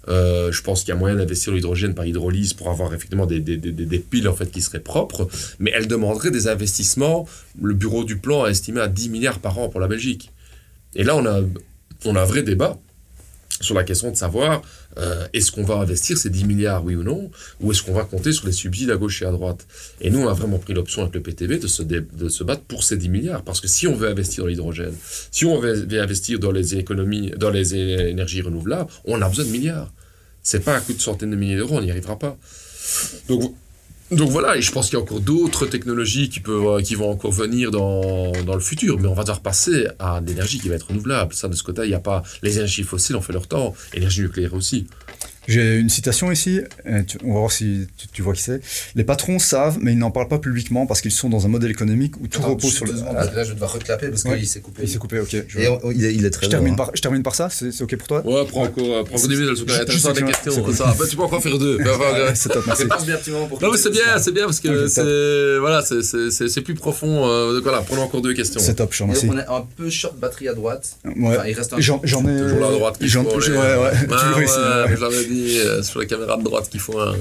Euh, 0.09 0.51
je 0.51 0.63
pense 0.63 0.81
qu'il 0.81 0.89
y 0.91 0.93
a 0.93 0.99
moyen 0.99 1.17
d'investir 1.17 1.53
l'hydrogène 1.53 1.95
par 1.95 2.07
hydrolyse 2.07 2.55
pour 2.55 2.71
avoir 2.71 2.95
effectivement 2.95 3.27
des, 3.27 3.41
des, 3.41 3.57
des, 3.57 3.73
des, 3.73 3.99
piles 3.99 4.29
en 4.29 4.35
fait 4.35 4.51
qui 4.51 4.63
seraient 4.63 4.81
propres, 4.81 5.29
mais 5.59 5.71
elle 5.75 5.89
demanderait 5.89 6.31
des 6.31 6.49
investissements. 6.49 7.29
Le 7.61 7.75
bureau 7.75 8.05
du 8.05 8.17
plan 8.17 8.45
a 8.45 8.49
estimé 8.49 8.81
à 8.81 8.89
10 8.89 9.11
milliards 9.11 9.39
par 9.39 9.59
an 9.59 9.69
pour 9.69 9.81
la 9.81 9.89
Belgique. 9.89 10.33
Et 10.95 11.05
là, 11.05 11.17
on 11.17 11.27
a, 11.27 11.41
on 12.07 12.17
a 12.17 12.23
un 12.23 12.25
vrai 12.25 12.43
débat 12.43 12.79
sur 13.61 13.75
la 13.75 13.85
question 13.85 14.11
de 14.11 14.17
savoir 14.17 14.63
euh, 14.99 15.27
est-ce 15.33 15.53
qu'on 15.53 15.65
va 15.65 15.77
investir 15.77 16.17
ces 16.17 16.31
10 16.31 16.45
milliards, 16.45 16.85
oui 16.85 16.97
ou 16.97 17.03
non, 17.03 17.31
ou 17.61 17.71
est-ce 17.71 17.83
qu'on 17.83 17.93
va 17.93 18.05
compter 18.05 18.33
sur 18.33 18.47
les 18.47 18.53
subsides 18.53 18.91
à 18.91 18.97
gauche 18.97 19.23
et 19.23 19.27
à 19.27 19.31
droite? 19.31 19.67
Et 20.01 20.11
nous, 20.11 20.21
on 20.21 20.29
a 20.29 20.33
vraiment 20.33 20.59
pris 20.59 20.73
l'option 20.75 21.03
avec 21.03 21.15
le 21.15 21.69
se, 21.69 21.83
de 21.83 22.29
se 22.29 22.45
battre 22.45 22.63
pour 22.63 22.83
ces 22.85 22.97
10 22.97 23.09
milliards, 23.09 23.43
parce 23.43 23.61
que 23.61 23.69
si 23.69 23.87
on 23.87 23.95
veut 23.95 24.09
investir 24.09 24.45
dans 24.45 24.49
l'hydrogène, 24.49 24.95
si 25.31 25.45
on 25.45 25.59
veut 25.59 25.87
investir 26.01 26.39
dans 26.39 26.53
les 26.53 26.77
économies, 26.77 27.31
dans 27.37 27.51
les 27.51 27.75
énergies 27.75 28.43
renouvelables, 28.43 28.91
on 29.05 29.21
a 29.21 29.29
besoin 29.29 29.45
de 29.45 29.51
milliards. 29.51 29.93
C'est 30.43 30.65
pas 30.65 30.77
un 30.77 30.81
coup 30.81 30.95
de 30.95 31.01
centaines 31.01 31.31
de 31.31 31.37
milliers 31.37 31.57
d'euros, 31.57 31.77
on 31.77 31.83
n'y 31.83 31.91
arrivera 31.91 32.19
pas. 32.19 32.37
Donc 33.29 33.55
donc 34.11 34.31
voilà, 34.31 34.57
et 34.57 34.63
je 34.63 34.73
pense 34.73 34.87
qu'il 34.89 34.99
y 34.99 35.01
a 35.01 35.03
encore 35.03 35.21
d'autres 35.21 35.67
technologies 35.67 36.29
qui, 36.29 36.41
peuvent, 36.41 36.67
euh, 36.67 36.83
qui 36.83 36.97
vont 36.97 37.11
encore 37.11 37.31
venir 37.31 37.71
dans, 37.71 38.33
le 38.33 38.61
futur, 38.61 38.99
mais 38.99 39.07
on 39.07 39.15
va 39.15 39.23
devoir 39.23 39.41
passer 39.41 39.87
à 40.01 40.21
l'énergie 40.21 40.59
qui 40.59 40.69
va 40.69 40.75
être 40.75 40.89
renouvelable. 40.89 41.33
Ça, 41.33 41.47
de 41.47 41.55
ce 41.55 41.63
côté, 41.63 41.83
il 41.85 41.89
n'y 41.89 41.95
a 41.95 42.01
pas. 42.01 42.25
Les 42.43 42.57
énergies 42.57 42.83
fossiles 42.83 43.15
ont 43.15 43.21
fait 43.21 43.33
leur 43.33 43.47
temps, 43.47 43.75
énergie 43.95 44.23
nucléaire 44.23 44.55
aussi. 44.55 44.89
J'ai 45.51 45.79
une 45.79 45.89
citation 45.89 46.31
ici, 46.31 46.61
on 47.25 47.33
va 47.33 47.39
voir 47.41 47.53
si 47.53 47.89
tu, 48.13 48.23
vois 48.23 48.35
qui 48.35 48.43
c'est. 48.43 48.61
Les 48.95 49.05
patrons 49.05 49.39
savent, 49.39 49.79
mais 49.81 49.93
ils 49.93 49.99
n'en 49.99 50.11
parlent 50.11 50.29
pas 50.29 50.39
publiquement 50.39 50.87
parce 50.87 51.01
qu'ils 51.01 51.11
sont 51.11 51.29
dans 51.29 51.45
un 51.45 51.49
modèle 51.49 51.71
économique 51.71 52.15
où 52.21 52.29
tout 52.29 52.41
repose 52.41 52.73
sur 52.73 52.87
le. 52.87 52.93
Là, 52.93 53.45
je 53.45 53.53
dois 53.55 53.67
reclaper 53.67 54.09
parce 54.09 54.23
qu'il 54.23 54.47
s'est 54.47 54.61
coupé. 54.61 54.83
Il 54.85 54.89
s'est 54.89 54.99
coupé, 54.99 55.19
ok. 55.19 55.45
Je... 55.49 55.59
Et 55.59 55.69
il, 55.95 56.25
est, 56.25 56.31
très 56.31 56.47
je 56.47 56.51
termine, 56.51 56.77
par, 56.77 56.91
je 56.95 57.03
termine 57.03 57.23
par 57.23 57.35
ça, 57.35 57.49
c'est 57.51 57.83
ok 57.83 57.97
pour 57.97 58.09
toi? 58.09 58.27
Ouais, 58.27 58.47
prends 58.47 58.63
encore, 58.63 59.05
prends 59.05 59.17
10 59.17 59.29
minutes, 59.29 59.65
c'est 59.67 59.81
intéressant 59.81 60.13
des 60.13 60.23
questions. 60.23 60.73
Ça. 60.73 60.95
Bah, 60.99 61.05
tu 61.09 61.17
peux 61.17 61.23
encore 61.23 61.43
faire 61.43 61.59
deux. 61.59 61.79
c'est 62.35 62.49
top, 62.49 62.65
merci. 62.67 62.85
Non, 63.31 63.71
mais 63.73 63.77
c'est 63.77 63.91
bien, 63.91 64.19
c'est 64.19 64.33
bien 64.33 64.45
parce 64.45 64.61
que 64.61 64.87
c'est 64.87 65.59
voilà, 65.59 65.83
c'est 65.83 66.61
plus 66.63 66.75
profond. 66.75 67.27
Euh, 67.27 67.55
donc 67.55 67.63
voilà, 67.63 67.81
prenons 67.81 68.03
encore 68.03 68.23
deux 68.23 68.35
questions. 68.35 68.61
C'est 68.61 68.75
top, 68.75 68.93
je 68.93 68.99
te 68.99 69.03
remercie. 69.03 69.29
On 69.29 69.39
est 69.39 69.47
un 69.47 69.67
peu 69.77 69.91
short 69.91 70.17
batterie 70.17 70.49
à 70.49 70.55
droite. 70.55 70.97
Ouais. 71.05 71.37
Il 71.49 71.55
reste 71.55 71.73
un. 71.73 71.81
J'en 71.81 72.01
ai. 72.01 72.41
Toujours 72.41 72.61
la 72.61 72.71
droite. 72.71 72.97
J'en 73.01 73.25
ai. 73.25 73.31
Ouais, 73.51 73.57
ouais. 73.57 74.97
J'avais 74.97 75.25
euh, 75.59 75.83
sur 75.83 76.01
la 76.01 76.07
caméra 76.07 76.37
de 76.37 76.43
droite 76.43 76.69
qu'il 76.69 76.81
faut 76.81 76.99
un. 76.99 77.15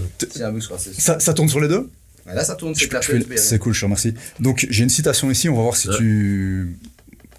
Ça, 0.98 1.20
ça 1.20 1.34
tourne 1.34 1.50
sur 1.50 1.60
les 1.60 1.68
deux? 1.68 1.90
Là, 2.26 2.44
ça 2.44 2.56
tourne, 2.56 2.76
c'est 2.76 2.88
C'est 3.38 3.60
cool, 3.60 3.74
je 3.74 3.80
te 3.80 3.86
remercie. 3.86 4.14
Donc, 4.40 4.68
j'ai 4.70 4.84
une 4.84 4.90
citation 4.90 5.32
ici, 5.32 5.50
on 5.50 5.56
va 5.56 5.64
voir 5.64 5.76
si 5.76 5.90
tu. 5.98 6.78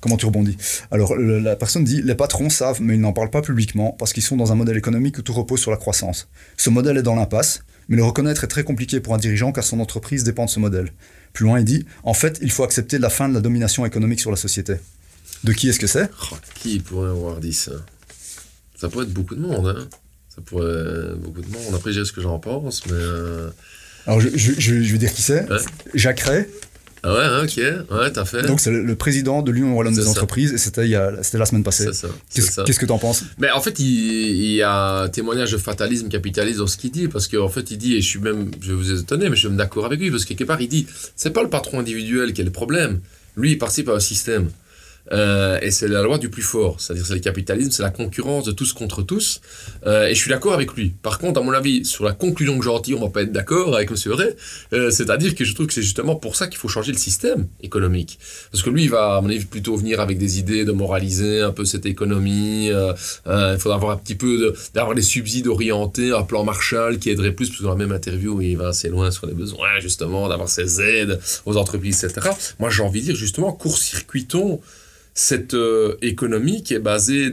Comment 0.00 0.16
tu 0.16 0.24
rebondis 0.24 0.56
Alors, 0.90 1.14
la 1.16 1.56
personne 1.56 1.84
dit 1.84 2.00
Les 2.02 2.14
patrons 2.14 2.48
savent, 2.48 2.80
mais 2.80 2.94
ils 2.94 3.00
n'en 3.00 3.12
parlent 3.12 3.30
pas 3.30 3.42
publiquement 3.42 3.94
parce 3.98 4.14
qu'ils 4.14 4.22
sont 4.22 4.36
dans 4.36 4.50
un 4.50 4.54
modèle 4.54 4.78
économique 4.78 5.18
où 5.18 5.22
tout 5.22 5.34
repose 5.34 5.60
sur 5.60 5.70
la 5.70 5.76
croissance. 5.76 6.28
Ce 6.56 6.70
modèle 6.70 6.96
est 6.96 7.02
dans 7.02 7.14
l'impasse, 7.14 7.62
mais 7.88 7.96
le 7.96 8.04
reconnaître 8.04 8.42
est 8.44 8.48
très 8.48 8.64
compliqué 8.64 9.00
pour 9.00 9.14
un 9.14 9.18
dirigeant 9.18 9.52
car 9.52 9.62
son 9.62 9.78
entreprise 9.78 10.24
dépend 10.24 10.46
de 10.46 10.50
ce 10.50 10.58
modèle. 10.58 10.90
Plus 11.34 11.44
loin, 11.44 11.58
il 11.58 11.66
dit 11.66 11.84
En 12.02 12.14
fait, 12.14 12.38
il 12.40 12.50
faut 12.50 12.64
accepter 12.64 12.98
la 12.98 13.10
fin 13.10 13.28
de 13.28 13.34
la 13.34 13.40
domination 13.40 13.84
économique 13.84 14.20
sur 14.20 14.30
la 14.30 14.38
société. 14.38 14.76
De 15.44 15.52
qui 15.52 15.68
est-ce 15.68 15.78
que 15.78 15.86
c'est? 15.86 16.08
Oh, 16.32 16.36
Qui 16.54 16.80
pourrait 16.80 17.10
avoir 17.10 17.38
dit 17.38 17.52
ça? 17.52 17.72
Ça 18.76 18.88
pourrait 18.88 19.04
être 19.04 19.12
beaucoup 19.12 19.34
de 19.34 19.40
monde, 19.40 19.76
hein 19.76 19.88
ça 20.34 20.40
pourrait 20.44 21.14
beaucoup 21.16 21.42
de 21.42 21.52
monde. 21.52 21.74
Après, 21.74 21.92
je 21.92 22.04
ce 22.04 22.12
que 22.12 22.20
j'en 22.20 22.38
pense, 22.38 22.86
mais. 22.86 22.92
Euh, 22.94 23.50
Alors, 24.06 24.20
je, 24.20 24.28
je, 24.34 24.52
je, 24.58 24.92
vais 24.92 24.98
dire 24.98 25.12
qui 25.12 25.22
c'est. 25.22 25.46
Jacques 25.94 26.20
Ray. 26.20 26.46
Ah 27.02 27.14
ouais, 27.14 27.44
ok, 27.44 27.56
ouais, 27.92 28.12
t'as 28.12 28.26
fait. 28.26 28.42
Donc 28.42 28.60
c'est 28.60 28.70
le, 28.70 28.94
président 28.94 29.40
de 29.40 29.50
l'Union 29.50 29.74
Wallonne 29.74 29.94
des 29.94 30.06
entreprises 30.06 30.52
et 30.52 30.58
c'était 30.58 30.86
la 30.86 31.46
semaine 31.46 31.64
passée. 31.64 31.88
C'est 32.28 32.42
ça. 32.42 32.62
Qu'est-ce 32.64 32.78
que 32.78 32.86
t'en 32.86 32.98
penses? 32.98 33.24
Mais 33.38 33.50
en 33.50 33.60
fait, 33.60 33.78
il, 33.78 33.86
il, 33.86 34.52
y 34.52 34.62
a 34.62 35.02
un 35.02 35.08
témoignage 35.08 35.52
de 35.52 35.56
fatalisme 35.56 36.08
capitaliste 36.08 36.58
dans 36.58 36.66
ce 36.66 36.76
qu'il 36.76 36.90
dit 36.90 37.08
parce 37.08 37.26
qu'en 37.26 37.48
fait, 37.48 37.70
il 37.70 37.78
dit, 37.78 37.96
et 37.96 38.02
je 38.02 38.06
suis 38.06 38.20
même, 38.20 38.50
je 38.60 38.72
vais 38.72 38.74
vous 38.74 39.00
étonner, 39.00 39.30
mais 39.30 39.36
je 39.36 39.40
suis 39.40 39.48
même 39.48 39.56
d'accord 39.56 39.86
avec 39.86 39.98
lui 39.98 40.10
parce 40.10 40.24
que 40.24 40.34
quelque 40.34 40.46
part, 40.46 40.60
il 40.60 40.68
dit, 40.68 40.86
c'est 41.16 41.30
pas 41.30 41.42
le 41.42 41.48
patron 41.48 41.80
individuel 41.80 42.34
qui 42.34 42.42
est 42.42 42.44
le 42.44 42.50
problème. 42.50 43.00
Lui, 43.34 43.52
il 43.52 43.58
participe 43.58 43.88
à 43.88 43.94
un 43.94 44.00
système. 44.00 44.50
Euh, 45.12 45.58
et 45.60 45.70
c'est 45.70 45.88
la 45.88 46.02
loi 46.02 46.18
du 46.18 46.28
plus 46.28 46.42
fort, 46.42 46.80
c'est-à-dire 46.80 47.04
c'est 47.04 47.14
le 47.14 47.20
capitalisme, 47.20 47.70
c'est 47.70 47.82
la 47.82 47.90
concurrence 47.90 48.44
de 48.44 48.52
tous 48.52 48.72
contre 48.72 49.02
tous. 49.02 49.40
Euh, 49.86 50.06
et 50.06 50.14
je 50.14 50.20
suis 50.20 50.30
d'accord 50.30 50.52
avec 50.52 50.72
lui. 50.74 50.90
Par 51.02 51.18
contre, 51.18 51.40
à 51.40 51.42
mon 51.42 51.52
avis, 51.52 51.84
sur 51.84 52.04
la 52.04 52.12
conclusion 52.12 52.58
que 52.58 52.64
j'en 52.64 52.78
tire, 52.80 52.98
on 53.00 53.06
va 53.06 53.10
pas 53.10 53.22
être 53.22 53.32
d'accord 53.32 53.74
avec 53.74 53.90
M. 53.90 53.96
Ray. 54.12 54.34
Euh, 54.72 54.90
c'est-à-dire 54.90 55.34
que 55.34 55.44
je 55.44 55.54
trouve 55.54 55.66
que 55.66 55.72
c'est 55.72 55.82
justement 55.82 56.14
pour 56.14 56.36
ça 56.36 56.46
qu'il 56.46 56.58
faut 56.58 56.68
changer 56.68 56.92
le 56.92 56.98
système 56.98 57.46
économique. 57.62 58.18
Parce 58.52 58.62
que 58.62 58.70
lui, 58.70 58.84
il 58.84 58.90
va, 58.90 59.16
à 59.16 59.20
mon 59.20 59.28
avis, 59.28 59.44
plutôt 59.44 59.76
venir 59.76 60.00
avec 60.00 60.18
des 60.18 60.38
idées 60.38 60.64
de 60.64 60.72
moraliser 60.72 61.40
un 61.40 61.52
peu 61.52 61.64
cette 61.64 61.86
économie. 61.86 62.68
il 62.68 63.56
faudra 63.58 63.76
avoir 63.76 63.92
un 63.92 63.96
petit 63.96 64.14
peu 64.14 64.54
d'avoir 64.74 64.94
des 64.94 65.02
subsides 65.02 65.48
orientés, 65.48 66.12
un 66.12 66.22
plan 66.22 66.44
Marshall 66.44 66.98
qui 66.98 67.10
aiderait 67.10 67.32
plus, 67.32 67.48
parce 67.48 67.58
que 67.58 67.64
dans 67.64 67.70
la 67.70 67.76
même 67.76 67.92
interview, 67.92 68.40
il 68.40 68.56
va 68.56 68.68
assez 68.68 68.88
loin 68.88 69.10
sur 69.10 69.26
les 69.26 69.34
besoins, 69.34 69.80
justement, 69.80 70.28
d'avoir 70.28 70.48
ces 70.48 70.80
aides 70.80 71.20
aux 71.46 71.56
entreprises, 71.56 72.04
etc. 72.04 72.30
Moi, 72.58 72.70
j'ai 72.70 72.82
envie 72.82 73.00
de 73.00 73.06
dire, 73.06 73.16
justement, 73.16 73.52
court-circuitons 73.52 74.60
cette 75.20 75.52
euh, 75.52 75.98
économie 76.00 76.62
qui 76.62 76.72
est 76.72 76.78
basée 76.78 77.30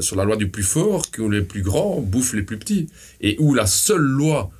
sur 0.00 0.16
la 0.16 0.24
loi 0.24 0.36
du 0.36 0.48
plus 0.48 0.62
fort, 0.62 1.10
que 1.10 1.22
les 1.22 1.40
plus 1.40 1.62
grands 1.62 2.02
bouffent 2.02 2.34
les 2.34 2.42
plus 2.42 2.58
petits, 2.58 2.88
et 3.22 3.36
où 3.38 3.54
la 3.54 3.64
seule 3.64 4.02
loi 4.02 4.50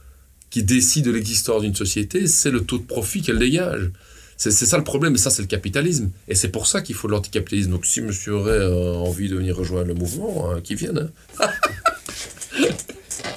qui 0.48 0.62
décide 0.62 1.04
de 1.04 1.10
l'existence 1.10 1.60
d'une 1.60 1.74
société, 1.74 2.26
c'est 2.26 2.50
le 2.50 2.62
taux 2.62 2.78
de 2.78 2.84
profit 2.84 3.20
qu'elle 3.20 3.38
dégage. 3.38 3.90
C'est 4.38 4.50
ça 4.52 4.78
le 4.78 4.84
problème, 4.84 5.14
et 5.14 5.18
ça 5.18 5.28
c'est 5.28 5.42
le 5.42 5.48
capitalisme. 5.48 6.10
Et 6.28 6.34
c'est 6.34 6.48
pour 6.48 6.66
ça 6.66 6.80
qu'il 6.80 6.94
faut 6.94 7.08
l'anticapitalisme. 7.08 7.70
Donc 7.70 7.84
si 7.84 8.00
monsieur 8.00 8.32
aurait 8.32 8.52
euh, 8.52 8.94
envie 8.94 9.28
de 9.28 9.36
venir 9.36 9.54
rejoindre 9.54 9.88
le 9.88 9.94
mouvement, 9.94 10.50
hein, 10.50 10.62
qu'il 10.62 10.78
vienne. 10.78 11.10
Hein. 11.40 11.46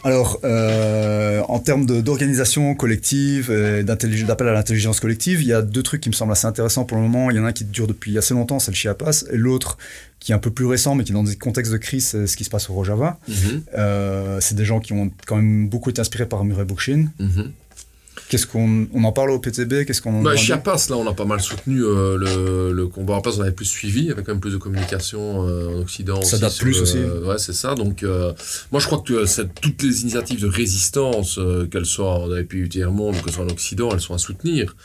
Alors, 0.04 0.39
euh, 0.43 1.41
en 1.48 1.60
termes 1.60 1.86
d'organisation 1.86 2.76
collective, 2.76 3.52
d'appel 3.84 4.48
à 4.48 4.54
l'intelligence 4.54 5.00
collective, 5.00 5.41
il 5.41 5.48
y 5.48 5.54
a 5.54 5.62
deux 5.62 5.84
trucs 5.84 6.02
qui 6.02 6.10
me 6.10 6.13
semblent 6.13 6.32
assez 6.32 6.45
intéressants 6.45 6.86
pour 6.86 6.98
le 6.98 7.04
moment. 7.04 7.32
Il 7.32 7.38
y 7.38 7.39
en 7.39 7.45
a 7.45 7.48
un 7.48 7.54
qui 7.54 7.65
dure 7.65 7.88
depuis 7.88 8.17
assez 8.17 8.34
longtemps, 8.34 8.60
c'est 8.60 8.71
le 8.71 8.76
Chiapas, 8.76 9.26
et 9.32 9.38
l'autre 9.38 9.78
qui 10.19 10.32
est 10.32 10.36
un 10.36 10.39
peu 10.39 10.50
plus 10.50 10.65
récent, 10.65 10.95
mais 10.95 11.04
qui 11.04 11.12
est 11.12 11.13
dans 11.13 11.24
des 11.24 11.36
contextes 11.36 11.71
de 11.71 11.78
crise, 11.78 12.06
c'est 12.08 12.28
ce 12.28 12.36
qui 12.36 12.43
se 12.43 12.50
passe 12.50 12.69
au 12.69 12.74
Rojava. 12.74 13.19
Mm-hmm. 13.30 13.62
Euh, 13.78 14.39
c'est 14.41 14.56
des 14.56 14.65
gens 14.65 14.80
qui 14.80 14.93
ont 14.93 15.12
quand 15.28 15.36
même 15.36 15.69
beaucoup 15.69 15.89
été 15.91 16.02
inspirés 16.02 16.26
par 16.26 16.43
Murray 16.43 16.65
Bookchin. 16.65 17.10
Mm-hmm. 17.19 17.52
Qu'est-ce 18.30 18.48
qu'on 18.48 18.88
on 18.94 19.04
en 19.04 19.12
parle 19.12 19.32
au 19.32 19.40
PTB 19.40 19.86
Qu'est-ce 19.86 20.02
qu'on 20.02 20.22
bah, 20.22 20.36
Chiapas, 20.36 20.88
là, 20.90 20.98
on 20.98 21.08
a 21.08 21.14
pas 21.14 21.26
mal 21.26 21.40
soutenu 21.42 21.84
euh, 21.84 22.18
le, 22.18 22.72
le, 22.74 22.88
combat. 22.88 23.16
Chiapas, 23.16 23.38
on 23.38 23.42
avait 23.42 23.52
plus 23.52 23.66
suivi, 23.66 24.12
avec 24.12 24.26
quand 24.26 24.32
même 24.32 24.42
plus 24.42 24.54
de 24.54 24.58
communication 24.58 25.48
euh, 25.48 25.78
en 25.78 25.82
Occident. 25.82 26.22
Ça 26.22 26.38
date 26.38 26.58
plus 26.58 26.82
aussi. 26.82 26.98
ouais, 26.98 27.38
c'est 27.38 27.54
ça. 27.54 27.76
Donc, 27.76 28.04
euh, 28.04 28.34
moi, 28.72 28.80
je 28.80 28.88
crois 28.88 29.04
que 29.06 29.26
toutes 29.62 29.84
les 29.84 30.02
initiatives 30.02 30.42
de 30.42 30.48
résistance, 30.48 31.40
qu'elles 31.72 31.86
soient 31.86 32.26
dans 32.28 32.36
les 32.36 32.44
pays 32.44 32.62
du 32.62 32.70
tiers-monde 32.70 33.16
ou 33.16 33.22
que 33.22 33.30
ce 33.30 33.36
soit 33.36 33.46
en 33.46 33.50
Occident, 33.50 33.90
elles 33.92 34.02
sont 34.02 34.14
à 34.14 34.20
soutenir. 34.20 34.76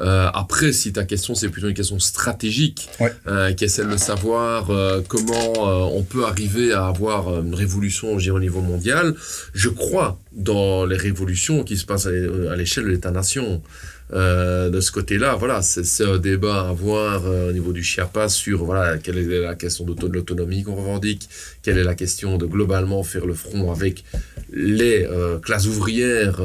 Euh, 0.00 0.28
après, 0.34 0.72
si 0.72 0.92
ta 0.92 1.04
question, 1.04 1.34
c'est 1.34 1.48
plutôt 1.48 1.68
une 1.68 1.74
question 1.74 1.98
stratégique, 1.98 2.88
euh, 3.26 3.52
qui 3.52 3.64
est 3.64 3.68
celle 3.68 3.88
de 3.88 3.96
savoir 3.96 4.70
euh, 4.70 5.00
comment 5.06 5.94
on 5.94 6.02
peut 6.02 6.24
arriver 6.24 6.72
à 6.72 6.86
avoir 6.86 7.40
une 7.40 7.54
révolution 7.54 8.12
au 8.14 8.40
niveau 8.40 8.60
mondial, 8.60 9.14
je 9.54 9.68
crois 9.68 10.18
dans 10.34 10.84
les 10.84 10.96
révolutions 10.96 11.62
qui 11.64 11.76
se 11.76 11.86
passent 11.86 12.06
à 12.06 12.56
l'échelle 12.56 12.84
de 12.84 12.90
l'État-nation. 12.90 13.62
Euh, 14.12 14.68
de 14.68 14.80
ce 14.80 14.92
côté-là, 14.92 15.34
voilà, 15.34 15.62
c'est 15.62 16.04
un 16.04 16.18
débat 16.18 16.66
à 16.66 16.68
avoir 16.68 17.26
euh, 17.26 17.48
au 17.48 17.52
niveau 17.52 17.72
du 17.72 17.82
Chiapas 17.82 18.28
sur 18.28 18.64
voilà, 18.64 18.98
quelle 18.98 19.16
est 19.16 19.40
la 19.40 19.54
question 19.54 19.84
de 19.84 20.06
l'autonomie 20.08 20.62
qu'on 20.62 20.74
revendique, 20.74 21.28
quelle 21.62 21.78
est 21.78 21.84
la 21.84 21.94
question 21.94 22.36
de 22.36 22.44
globalement 22.44 23.02
faire 23.02 23.24
le 23.24 23.32
front 23.32 23.72
avec 23.72 24.04
les 24.52 25.06
euh, 25.10 25.38
classes 25.38 25.66
ouvrières 25.66 26.40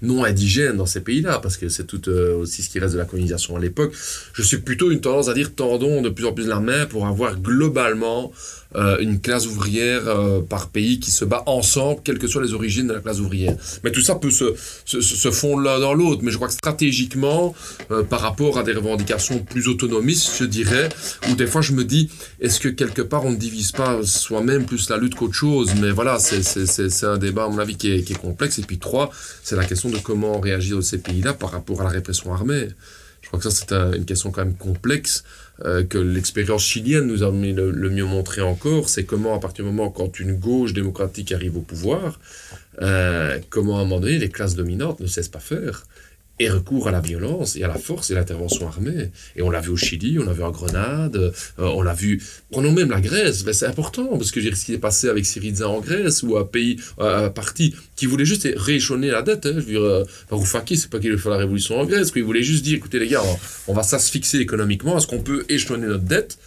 non 0.00 0.24
indigènes 0.24 0.76
dans 0.78 0.86
ces 0.86 1.00
pays-là, 1.00 1.38
parce 1.38 1.58
que 1.58 1.68
c'est 1.68 1.86
tout 1.86 2.08
aussi 2.08 2.62
ce 2.62 2.70
qui 2.70 2.78
reste 2.78 2.94
de 2.94 2.98
la 2.98 3.04
colonisation 3.04 3.56
à 3.56 3.60
l'époque. 3.60 3.92
Je 4.32 4.42
suis 4.42 4.58
plutôt 4.58 4.90
une 4.90 5.00
tendance 5.00 5.28
à 5.28 5.34
dire 5.34 5.54
tendons 5.54 6.00
de 6.00 6.08
plus 6.08 6.24
en 6.24 6.32
plus 6.32 6.46
la 6.46 6.60
main 6.60 6.86
pour 6.86 7.06
avoir 7.06 7.38
globalement 7.38 8.32
euh, 8.76 8.98
une 9.00 9.20
classe 9.20 9.46
ouvrière 9.46 10.02
euh, 10.06 10.40
par 10.40 10.68
pays 10.68 11.00
qui 11.00 11.10
se 11.10 11.24
bat 11.24 11.42
ensemble, 11.46 12.00
quelles 12.04 12.18
que 12.18 12.26
soient 12.26 12.42
les 12.42 12.54
origines 12.54 12.86
de 12.86 12.92
la 12.92 13.00
classe 13.00 13.20
ouvrière. 13.20 13.56
Mais 13.84 13.92
tout 13.92 14.00
ça 14.00 14.14
peut 14.14 14.30
se, 14.30 14.54
se, 14.84 15.00
se 15.00 15.30
fondre 15.30 15.62
l'un 15.62 15.78
dans 15.80 15.94
l'autre. 15.94 16.22
Mais 16.22 16.30
je 16.30 16.36
crois 16.36 16.48
que 16.48 16.54
stratégiquement, 16.54 17.54
euh, 17.90 18.02
par 18.02 18.20
rapport 18.20 18.58
à 18.58 18.62
des 18.62 18.72
revendications 18.72 19.40
plus 19.40 19.68
autonomistes, 19.68 20.32
je 20.38 20.44
dirais, 20.44 20.88
où 21.30 21.34
des 21.34 21.46
fois 21.46 21.62
je 21.62 21.72
me 21.72 21.84
dis, 21.84 22.10
est-ce 22.40 22.60
que 22.60 22.68
quelque 22.68 23.02
part 23.02 23.24
on 23.24 23.30
ne 23.30 23.36
divise 23.36 23.72
pas 23.72 24.00
soi-même 24.04 24.64
plus 24.64 24.88
la 24.90 24.96
lutte 24.96 25.14
qu'autre 25.14 25.34
chose? 25.34 25.72
Mais 25.80 25.90
voilà, 25.90 26.18
c'est 26.18 27.04
un 27.04 27.18
débat, 27.18 27.44
à 27.44 27.48
mon 27.48 27.58
avis, 27.58 27.76
qui 27.76 27.92
est, 27.92 28.02
qui 28.02 28.12
est 28.12 28.16
complexe. 28.20 28.58
Et 28.58 28.62
puis 28.62 28.78
trois, 28.78 29.10
c'est 29.42 29.56
la 29.56 29.64
question 29.64 29.90
de 29.90 29.98
comment 29.98 30.40
réagir 30.40 30.76
dans 30.76 30.82
ces 30.82 30.98
pays-là 30.98 31.34
par 31.34 31.50
rapport 31.50 31.80
à 31.80 31.84
la 31.84 31.90
répression 31.90 32.32
armée. 32.32 32.68
Je 33.20 33.28
crois 33.28 33.38
que 33.38 33.48
ça, 33.48 33.50
c'est 33.50 33.72
une 33.96 34.04
question 34.04 34.30
quand 34.30 34.44
même 34.44 34.56
complexe. 34.56 35.24
Euh, 35.64 35.84
que 35.84 35.98
l'expérience 35.98 36.64
chilienne 36.64 37.06
nous 37.06 37.22
a 37.22 37.30
le, 37.30 37.90
mieux 37.90 38.04
montré 38.04 38.40
encore, 38.40 38.88
c'est 38.88 39.04
comment 39.04 39.34
à 39.34 39.38
partir 39.38 39.64
du 39.64 39.70
moment 39.70 39.90
quand 39.90 40.18
une 40.18 40.34
gauche 40.34 40.72
démocratique 40.72 41.30
arrive 41.30 41.56
au 41.56 41.60
pouvoir, 41.60 42.18
euh, 42.80 43.38
comment 43.48 43.78
à 43.78 43.82
un 43.82 43.84
moment 43.84 44.00
donné 44.00 44.18
les 44.18 44.28
classes 44.28 44.56
dominantes 44.56 44.98
ne 44.98 45.06
cessent 45.06 45.28
pas 45.28 45.38
faire 45.38 45.84
et 46.38 46.48
recours 46.48 46.88
à 46.88 46.90
la 46.90 47.00
violence 47.00 47.56
et 47.56 47.62
à 47.62 47.68
la 47.68 47.76
force 47.76 48.10
et 48.10 48.14
l'intervention 48.14 48.66
armée. 48.66 49.10
Et 49.36 49.42
on 49.42 49.50
l'a 49.50 49.60
vu 49.60 49.70
au 49.70 49.76
Chili, 49.76 50.18
on 50.18 50.24
l'a 50.24 50.32
vu 50.32 50.42
en 50.42 50.50
Grenade, 50.50 51.16
euh, 51.16 51.32
on 51.58 51.82
l'a 51.82 51.94
vu. 51.94 52.22
Prenons 52.50 52.72
même 52.72 52.90
la 52.90 53.00
Grèce, 53.00 53.44
c'est 53.52 53.66
important 53.66 54.16
parce 54.16 54.30
que 54.30 54.40
j'ai 54.40 54.54
ce 54.54 54.64
qui 54.64 54.74
est 54.74 54.78
passé 54.78 55.08
avec 55.08 55.26
Syriza 55.26 55.68
en 55.68 55.80
Grèce 55.80 56.22
ou 56.22 56.36
un 56.36 56.44
pays, 56.44 56.78
un 56.98 57.30
parti 57.30 57.74
qui 57.96 58.06
voulait 58.06 58.24
juste 58.24 58.48
rééchelonner 58.56 59.10
la 59.10 59.22
dette. 59.22 59.46
Hein, 59.46 59.54
je 59.56 59.60
veux 59.60 59.72
dire, 59.72 59.82
euh, 59.82 60.04
c'est 60.66 60.90
pas 60.90 60.98
qu'il 60.98 61.18
fait 61.18 61.30
la 61.30 61.36
révolution 61.36 61.78
en 61.78 61.84
Grèce, 61.84 62.10
qu'il 62.10 62.24
voulait 62.24 62.42
juste 62.42 62.64
dire 62.64 62.76
écoutez 62.76 62.98
les 62.98 63.08
gars, 63.08 63.22
on, 63.68 63.74
va 63.74 63.82
s'asphyxier 63.82 64.40
économiquement, 64.40 64.96
est-ce 64.98 65.06
qu'on 65.06 65.20
peut 65.20 65.44
échelonner 65.48 65.86
notre 65.86 66.04
dette? 66.04 66.38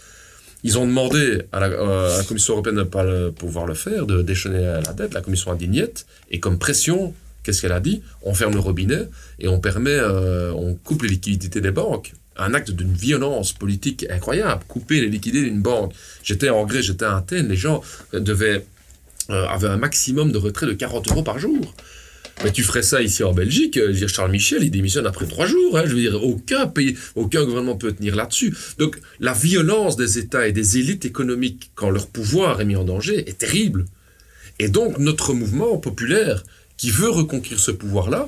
Ils 0.64 0.78
ont 0.78 0.86
demandé 0.86 1.42
à 1.52 1.60
la, 1.60 1.66
euh, 1.66 2.22
Commission 2.24 2.54
européenne 2.54 2.76
de 2.76 2.80
ne 2.80 2.86
pas 2.86 3.04
pouvoir 3.30 3.66
le 3.66 3.74
faire, 3.74 4.04
de 4.04 4.22
déchaîner 4.22 4.80
la 4.84 4.92
dette. 4.92 5.14
La 5.14 5.20
Commission 5.20 5.52
a 5.52 5.54
dit 5.54 5.68
niet. 5.68 6.06
Et 6.30 6.40
comme 6.40 6.58
pression, 6.58 7.14
qu'est-ce 7.46 7.62
qu'elle 7.62 7.72
a 7.72 7.80
dit? 7.80 8.02
On 8.22 8.34
ferme 8.34 8.54
le 8.54 8.58
robinet 8.58 9.08
et 9.38 9.46
on 9.46 9.60
permet, 9.60 9.96
euh, 9.96 10.52
on 10.52 10.74
coupe 10.74 11.04
les 11.04 11.10
liquidités 11.10 11.60
des 11.60 11.70
banques. 11.70 12.12
Un 12.36 12.54
acte 12.54 12.72
d'une 12.72 12.92
violence 12.92 13.52
politique 13.52 14.04
incroyable. 14.10 14.62
Couper 14.66 15.00
les 15.00 15.08
liquidités 15.08 15.44
d'une 15.44 15.62
banque. 15.62 15.92
J'étais 16.24 16.50
en 16.50 16.66
Grèce, 16.66 16.86
j'étais 16.86 17.04
à 17.04 17.16
Athènes. 17.16 17.48
Les 17.48 17.56
gens 17.56 17.82
devaient, 18.12 18.66
euh, 19.30 19.46
avaient 19.46 19.68
un 19.68 19.76
maximum 19.76 20.32
de 20.32 20.38
retrait 20.38 20.66
de 20.66 20.72
40 20.72 21.08
euros 21.08 21.22
par 21.22 21.38
jour. 21.38 21.72
Mais 22.44 22.50
tu 22.50 22.64
ferais 22.64 22.82
ça 22.82 23.00
ici 23.00 23.22
en 23.24 23.32
Belgique, 23.32 23.78
euh, 23.78 24.06
Charles 24.08 24.30
Michel, 24.30 24.62
il 24.62 24.70
démissionne 24.70 25.06
après 25.06 25.26
trois 25.26 25.46
jours. 25.46 25.78
Hein, 25.78 25.84
je 25.86 25.94
veux 25.94 26.00
dire, 26.00 26.22
aucun 26.22 26.66
pays, 26.66 26.96
aucun 27.14 27.44
gouvernement 27.44 27.76
peut 27.76 27.92
tenir 27.92 28.16
là-dessus. 28.16 28.54
Donc, 28.78 28.98
la 29.20 29.32
violence 29.32 29.96
des 29.96 30.18
États 30.18 30.46
et 30.46 30.52
des 30.52 30.78
élites 30.78 31.06
économiques, 31.06 31.70
quand 31.76 31.90
leur 31.90 32.08
pouvoir 32.08 32.60
est 32.60 32.66
mis 32.66 32.76
en 32.76 32.84
danger, 32.84 33.18
est 33.30 33.38
terrible. 33.38 33.86
Et 34.58 34.68
donc, 34.68 34.98
notre 34.98 35.32
mouvement 35.32 35.78
populaire, 35.78 36.42
qui 36.76 36.90
veut 36.90 37.10
reconquérir 37.10 37.58
ce 37.58 37.70
pouvoir-là, 37.70 38.24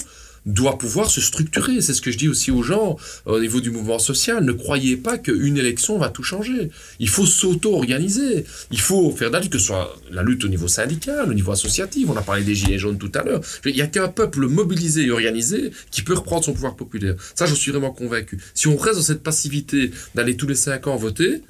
doit 0.47 0.79
pouvoir 0.79 1.11
se 1.11 1.21
structurer. 1.21 1.81
C'est 1.81 1.95
ce 1.95 2.01
que 2.01 2.11
je 2.11 2.19
dis 2.19 2.29
aussi 2.29 2.51
aux 2.51 2.63
gens 2.63 2.97
euh, 3.27 3.33
au 3.37 3.41
niveau 3.41 3.61
du 3.61 3.71
mouvement 3.71 3.99
social. 3.99 4.45
Ne 4.45 4.53
croyez 4.53 4.97
pas 4.97 5.19
qu'une 5.19 5.59
élection 5.59 5.99
va 5.99 6.09
tout 6.09 6.23
changer. 6.23 6.71
Il 6.99 7.09
faut 7.09 7.27
s'auto-organiser. 7.27 8.45
Il 8.71 8.81
faut 8.81 9.11
faire 9.11 9.31
d'aller 9.31 9.49
que 9.49 9.59
ce 9.59 9.67
soit 9.67 9.95
la 10.11 10.23
lutte 10.23 10.45
au 10.45 10.49
niveau 10.49 10.69
syndical, 10.69 11.29
au 11.29 11.35
niveau 11.35 11.53
associatif. 11.53 12.09
On 12.09 12.17
a 12.17 12.23
parlé 12.23 12.45
des 12.45 12.55
Gilets 12.55 12.79
jaunes 12.79 12.99
tout 12.99 13.13
à 13.15 13.23
l'heure. 13.23 13.41
Il 13.65 13.75
n'y 13.75 13.83
a 13.83 13.87
qu'un 13.87 14.09
peuple 14.09 14.47
mobilisé 14.47 15.05
et 15.05 15.11
organisé 15.11 15.71
qui 15.91 16.03
peut 16.03 16.15
reprendre 16.15 16.45
son 16.45 16.55
pouvoir 16.55 16.77
populaire. 16.77 17.15
Ça, 17.35 17.47
je 17.47 17.55
suis 17.55 17.71
vraiment 17.71 17.93
convaincu. 17.93 18.39
Si 18.55 18.69
on 18.69 18.77
reste 18.77 18.97
dans 18.97 19.03
cette 19.03 19.23
passivité 19.23 19.91
d'aller 20.15 20.37
tous 20.37 20.47
les 20.47 20.55
cinq 20.55 20.87
ans 20.87 20.97
voter, 20.97 21.43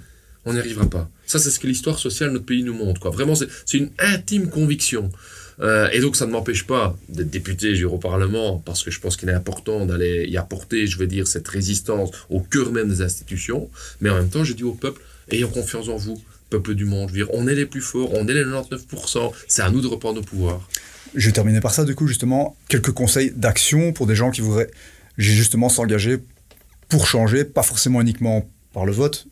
on 0.45 0.55
n'y 0.55 0.59
arrivera 0.59 0.89
pas. 0.89 1.11
Ça, 1.27 1.39
c'est 1.39 1.51
ce 1.51 1.59
que 1.59 1.67
l'histoire 1.67 1.99
sociale 1.99 2.31
de 2.31 2.35
notre 2.35 2.47
pays 2.47 2.63
nous 2.63 2.75
montre. 2.75 3.11
Vraiment, 3.11 3.35
c'est 3.35 3.77
une 3.77 3.91
intime 3.99 4.49
conviction. 4.49 5.11
Euh, 5.61 5.89
et 5.93 6.01
donc, 6.01 6.17
ça 6.17 6.27
ne 6.27 6.31
m'empêche 6.31 6.67
pas 6.67 6.97
d'être 7.09 7.31
député 7.31 7.85
au 7.85 7.99
Parlement, 7.99 8.63
parce 8.65 8.83
que 8.83 8.91
je 8.91 9.01
pense 9.01 9.17
qu'il 9.17 9.29
est 9.29 9.35
important 9.35 9.87
d'aller 9.87 10.27
y 10.29 10.37
apporter, 10.37 10.87
je 10.87 10.99
veux 10.99 11.07
dire, 11.07 11.27
cette 11.27 11.49
résistance 11.49 12.11
au 12.31 12.41
cœur 12.41 12.73
même 12.73 12.89
des 12.89 13.03
institutions. 13.03 13.69
Mais 14.01 14.11
en 14.11 14.17
même 14.17 14.29
temps, 14.29 14.45
je 14.45 14.53
dis 14.53 14.65
au 14.65 14.73
peuple, 14.73 15.03
ayons 15.31 15.49
confiance 15.49 15.89
en 15.89 15.97
vous, 15.97 16.21
peuple 16.51 16.75
du 16.75 16.85
monde. 16.85 17.09
Je 17.09 17.15
veux 17.15 17.25
dire, 17.25 17.35
on 17.35 17.47
est 17.49 17.55
les 17.55 17.67
plus 17.67 17.81
forts, 17.81 18.11
on 18.13 18.27
est 18.29 18.35
les 18.35 18.45
99%, 18.45 19.33
c'est 19.49 19.63
à 19.63 19.71
nous 19.71 19.81
de 19.81 19.87
reprendre 19.87 20.17
nos 20.17 20.25
pouvoirs. 20.25 20.67
Je 21.15 21.27
vais 21.27 21.33
terminer 21.33 21.61
par 21.61 21.73
ça, 21.73 21.85
du 21.85 21.95
coup, 21.95 22.07
justement, 22.07 22.57
quelques 22.69 22.93
conseils 22.93 23.33
d'action 23.35 23.93
pour 23.93 24.07
des 24.07 24.15
gens 24.15 24.31
qui 24.31 24.41
voudraient 24.41 24.71
justement 25.17 25.69
s'engager 25.69 26.19
pour 26.89 27.07
changer, 27.07 27.45
pas 27.45 27.63
forcément 27.63 28.01
uniquement 28.01 28.49
par 28.73 28.87
le 28.87 28.93
vote. 28.93 29.27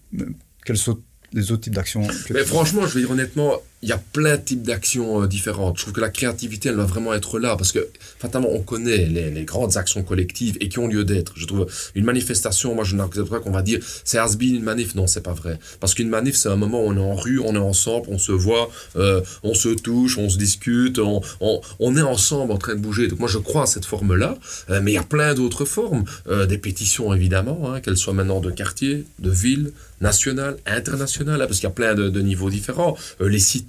Quels 0.64 0.76
sont 0.76 0.98
les 1.36 1.52
autres 1.52 1.62
types 1.62 1.74
d'actions 1.74 2.06
Mais 2.30 2.44
franchement, 2.44 2.86
je 2.86 2.94
vais 2.94 3.00
dire 3.00 3.10
honnêtement, 3.10 3.60
il 3.82 3.90
y 3.90 3.92
a 3.92 3.98
plein 3.98 4.36
de 4.36 4.42
types 4.42 4.62
d'actions 4.62 5.22
euh, 5.22 5.26
différentes. 5.26 5.76
Je 5.76 5.82
trouve 5.82 5.94
que 5.94 6.00
la 6.00 6.08
créativité, 6.08 6.70
elle 6.70 6.76
doit 6.76 6.86
vraiment 6.86 7.12
être 7.12 7.38
là 7.38 7.56
parce 7.56 7.72
que, 7.72 7.86
fatalement, 8.18 8.48
on 8.50 8.62
connaît 8.62 9.06
les, 9.06 9.44
grandes 9.44 9.76
actions 9.76 10.02
collectives 10.02 10.56
et 10.60 10.68
qui 10.68 10.78
ont 10.78 10.88
lieu 10.88 11.04
d'être. 11.04 11.34
Je 11.36 11.46
trouve 11.46 11.66
une 11.94 12.04
manifestation, 12.04 12.74
moi, 12.74 12.84
je 12.84 12.96
n'accepte 12.96 13.28
pas 13.28 13.38
qu'on 13.38 13.50
va 13.50 13.62
dire 13.62 13.80
c'est 14.04 14.18
has 14.18 14.36
une 14.40 14.62
manif. 14.62 14.94
Non, 14.94 15.06
c'est 15.06 15.20
pas 15.20 15.34
vrai. 15.34 15.58
Parce 15.78 15.94
qu'une 15.94 16.08
manif, 16.08 16.34
c'est 16.36 16.48
un 16.48 16.56
moment 16.56 16.82
où 16.82 16.88
on 16.88 16.96
est 16.96 17.00
en 17.00 17.14
rue, 17.14 17.38
on 17.38 17.54
est 17.54 17.58
ensemble, 17.58 18.06
on 18.10 18.18
se 18.18 18.32
voit, 18.32 18.70
euh, 18.96 19.20
on 19.42 19.54
se 19.54 19.68
touche, 19.68 20.16
on 20.18 20.30
se 20.30 20.38
discute, 20.38 20.98
on, 20.98 21.20
on, 21.40 21.96
est 21.96 22.02
ensemble 22.02 22.52
en 22.52 22.58
train 22.58 22.74
de 22.74 22.80
bouger. 22.80 23.08
Donc, 23.08 23.20
moi, 23.20 23.28
je 23.28 23.38
crois 23.38 23.64
à 23.64 23.66
cette 23.66 23.84
forme-là. 23.84 24.38
Euh, 24.70 24.80
mais 24.82 24.92
il 24.92 24.94
y 24.94 24.98
a 24.98 25.02
plein 25.02 25.34
d'autres 25.34 25.64
formes. 25.64 26.04
des 26.48 26.58
pétitions, 26.58 27.12
évidemment, 27.12 27.72
hein, 27.72 27.80
qu'elles 27.80 27.96
soient 27.96 28.14
maintenant 28.14 28.40
de 28.40 28.50
quartier, 28.50 29.04
de 29.18 29.30
ville, 29.30 29.72
nationale, 30.00 30.56
internationale, 30.66 31.40
hein, 31.40 31.46
parce 31.46 31.60
qu'il 31.60 31.68
y 31.68 31.72
a 31.72 31.74
plein 31.74 31.94
de, 31.94 32.20
niveaux 32.20 32.50
différents. 32.50 32.96
les 33.20 33.38
sites 33.38 33.66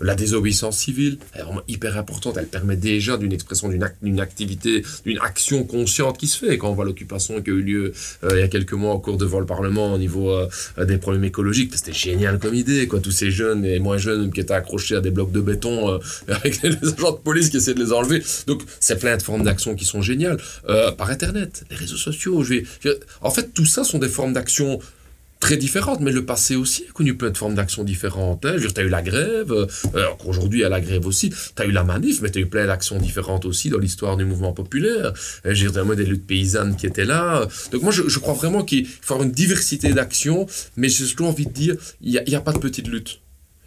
la 0.00 0.14
désobéissance 0.14 0.78
civile, 0.78 1.18
est 1.34 1.42
vraiment 1.42 1.62
hyper 1.68 1.96
importante. 1.96 2.36
Elle 2.38 2.46
permet 2.46 2.76
déjà 2.76 3.16
d'une 3.16 3.32
expression 3.32 3.68
d'une 3.68 4.20
activité, 4.20 4.82
d'une 5.04 5.18
action 5.18 5.64
consciente 5.64 6.18
qui 6.18 6.26
se 6.26 6.38
fait. 6.38 6.58
Quand 6.58 6.70
on 6.70 6.74
voit 6.74 6.84
l'occupation 6.84 7.40
qui 7.42 7.50
a 7.50 7.52
eu 7.52 7.62
lieu 7.62 7.92
euh, 8.24 8.30
il 8.32 8.38
y 8.38 8.42
a 8.42 8.48
quelques 8.48 8.72
mois 8.72 8.94
au 8.94 8.98
cours 8.98 9.16
devant 9.16 9.40
le 9.40 9.46
Parlement 9.46 9.94
au 9.94 9.98
niveau 9.98 10.30
euh, 10.30 10.48
des 10.84 10.98
problèmes 10.98 11.24
écologiques, 11.24 11.72
c'était 11.74 11.92
génial 11.92 12.38
comme 12.38 12.54
idée. 12.54 12.86
Quoi. 12.88 13.00
Tous 13.00 13.10
ces 13.10 13.30
jeunes 13.30 13.64
et 13.64 13.78
moins 13.78 13.98
jeunes 13.98 14.32
qui 14.32 14.40
étaient 14.40 14.54
accrochés 14.54 14.96
à 14.96 15.00
des 15.00 15.10
blocs 15.10 15.32
de 15.32 15.40
béton 15.40 15.90
euh, 15.90 15.98
avec 16.28 16.62
les 16.62 16.76
agents 16.76 17.12
de 17.12 17.18
police 17.18 17.50
qui 17.50 17.58
essaient 17.58 17.74
de 17.74 17.82
les 17.82 17.92
enlever. 17.92 18.22
Donc, 18.46 18.62
c'est 18.80 18.98
plein 18.98 19.16
de 19.16 19.22
formes 19.22 19.44
d'action 19.44 19.74
qui 19.74 19.84
sont 19.84 20.02
géniales. 20.02 20.38
par 20.98 21.10
Internet, 21.10 21.64
les 21.70 21.76
réseaux 21.76 21.96
sociaux. 21.96 22.42
Je 22.42 22.54
vais... 22.54 22.64
En 23.20 23.30
fait, 23.30 23.52
tout 23.54 23.66
ça 23.66 23.84
sont 23.84 23.98
des 23.98 24.08
formes 24.08 24.32
d'action 24.32 24.80
très 25.40 25.56
différentes, 25.56 26.00
mais 26.00 26.12
le 26.12 26.24
passé 26.24 26.56
aussi 26.56 26.84
a 26.88 26.92
connu 26.92 27.16
plein 27.16 27.30
de 27.30 27.36
formes 27.36 27.54
d'action 27.54 27.84
différentes. 27.84 28.44
Hein. 28.46 28.56
Tu 28.58 28.80
as 28.80 28.84
eu 28.84 28.88
la 28.88 29.02
grève, 29.02 29.52
euh, 29.52 29.66
aujourd'hui 30.24 30.60
il 30.60 30.62
y 30.62 30.64
a 30.64 30.68
la 30.68 30.80
grève 30.80 31.06
aussi, 31.06 31.30
tu 31.30 31.62
as 31.62 31.66
eu 31.66 31.72
la 31.72 31.84
manif, 31.84 32.22
mais 32.22 32.30
tu 32.30 32.38
as 32.38 32.42
eu 32.42 32.46
plein 32.46 32.66
d'actions 32.66 32.98
différentes 32.98 33.44
aussi 33.44 33.70
dans 33.70 33.78
l'histoire 33.78 34.16
du 34.16 34.24
mouvement 34.24 34.52
populaire. 34.52 35.12
Euh, 35.44 35.54
J'ai 35.54 35.68
moi 35.84 35.94
des 35.94 36.06
luttes 36.06 36.26
paysannes 36.26 36.76
qui 36.76 36.86
étaient 36.86 37.04
là. 37.04 37.46
Donc 37.70 37.82
moi 37.82 37.92
je, 37.92 38.18
crois 38.18 38.34
vraiment 38.34 38.64
qu'il 38.64 38.86
faut 38.86 39.14
avoir 39.14 39.26
une 39.26 39.34
diversité 39.34 39.92
d'actions, 39.92 40.46
mais 40.76 40.88
j'ai 40.88 41.04
toujours 41.06 41.28
envie 41.28 41.46
de 41.46 41.52
dire, 41.52 41.76
il 42.00 42.22
n'y 42.26 42.34
a, 42.34 42.40
pas 42.40 42.52
de 42.52 42.58
petite 42.58 42.88
lutte. 42.88 43.20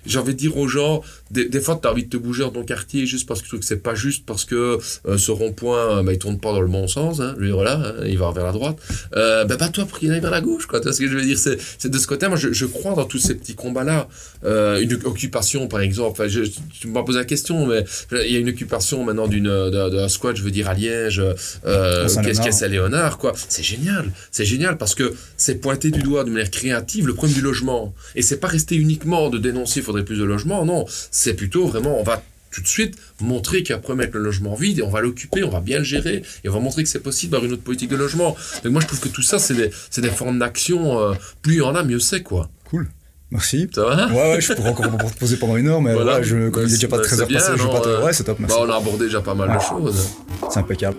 J'ai 0.05 0.19
envie 0.19 0.33
de 0.33 0.39
dire 0.39 0.57
aux 0.57 0.67
gens, 0.67 1.01
des, 1.31 1.59
fois, 1.59 1.79
tu 1.81 1.87
as 1.87 1.91
envie 1.91 2.05
de 2.05 2.09
te 2.09 2.17
bouger 2.17 2.43
dans 2.43 2.51
ton 2.51 2.63
quartier 2.63 3.05
juste 3.05 3.27
parce 3.27 3.41
que 3.41 3.45
tu 3.45 3.49
trouves 3.49 3.59
que 3.59 3.65
c'est 3.65 3.83
pas 3.83 3.95
juste, 3.95 4.25
parce 4.25 4.45
que 4.45 4.79
euh, 5.07 5.17
ce 5.17 5.31
rond-point, 5.31 5.99
euh, 5.99 6.03
bah, 6.03 6.13
il 6.13 6.19
tourne 6.19 6.39
pas 6.39 6.51
dans 6.51 6.61
le 6.61 6.67
bon 6.67 6.87
sens. 6.87 7.19
Hein, 7.19 7.35
lui, 7.37 7.51
voilà, 7.51 7.73
hein, 7.73 7.93
il 8.05 8.17
va 8.17 8.31
vers 8.31 8.45
la 8.45 8.51
droite. 8.51 8.77
Euh, 9.15 9.45
bah, 9.45 9.57
toi, 9.69 9.85
pour 9.85 9.99
qu'il 9.99 10.11
aille 10.11 10.21
vers 10.21 10.31
la 10.31 10.41
gauche. 10.41 10.65
Quoi, 10.65 10.79
tu 10.79 10.85
vois 10.85 10.93
ce 10.93 10.99
que 10.99 11.07
je 11.07 11.15
veux 11.15 11.23
dire? 11.23 11.37
C'est 11.37 11.89
de 11.89 11.97
ce 11.97 12.07
côté. 12.07 12.27
Moi, 12.27 12.37
je, 12.37 12.51
je, 12.53 12.65
crois 12.65 12.93
dans 12.95 13.05
tous 13.05 13.19
ces 13.19 13.35
petits 13.35 13.55
combats-là. 13.55 14.07
Euh, 14.45 14.79
une 14.81 14.93
occupation, 14.93 15.67
par 15.67 15.81
exemple. 15.81 16.27
Je, 16.27 16.41
tu 16.79 16.87
m'as 16.87 17.03
posé 17.03 17.19
la 17.19 17.25
question, 17.25 17.65
mais 17.67 17.83
il 18.11 18.31
y 18.31 18.35
a 18.35 18.39
une 18.39 18.49
occupation 18.49 19.03
maintenant 19.03 19.27
d'une 19.27 19.49
d'un 19.69 20.09
squat, 20.09 20.35
je 20.35 20.43
veux 20.43 20.51
dire, 20.51 20.69
à 20.69 20.73
Liège, 20.73 21.21
euh, 21.65 22.07
qu'est-ce 22.23 22.41
qu'est 22.41 22.51
Saint-Léonard, 22.51 23.17
quoi. 23.17 23.33
C'est 23.47 23.63
génial. 23.63 24.11
C'est 24.31 24.45
génial 24.45 24.77
parce 24.77 24.95
que 24.95 25.13
c'est 25.37 25.55
pointer 25.55 25.91
du 25.91 26.01
doigt 26.01 26.23
de 26.23 26.29
manière 26.29 26.51
créative 26.51 27.07
le 27.07 27.13
problème 27.13 27.35
du 27.35 27.41
logement. 27.41 27.93
Et 28.15 28.21
c'est 28.21 28.37
pas 28.37 28.47
rester 28.47 28.75
uniquement 28.75 29.29
de 29.29 29.37
dénoncer 29.37 29.81
faudrait 29.89 30.05
plus 30.05 30.19
de 30.19 30.23
logements. 30.23 30.65
Non, 30.65 30.85
c'est 31.11 31.33
plutôt 31.33 31.67
vraiment, 31.67 31.99
on 31.99 32.03
va 32.03 32.21
tout 32.51 32.61
de 32.61 32.67
suite 32.67 32.95
montrer 33.21 33.63
qu'il 33.63 33.71
y 33.71 33.73
a 33.73 33.77
un 33.77 33.81
problème 33.81 34.01
avec 34.01 34.13
le 34.13 34.21
logement 34.21 34.55
vide 34.55 34.79
et 34.79 34.81
on 34.81 34.89
va 34.89 35.01
l'occuper, 35.01 35.43
on 35.43 35.49
va 35.49 35.61
bien 35.61 35.79
le 35.79 35.83
gérer 35.83 36.23
et 36.43 36.49
on 36.49 36.53
va 36.53 36.59
montrer 36.59 36.83
que 36.83 36.89
c'est 36.89 36.99
possible 36.99 37.31
d'avoir 37.31 37.47
une 37.47 37.53
autre 37.53 37.63
politique 37.63 37.89
de 37.89 37.95
logement. 37.95 38.35
Donc 38.63 38.73
moi 38.73 38.81
je 38.81 38.87
trouve 38.87 38.99
que 38.99 39.09
tout 39.09 39.21
ça 39.21 39.39
c'est 39.39 39.53
des, 39.53 39.71
des, 40.01 40.09
formes 40.09 40.39
d'action, 40.39 40.99
euh, 40.99 41.13
plus 41.41 41.55
il 41.55 41.57
y 41.57 41.61
en 41.61 41.75
a 41.75 41.83
mieux 41.83 41.99
c'est 41.99 42.23
quoi. 42.23 42.49
Cool. 42.69 42.87
Merci. 43.31 43.69
Ça 43.73 43.83
va? 43.85 44.07
Ouais, 44.07 44.31
ouais, 44.31 44.41
je 44.41 44.53
pourrais 44.53 44.69
encore 44.69 44.89
vous 44.89 45.09
poser 45.19 45.37
pendant 45.37 45.55
une 45.55 45.67
heure, 45.67 45.81
mais 45.81 45.93
voilà, 45.93 46.23
je, 46.23 46.49
comme 46.49 46.63
il 46.63 46.71
n'est 46.71 46.73
déjà 46.73 46.87
pas 46.87 46.99
très 46.99 47.21
heures 47.21 47.27
passées, 47.27 47.51
je 47.55 47.63
vais 47.63 47.69
pas 47.69 47.81
te... 47.81 48.03
Ouais, 48.03 48.13
c'est 48.13 48.23
top, 48.23 48.39
merci. 48.39 48.55
Bah, 48.55 48.65
on 48.67 48.71
a 48.71 48.77
abordé 48.77 49.05
déjà 49.05 49.21
pas 49.21 49.35
mal 49.35 49.55
de 49.55 49.61
choses. 49.61 50.09
C'est 50.49 50.59
impeccable. 50.59 50.97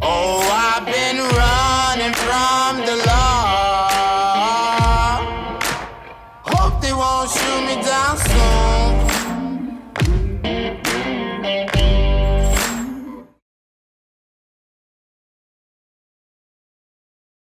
Oh, 0.00 0.42
I've 0.42 0.84
been 0.84 1.20
running 1.20 2.12
from 2.14 2.84
the 2.84 3.06
law. 3.06 3.61